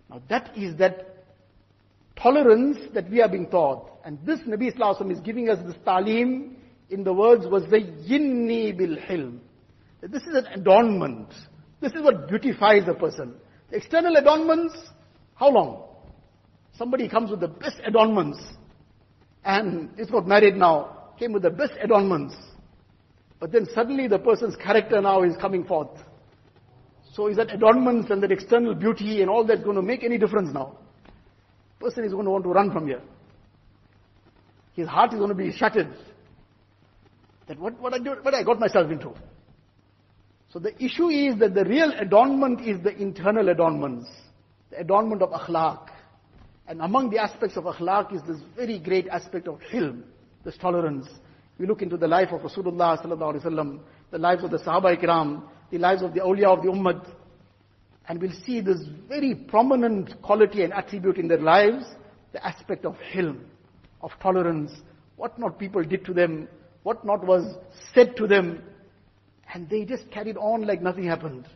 Now 0.09 0.23
that 0.31 0.57
is 0.57 0.79
that 0.79 1.16
tolerance 2.21 2.79
that 2.95 3.11
we 3.11 3.21
are 3.21 3.29
being 3.29 3.47
taught. 3.49 3.91
And 4.05 4.19
this 4.25 4.41
Nabi 4.41 4.75
Wasallam 4.75 5.13
is 5.13 5.21
giving 5.21 5.49
us 5.49 5.59
this 5.67 5.77
talim 5.87 6.55
in 6.91 7.05
the 7.05 7.13
words 7.13 7.45
wazayyinni 7.47 8.77
bil 8.77 8.97
hilm. 8.97 9.39
This 10.03 10.23
is 10.23 10.35
an 10.35 10.47
adornment. 10.55 11.29
This 11.81 11.93
is 11.93 12.03
what 12.03 12.29
beautifies 12.29 12.89
a 12.89 12.95
person. 12.95 13.35
The 13.71 13.77
external 13.79 14.17
adornments, 14.17 14.75
how 15.35 15.51
long? 15.51 15.85
Somebody 16.77 17.09
comes 17.09 17.31
with 17.31 17.41
the 17.41 17.49
best 17.49 17.77
adornments 17.85 18.39
and 19.45 19.97
just 19.97 20.13
got 20.13 20.27
married 20.27 20.57
now, 20.57 21.11
came 21.19 21.33
with 21.33 21.43
the 21.43 21.51
best 21.51 21.73
adornments. 21.83 22.35
But 23.41 23.53
then 23.53 23.67
suddenly 23.75 24.09
the 24.09 24.19
person's 24.19 24.57
character 24.57 25.01
now 25.01 25.23
is 25.23 25.37
coming 25.37 25.65
forth. 25.65 25.91
So 27.15 27.29
is 27.29 27.37
that 27.37 27.53
adornments 27.53 28.11
and 28.11 28.23
that 28.23 28.31
external 28.31 28.75
beauty 28.75 29.23
and 29.23 29.31
all 29.31 29.45
that 29.47 29.65
going 29.65 29.77
to 29.77 29.83
make 29.83 30.05
any 30.05 30.19
difference 30.19 30.53
now? 30.53 30.79
Person 31.81 32.05
is 32.05 32.13
going 32.13 32.25
to 32.25 32.31
want 32.31 32.45
to 32.45 32.51
run 32.51 32.73
from 32.73 32.87
here. 32.87 33.03
His 34.75 34.89
heart 34.89 35.13
is 35.13 35.19
going 35.19 35.31
to 35.31 35.35
be 35.35 35.53
shattered. 35.53 35.95
That 37.49 37.59
what, 37.59 37.81
what 37.81 37.95
I 37.95 37.99
do, 37.99 38.17
what 38.23 38.35
I 38.35 38.43
got 38.43 38.59
myself 38.59 38.91
into. 38.91 39.13
So 40.53 40.59
the 40.59 40.75
issue 40.83 41.09
is 41.09 41.39
that 41.41 41.55
the 41.55 41.65
real 41.65 41.93
adornment 41.99 42.61
is 42.61 42.83
the 42.83 42.95
internal 42.97 43.49
adornments. 43.49 44.09
The 44.71 44.81
adornment 44.81 45.23
of 45.23 45.31
akhlaq. 45.31 45.89
And 46.69 46.81
among 46.81 47.11
the 47.11 47.19
aspects 47.19 47.57
of 47.57 47.65
akhlaq 47.65 48.15
is 48.15 48.23
this 48.27 48.39
very 48.57 48.79
great 48.79 49.07
aspect 49.09 49.49
of 49.49 49.61
hilm, 49.73 50.03
this 50.45 50.57
tolerance. 50.57 51.07
We 51.59 51.67
look 51.67 51.83
into 51.83 51.97
the 51.97 52.09
life 52.09 52.29
of 52.33 52.41
Rasulullah 52.41 53.01
the 54.11 54.19
lives 54.19 54.45
of 54.45 54.51
the 54.51 54.59
Sahaba 54.59 54.97
ikram, 54.97 55.43
the 55.71 55.79
lives 55.79 56.03
of 56.03 56.15
the 56.15 56.21
awliya 56.21 56.57
of 56.59 56.63
the 56.63 56.69
ummah, 56.69 57.07
and 58.09 58.21
we'll 58.21 58.33
see 58.45 58.61
this 58.61 58.81
very 59.09 59.35
prominent 59.35 60.21
quality 60.23 60.63
and 60.63 60.73
attribute 60.73 61.17
in 61.17 61.29
their 61.29 61.41
lives, 61.41 61.85
the 62.33 62.45
aspect 62.47 62.85
of 62.85 62.97
hilm, 63.13 63.41
of 64.01 64.11
tolerance, 64.23 64.73
what 65.17 65.39
not 65.39 65.59
people 65.59 65.83
did 65.83 66.05
to 66.05 66.15
them, 66.15 66.49
what 66.83 67.05
not 67.05 67.25
was 67.27 67.57
said 67.95 68.17
to 68.17 68.27
them, 68.27 68.63
and 69.53 69.69
they 69.69 69.85
just 69.85 70.11
carried 70.11 70.37
on 70.37 70.67
like 70.67 70.83
nothing 70.83 71.05
happened. 71.05 71.47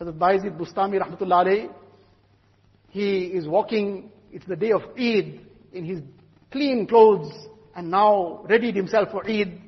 Hazrat 0.00 0.18
Bayezid 0.18 0.58
Bustami 0.58 1.00
rahmatullah 1.00 1.70
he 2.90 3.26
is 3.26 3.46
walking, 3.46 4.10
it's 4.32 4.46
the 4.46 4.56
day 4.56 4.72
of 4.72 4.82
Eid, 4.98 5.40
in 5.72 5.84
his 5.84 6.00
clean 6.50 6.86
clothes, 6.86 7.32
and 7.76 7.88
now 7.90 8.44
readied 8.48 8.74
himself 8.74 9.10
for 9.12 9.24
Eid. 9.28 9.60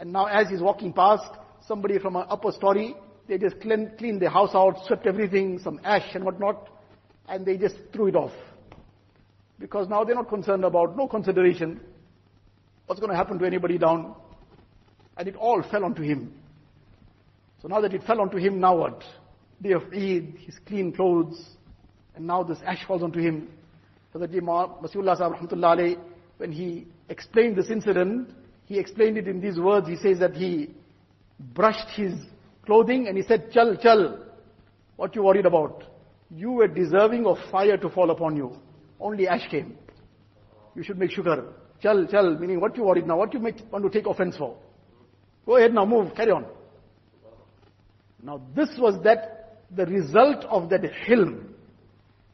And 0.00 0.12
now 0.12 0.26
as 0.26 0.48
he's 0.48 0.60
walking 0.60 0.92
past, 0.92 1.30
somebody 1.66 1.98
from 2.00 2.16
an 2.16 2.24
upper 2.28 2.50
story, 2.50 2.96
they 3.28 3.38
just 3.38 3.60
clean, 3.60 3.90
cleaned 3.98 4.20
the 4.20 4.30
house 4.30 4.50
out, 4.54 4.76
swept 4.86 5.06
everything, 5.06 5.58
some 5.58 5.80
ash 5.84 6.14
and 6.14 6.24
whatnot, 6.24 6.68
and 7.28 7.44
they 7.44 7.56
just 7.56 7.76
threw 7.92 8.08
it 8.08 8.16
off. 8.16 8.32
Because 9.58 9.88
now 9.88 10.04
they're 10.04 10.14
not 10.14 10.28
concerned 10.28 10.64
about, 10.64 10.96
no 10.96 11.08
consideration, 11.08 11.80
what's 12.86 13.00
going 13.00 13.10
to 13.10 13.16
happen 13.16 13.38
to 13.38 13.46
anybody 13.46 13.78
down. 13.78 14.14
And 15.16 15.26
it 15.26 15.36
all 15.36 15.62
fell 15.70 15.84
onto 15.84 16.02
him. 16.02 16.34
So 17.62 17.68
now 17.68 17.80
that 17.80 17.94
it 17.94 18.02
fell 18.04 18.20
onto 18.20 18.36
him, 18.36 18.60
now 18.60 18.76
what? 18.76 19.02
Day 19.62 19.72
of 19.72 19.82
Eid, 19.92 20.34
his 20.44 20.58
clean 20.66 20.92
clothes, 20.92 21.42
and 22.14 22.26
now 22.26 22.42
this 22.42 22.58
ash 22.66 22.84
falls 22.86 23.02
onto 23.02 23.18
him. 23.18 23.48
So 24.12 24.18
that 24.18 24.30
Masihullah 24.30 25.98
when 26.36 26.52
he 26.52 26.86
explained 27.08 27.56
this 27.56 27.70
incident, 27.70 28.30
he 28.66 28.78
explained 28.78 29.16
it 29.16 29.26
in 29.26 29.40
these 29.40 29.58
words. 29.58 29.88
He 29.88 29.96
says 29.96 30.18
that 30.20 30.34
he 30.34 30.70
brushed 31.38 31.88
his 31.94 32.14
clothing 32.66 33.08
and 33.08 33.16
he 33.16 33.22
said, 33.22 33.50
Chal, 33.52 33.76
chal, 33.76 34.18
what 34.96 35.14
you 35.14 35.22
worried 35.22 35.46
about? 35.46 35.84
You 36.30 36.52
were 36.52 36.68
deserving 36.68 37.26
of 37.26 37.38
fire 37.50 37.76
to 37.76 37.88
fall 37.88 38.10
upon 38.10 38.36
you. 38.36 38.56
Only 39.00 39.28
ash 39.28 39.48
came. 39.50 39.76
You 40.74 40.82
should 40.82 40.98
make 40.98 41.10
shukr. 41.10 41.52
Chal, 41.82 42.06
chal, 42.10 42.38
meaning 42.38 42.60
what 42.60 42.76
you 42.76 42.84
worried 42.84 43.06
now? 43.06 43.18
What 43.18 43.32
you 43.32 43.40
make, 43.40 43.56
want 43.70 43.84
to 43.84 43.90
take 43.90 44.06
offense 44.06 44.36
for? 44.36 44.56
Go 45.44 45.56
ahead 45.56 45.72
now, 45.72 45.84
move, 45.84 46.14
carry 46.14 46.32
on. 46.32 46.46
Now 48.22 48.42
this 48.54 48.68
was 48.78 49.02
that, 49.04 49.62
the 49.70 49.86
result 49.86 50.44
of 50.46 50.68
that 50.70 50.82
hilm. 51.08 51.44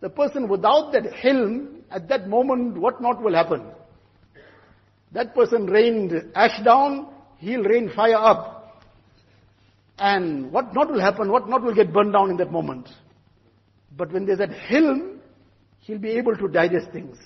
The 0.00 0.08
person 0.08 0.48
without 0.48 0.92
that 0.92 1.04
hilm, 1.04 1.82
at 1.90 2.08
that 2.08 2.28
moment, 2.28 2.78
what 2.78 3.00
not 3.00 3.22
will 3.22 3.34
happen? 3.34 3.66
That 5.12 5.34
person 5.34 5.66
rained 5.66 6.12
ash 6.34 6.62
down, 6.64 7.08
he'll 7.38 7.62
rain 7.62 7.90
fire 7.94 8.16
up. 8.16 8.51
And 10.02 10.50
what 10.50 10.74
not 10.74 10.90
will 10.90 11.00
happen, 11.00 11.30
what 11.30 11.48
not 11.48 11.62
will 11.62 11.76
get 11.76 11.92
burned 11.92 12.12
down 12.12 12.28
in 12.28 12.36
that 12.38 12.50
moment. 12.50 12.88
But 13.96 14.12
when 14.12 14.26
there's 14.26 14.38
that 14.38 14.50
hilm, 14.50 15.18
he'll 15.78 16.00
be 16.00 16.10
able 16.18 16.36
to 16.38 16.48
digest 16.48 16.90
things. 16.92 17.16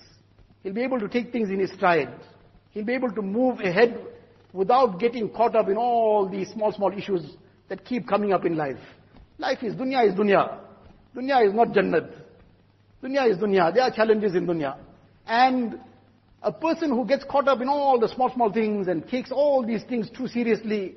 He'll 0.63 0.75
be 0.75 0.83
able 0.83 1.01
to 1.01 1.09
take 1.09 1.33
things 1.33 1.49
in 1.49 1.59
his 1.59 1.73
stride. 1.73 2.11
He'll 2.73 2.85
be 2.85 2.93
able 2.93 3.11
to 3.13 3.23
move 3.23 3.61
ahead 3.61 3.99
without 4.53 5.01
getting 5.01 5.31
caught 5.31 5.57
up 5.57 5.71
in 5.71 5.79
all 5.79 6.29
these 6.29 6.51
small, 6.51 6.71
small 6.71 6.93
issues 6.93 7.23
that 7.71 7.83
keep 7.83 8.07
coming 8.07 8.35
up 8.35 8.45
in 8.45 8.59
life. 8.59 8.77
Life 9.39 9.63
is 9.63 9.75
dunya 9.75 10.07
is 10.07 10.13
dunya. 10.13 10.59
Dunya 11.17 11.49
is 11.49 11.55
not 11.55 11.69
jannat. 11.69 12.13
Dunya 13.03 13.31
is 13.31 13.39
dunya. 13.39 13.73
There 13.73 13.85
are 13.85 13.91
challenges 13.91 14.35
in 14.35 14.47
dunya. 14.47 14.77
And 15.27 15.81
a 16.43 16.53
person 16.53 16.91
who 16.91 17.07
gets 17.07 17.25
caught 17.25 17.49
up 17.49 17.63
in 17.63 17.71
all 17.71 17.99
the 17.99 18.09
small, 18.09 18.31
small 18.35 18.53
things 18.53 18.87
and 18.87 19.09
takes 19.09 19.33
all 19.33 19.65
these 19.67 19.83
things 19.85 20.11
too 20.11 20.29
seriously 20.29 20.97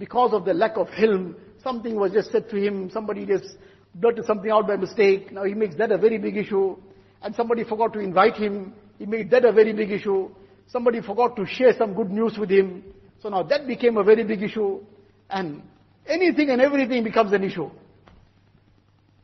because 0.00 0.32
of 0.32 0.44
the 0.44 0.52
lack 0.52 0.76
of 0.76 0.88
hilm, 0.88 1.36
something 1.62 1.94
was 1.94 2.10
just 2.10 2.32
said 2.32 2.50
to 2.50 2.56
him, 2.56 2.90
somebody 2.90 3.24
just 3.24 3.56
blurted 3.94 4.24
something 4.24 4.50
out 4.50 4.66
by 4.66 4.74
mistake, 4.74 5.30
now 5.30 5.44
he 5.44 5.54
makes 5.54 5.76
that 5.76 5.92
a 5.92 5.98
very 5.98 6.18
big 6.18 6.36
issue, 6.36 6.76
and 7.22 7.34
somebody 7.36 7.62
forgot 7.62 7.92
to 7.92 8.00
invite 8.00 8.34
him, 8.34 8.72
he 8.98 9.06
made 9.06 9.30
that 9.30 9.44
a 9.44 9.52
very 9.52 9.72
big 9.72 9.92
issue, 9.92 10.28
somebody 10.66 11.00
forgot 11.00 11.36
to 11.36 11.46
share 11.46 11.72
some 11.76 11.94
good 11.94 12.10
news 12.10 12.36
with 12.38 12.50
him, 12.50 12.82
So 13.20 13.28
now 13.28 13.42
that 13.44 13.66
became 13.66 13.96
a 13.96 14.02
very 14.02 14.24
big 14.24 14.42
issue. 14.42 14.80
And 15.28 15.62
anything 16.06 16.50
and 16.50 16.60
everything 16.60 17.04
becomes 17.04 17.32
an 17.32 17.44
issue. 17.44 17.70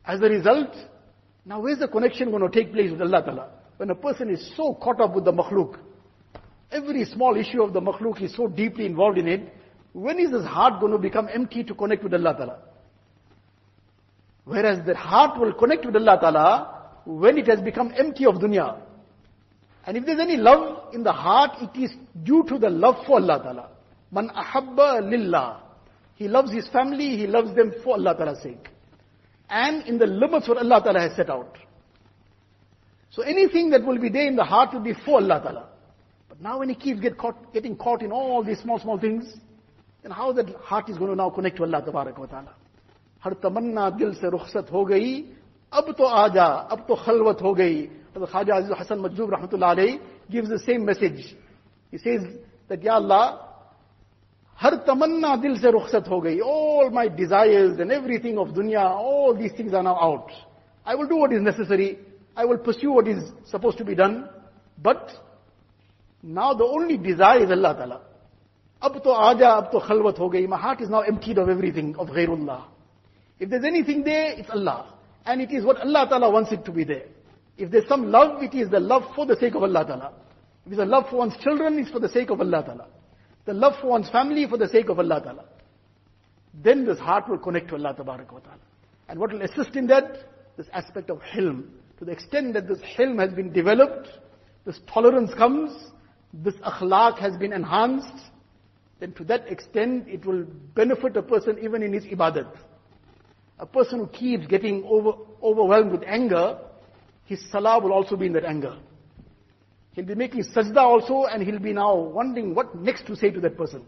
As 0.05 0.21
a 0.21 0.29
result, 0.29 0.73
now 1.45 1.59
where's 1.59 1.79
the 1.79 1.87
connection 1.87 2.29
going 2.31 2.49
to 2.49 2.49
take 2.49 2.71
place 2.71 2.91
with 2.91 3.01
Allah 3.01 3.23
Ta'ala? 3.23 3.49
When 3.77 3.89
a 3.89 3.95
person 3.95 4.29
is 4.29 4.53
so 4.55 4.73
caught 4.73 5.01
up 5.01 5.15
with 5.15 5.25
the 5.25 5.33
makhluk, 5.33 5.77
every 6.71 7.05
small 7.05 7.35
issue 7.35 7.61
of 7.61 7.73
the 7.73 7.81
makhluk 7.81 8.21
is 8.21 8.35
so 8.35 8.47
deeply 8.47 8.85
involved 8.85 9.17
in 9.17 9.27
it, 9.27 9.53
when 9.93 10.19
is 10.19 10.31
his 10.31 10.45
heart 10.45 10.79
going 10.79 10.91
to 10.91 10.97
become 10.97 11.27
empty 11.33 11.63
to 11.63 11.73
connect 11.73 12.03
with 12.03 12.13
Allah 12.13 12.35
Ta'ala? 12.35 12.59
Whereas 14.45 14.85
the 14.85 14.95
heart 14.95 15.39
will 15.39 15.53
connect 15.53 15.85
with 15.85 15.95
Allah 15.95 16.17
Ta'ala 16.21 16.89
when 17.05 17.37
it 17.37 17.47
has 17.47 17.59
become 17.61 17.93
empty 17.97 18.25
of 18.25 18.35
dunya. 18.35 18.79
And 19.85 19.97
if 19.97 20.05
there's 20.05 20.19
any 20.19 20.37
love 20.37 20.93
in 20.93 21.03
the 21.03 21.13
heart, 21.13 21.57
it 21.61 21.79
is 21.79 21.91
due 22.23 22.43
to 22.47 22.57
the 22.57 22.69
love 22.69 23.05
for 23.05 23.15
Allah 23.19 23.41
Ta'ala. 23.41 23.69
Man 24.11 24.29
ahabba 24.29 25.01
lillah. 25.09 25.61
He 26.15 26.27
loves 26.27 26.51
his 26.51 26.67
family, 26.69 27.17
he 27.17 27.27
loves 27.27 27.55
them 27.55 27.73
for 27.83 27.93
Allah 27.95 28.15
Ta'ala's 28.15 28.41
sake. 28.41 28.69
And 29.49 29.85
in 29.87 29.97
the 29.97 30.07
limits 30.07 30.47
what 30.47 30.57
Allah 30.57 30.81
Ta'ala 30.83 30.99
has 30.99 31.15
set 31.15 31.29
out. 31.29 31.57
So 33.09 33.21
anything 33.21 33.69
that 33.69 33.85
will 33.85 33.99
be 33.99 34.09
there 34.09 34.27
in 34.27 34.35
the 34.35 34.43
heart 34.43 34.73
will 34.73 34.81
be 34.81 34.93
for 34.93 35.21
Allah 35.21 35.41
Ta'ala. 35.41 35.69
But 36.27 36.41
now 36.41 36.59
when 36.59 36.69
he 36.69 36.75
keeps 36.75 36.99
get 36.99 37.17
caught, 37.17 37.53
getting 37.53 37.75
caught 37.75 38.01
in 38.01 38.11
all 38.11 38.43
these 38.43 38.59
small, 38.59 38.79
small 38.79 38.99
things, 38.99 39.33
then 40.06 40.12
how 40.12 40.32
that 40.32 40.48
heart 40.56 40.88
is 40.88 40.98
going 40.98 41.10
to 41.10 41.16
now 41.16 41.30
connect 41.30 41.56
to 41.56 41.64
Allah 41.64 41.82
Ta'ala. 41.84 42.54
हर 43.24 43.34
तमन्ना 43.38 43.88
दिल 44.02 44.14
से 44.18 44.30
रुखसत 44.34 44.66
हो 44.72 44.84
गई 44.84 45.10
अब 45.72 45.94
तो 45.98 46.04
आजा 46.04 46.44
अब 46.74 46.84
तो 46.88 46.94
खलवत 47.06 47.42
हो 47.42 47.52
गई 47.54 47.82
ख्वाजा 48.18 48.54
अजीज 48.54 48.72
हसन 48.78 48.98
मजूब 48.98 49.30
रहमत 49.34 50.00
gives 50.28 50.48
the 50.48 50.58
same 50.58 50.84
message 50.84 51.36
he 51.90 51.98
says 51.98 52.22
that 52.68 52.82
ya 52.82 52.94
Allah 52.94 53.38
हर 54.58 54.74
तमन्ना 54.86 55.36
दिल 55.36 55.58
से 55.60 55.70
रुखसत 55.70 56.08
हो 56.08 56.20
गई 56.20 56.40
all 56.40 56.90
my 56.90 57.06
desires 57.06 57.78
and 57.78 57.92
everything 57.92 58.38
of 58.38 58.48
dunya 58.48 58.82
all 58.82 59.34
these 59.34 59.52
things 59.52 59.72
are 59.72 59.82
now 59.84 59.96
out 60.00 60.30
I 60.84 60.96
will 60.96 61.06
do 61.06 61.16
what 61.16 61.32
is 61.32 61.42
necessary 61.42 61.98
I 62.36 62.44
will 62.44 62.58
pursue 62.58 62.90
what 62.90 63.06
is 63.06 63.22
supposed 63.44 63.78
to 63.78 63.84
be 63.84 63.94
done 63.94 64.28
but 64.82 65.10
now 66.22 66.54
the 66.54 66.64
only 66.64 66.96
desire 66.96 67.44
is 67.44 67.50
Allah 67.50 67.74
Ta'ala 67.74 68.00
Ab 68.81 68.93
to 69.03 69.09
aja, 69.09 69.57
ab 69.57 69.71
to 69.71 69.79
khalwat 69.79 70.17
ho 70.17 70.29
gayi. 70.29 70.47
My 70.47 70.57
heart 70.57 70.81
is 70.81 70.89
now 70.89 71.01
emptied 71.01 71.37
of 71.37 71.49
everything, 71.49 71.95
of 71.97 72.07
ghairullah. 72.07 72.65
If 73.39 73.49
there's 73.49 73.65
anything 73.65 74.03
there, 74.03 74.33
it's 74.33 74.49
Allah. 74.49 74.93
And 75.25 75.41
it 75.41 75.51
is 75.51 75.63
what 75.63 75.77
Allah 75.77 76.07
Ta'ala 76.09 76.29
wants 76.29 76.51
it 76.51 76.63
to 76.65 76.71
be 76.71 76.83
there. 76.83 77.05
If 77.57 77.71
there's 77.71 77.87
some 77.87 78.11
love, 78.11 78.41
it 78.43 78.53
is 78.53 78.69
the 78.69 78.79
love 78.79 79.03
for 79.15 79.25
the 79.25 79.35
sake 79.35 79.55
of 79.55 79.63
Allah 79.63 79.85
Ta'ala. 79.85 80.13
If 80.65 80.73
it's 80.73 80.81
a 80.81 80.85
love 80.85 81.09
for 81.09 81.17
one's 81.17 81.37
children, 81.37 81.79
it's 81.79 81.89
for 81.89 81.99
the 81.99 82.09
sake 82.09 82.29
of 82.29 82.39
Allah 82.39 82.63
Ta'ala. 82.63 82.87
The 83.45 83.53
love 83.53 83.73
for 83.81 83.87
one's 83.87 84.09
family, 84.09 84.47
for 84.47 84.57
the 84.57 84.67
sake 84.67 84.89
of 84.89 84.99
Allah 84.99 85.21
Ta'ala. 85.21 85.45
Then 86.53 86.85
this 86.85 86.99
heart 86.99 87.27
will 87.29 87.37
connect 87.37 87.69
to 87.69 87.75
Allah 87.75 87.93
Ta'ala. 87.95 88.25
And 89.09 89.19
what 89.19 89.31
will 89.31 89.41
assist 89.41 89.75
in 89.75 89.87
that? 89.87 90.17
This 90.55 90.67
aspect 90.73 91.09
of 91.09 91.19
hilm. 91.19 91.65
To 91.99 92.05
the 92.05 92.11
extent 92.11 92.53
that 92.53 92.67
this 92.67 92.79
hilm 92.97 93.19
has 93.19 93.33
been 93.33 93.51
developed, 93.51 94.07
this 94.65 94.79
tolerance 94.91 95.33
comes, 95.33 95.71
this 96.33 96.55
akhlaq 96.55 97.17
has 97.19 97.37
been 97.37 97.53
enhanced, 97.53 98.31
then 98.99 99.13
to 99.13 99.23
that 99.25 99.47
extent 99.51 100.07
it 100.07 100.25
will 100.25 100.43
benefit 100.75 101.15
a 101.17 101.21
person 101.21 101.57
even 101.61 101.83
in 101.83 101.93
his 101.93 102.03
ibadat. 102.05 102.51
A 103.59 103.65
person 103.65 103.99
who 103.99 104.07
keeps 104.07 104.45
getting 104.47 104.83
over, 104.85 105.11
overwhelmed 105.41 105.91
with 105.91 106.03
anger, 106.05 106.59
his 107.25 107.39
salah 107.51 107.79
will 107.79 107.91
also 107.91 108.15
be 108.15 108.27
in 108.27 108.33
that 108.33 108.45
anger. 108.45 108.77
He'll 109.93 110.05
be 110.05 110.15
making 110.15 110.43
sajda 110.43 110.77
also 110.77 111.25
and 111.25 111.41
he'll 111.41 111.59
be 111.59 111.73
now 111.73 111.95
wondering 111.95 112.53
what 112.53 112.75
next 112.75 113.07
to 113.07 113.15
say 113.15 113.31
to 113.31 113.39
that 113.41 113.57
person. 113.57 113.83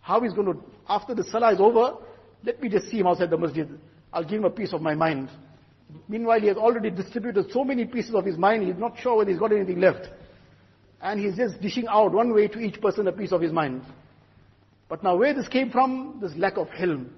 How 0.00 0.20
he's 0.20 0.32
going 0.32 0.52
to, 0.52 0.62
after 0.88 1.14
the 1.14 1.24
salah 1.24 1.52
is 1.54 1.60
over, 1.60 1.96
let 2.44 2.60
me 2.60 2.68
just 2.68 2.90
see 2.90 2.98
him 2.98 3.06
outside 3.06 3.30
the 3.30 3.38
masjid. 3.38 3.68
I'll 4.12 4.24
give 4.24 4.40
him 4.40 4.44
a 4.44 4.50
piece 4.50 4.72
of 4.72 4.82
my 4.82 4.94
mind. 4.94 5.30
Meanwhile, 6.08 6.40
he 6.40 6.48
has 6.48 6.56
already 6.56 6.90
distributed 6.90 7.50
so 7.50 7.64
many 7.64 7.84
pieces 7.84 8.14
of 8.14 8.24
his 8.24 8.36
mind, 8.36 8.64
he's 8.64 8.76
not 8.76 8.98
sure 8.98 9.16
whether 9.16 9.30
he's 9.30 9.38
got 9.38 9.52
anything 9.52 9.80
left. 9.80 10.08
And 11.00 11.20
he's 11.20 11.36
just 11.36 11.60
dishing 11.60 11.86
out 11.88 12.12
one 12.12 12.32
way 12.32 12.48
to 12.48 12.58
each 12.58 12.80
person 12.80 13.08
a 13.08 13.12
piece 13.12 13.32
of 13.32 13.40
his 13.40 13.52
mind. 13.52 13.82
But 14.91 15.03
now 15.03 15.15
where 15.17 15.33
this 15.33 15.47
came 15.47 15.69
from? 15.69 16.19
This 16.21 16.35
lack 16.35 16.57
of 16.57 16.67
hilm. 16.69 17.09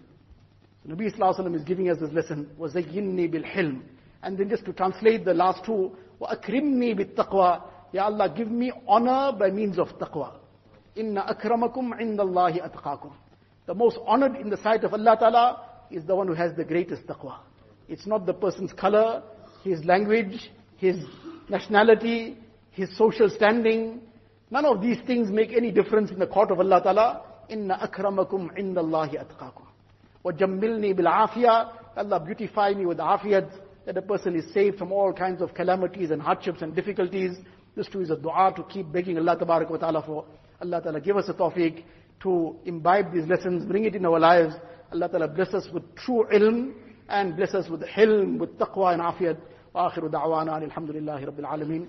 So 0.84 0.94
Nabi 0.94 1.14
Sallallahu 1.16 1.56
is 1.56 1.64
giving 1.64 1.90
us 1.90 1.98
this 2.00 2.12
lesson, 2.12 2.50
وَزَيِّنِّي 2.60 3.34
بِالْحِلْمِ 3.34 3.82
And 4.24 4.38
then 4.38 4.50
just 4.50 4.66
to 4.66 4.74
translate 4.74 5.26
the 5.26 5.34
last 5.34 5.66
two, 5.66 5.96
وَأَكْرِمْنِي 6.22 7.16
بِالتَّقْوَى 7.16 7.62
Ya 7.92 8.06
Allah, 8.06 8.32
give 8.36 8.50
me 8.50 8.72
honor 8.88 9.36
by 9.38 9.50
means 9.50 9.80
of 9.80 9.88
taqwa. 10.00 10.34
Inna 10.96 11.24
akramakum 11.24 12.00
indallahi 12.00 12.62
atqakum. 12.62 13.12
The 13.66 13.74
most 13.74 13.98
honored 14.06 14.36
in 14.36 14.50
the 14.50 14.58
sight 14.58 14.84
of 14.84 14.94
Allah 14.94 15.18
Ta'ala 15.20 15.62
is 15.90 16.06
the 16.06 16.16
one 16.16 16.28
who 16.28 16.34
has 16.34 16.56
the 16.56 16.64
greatest 16.64 17.08
taqwa. 17.08 17.38
It's 17.88 18.06
not 18.06 18.26
the 18.26 18.34
person's 18.34 18.74
color, 18.74 19.24
his 19.64 19.84
language, 19.86 20.52
his 20.78 20.98
nationality, 21.50 22.38
his 22.72 22.96
social 22.96 23.30
standing. 23.30 24.02
None 24.52 24.66
of 24.66 24.82
these 24.82 24.98
things 25.08 25.32
make 25.32 25.52
any 25.52 25.72
difference 25.72 26.12
in 26.12 26.20
the 26.20 26.28
court 26.28 26.52
of 26.52 26.60
Allah 26.60 26.82
Ta'ala. 26.84 27.24
Inna 27.50 27.78
akramakum 27.78 28.58
indallahi 28.58 29.18
atqakum. 29.18 29.66
وَجَمِّلْنِي 30.26 31.00
بِالْعَافِيَةِ 31.00 31.80
Allah 31.98 32.20
beautify 32.20 32.74
me 32.74 32.86
with 32.86 33.00
afiyat, 33.00 33.50
that 33.86 33.98
a 33.98 34.02
person 34.02 34.36
is 34.36 34.54
saved 34.54 34.78
from 34.78 34.92
all 34.92 35.12
kinds 35.12 35.42
of 35.42 35.54
calamities 35.54 36.12
and 36.12 36.22
hardships 36.22 36.62
and 36.62 36.76
difficulties. 36.76 37.38
This 37.76 37.88
too 37.88 38.02
is 38.02 38.10
a 38.10 38.16
dua 38.16 38.54
to 38.56 38.64
keep 38.64 38.92
begging 38.92 39.18
Allah 39.18 39.38
wa 39.40 39.78
ta'ala 39.78 40.04
for. 40.06 40.26
Allah 40.62 40.82
ta'ala 40.82 41.02
give 41.02 41.18
us 41.18 41.28
a 41.30 41.34
tawfiq 41.34 41.84
to 42.22 42.56
imbibe 42.66 43.14
these 43.14 43.26
lessons, 43.28 43.66
bring 43.66 43.86
it 43.86 43.96
in 43.96 44.06
our 44.06 44.20
lives. 44.20 44.56
Allah 44.94 45.10
ta'ala 45.10 45.28
bless 45.28 45.54
us 45.54 45.68
with 45.74 45.84
true 45.96 46.26
ilm 46.34 46.74
and 47.10 47.36
bless 47.36 47.54
us 47.54 47.70
with 47.70 47.82
hilm, 47.82 48.38
with 48.38 48.58
taqwa 48.58 48.94
and 48.94 49.02
afiyat. 49.02 49.38
وآخر 49.76 50.08
دعوانا 50.08 50.58
الحمد 50.58 50.92
لله 50.92 51.26
رب 51.26 51.40
العالمين 51.40 51.88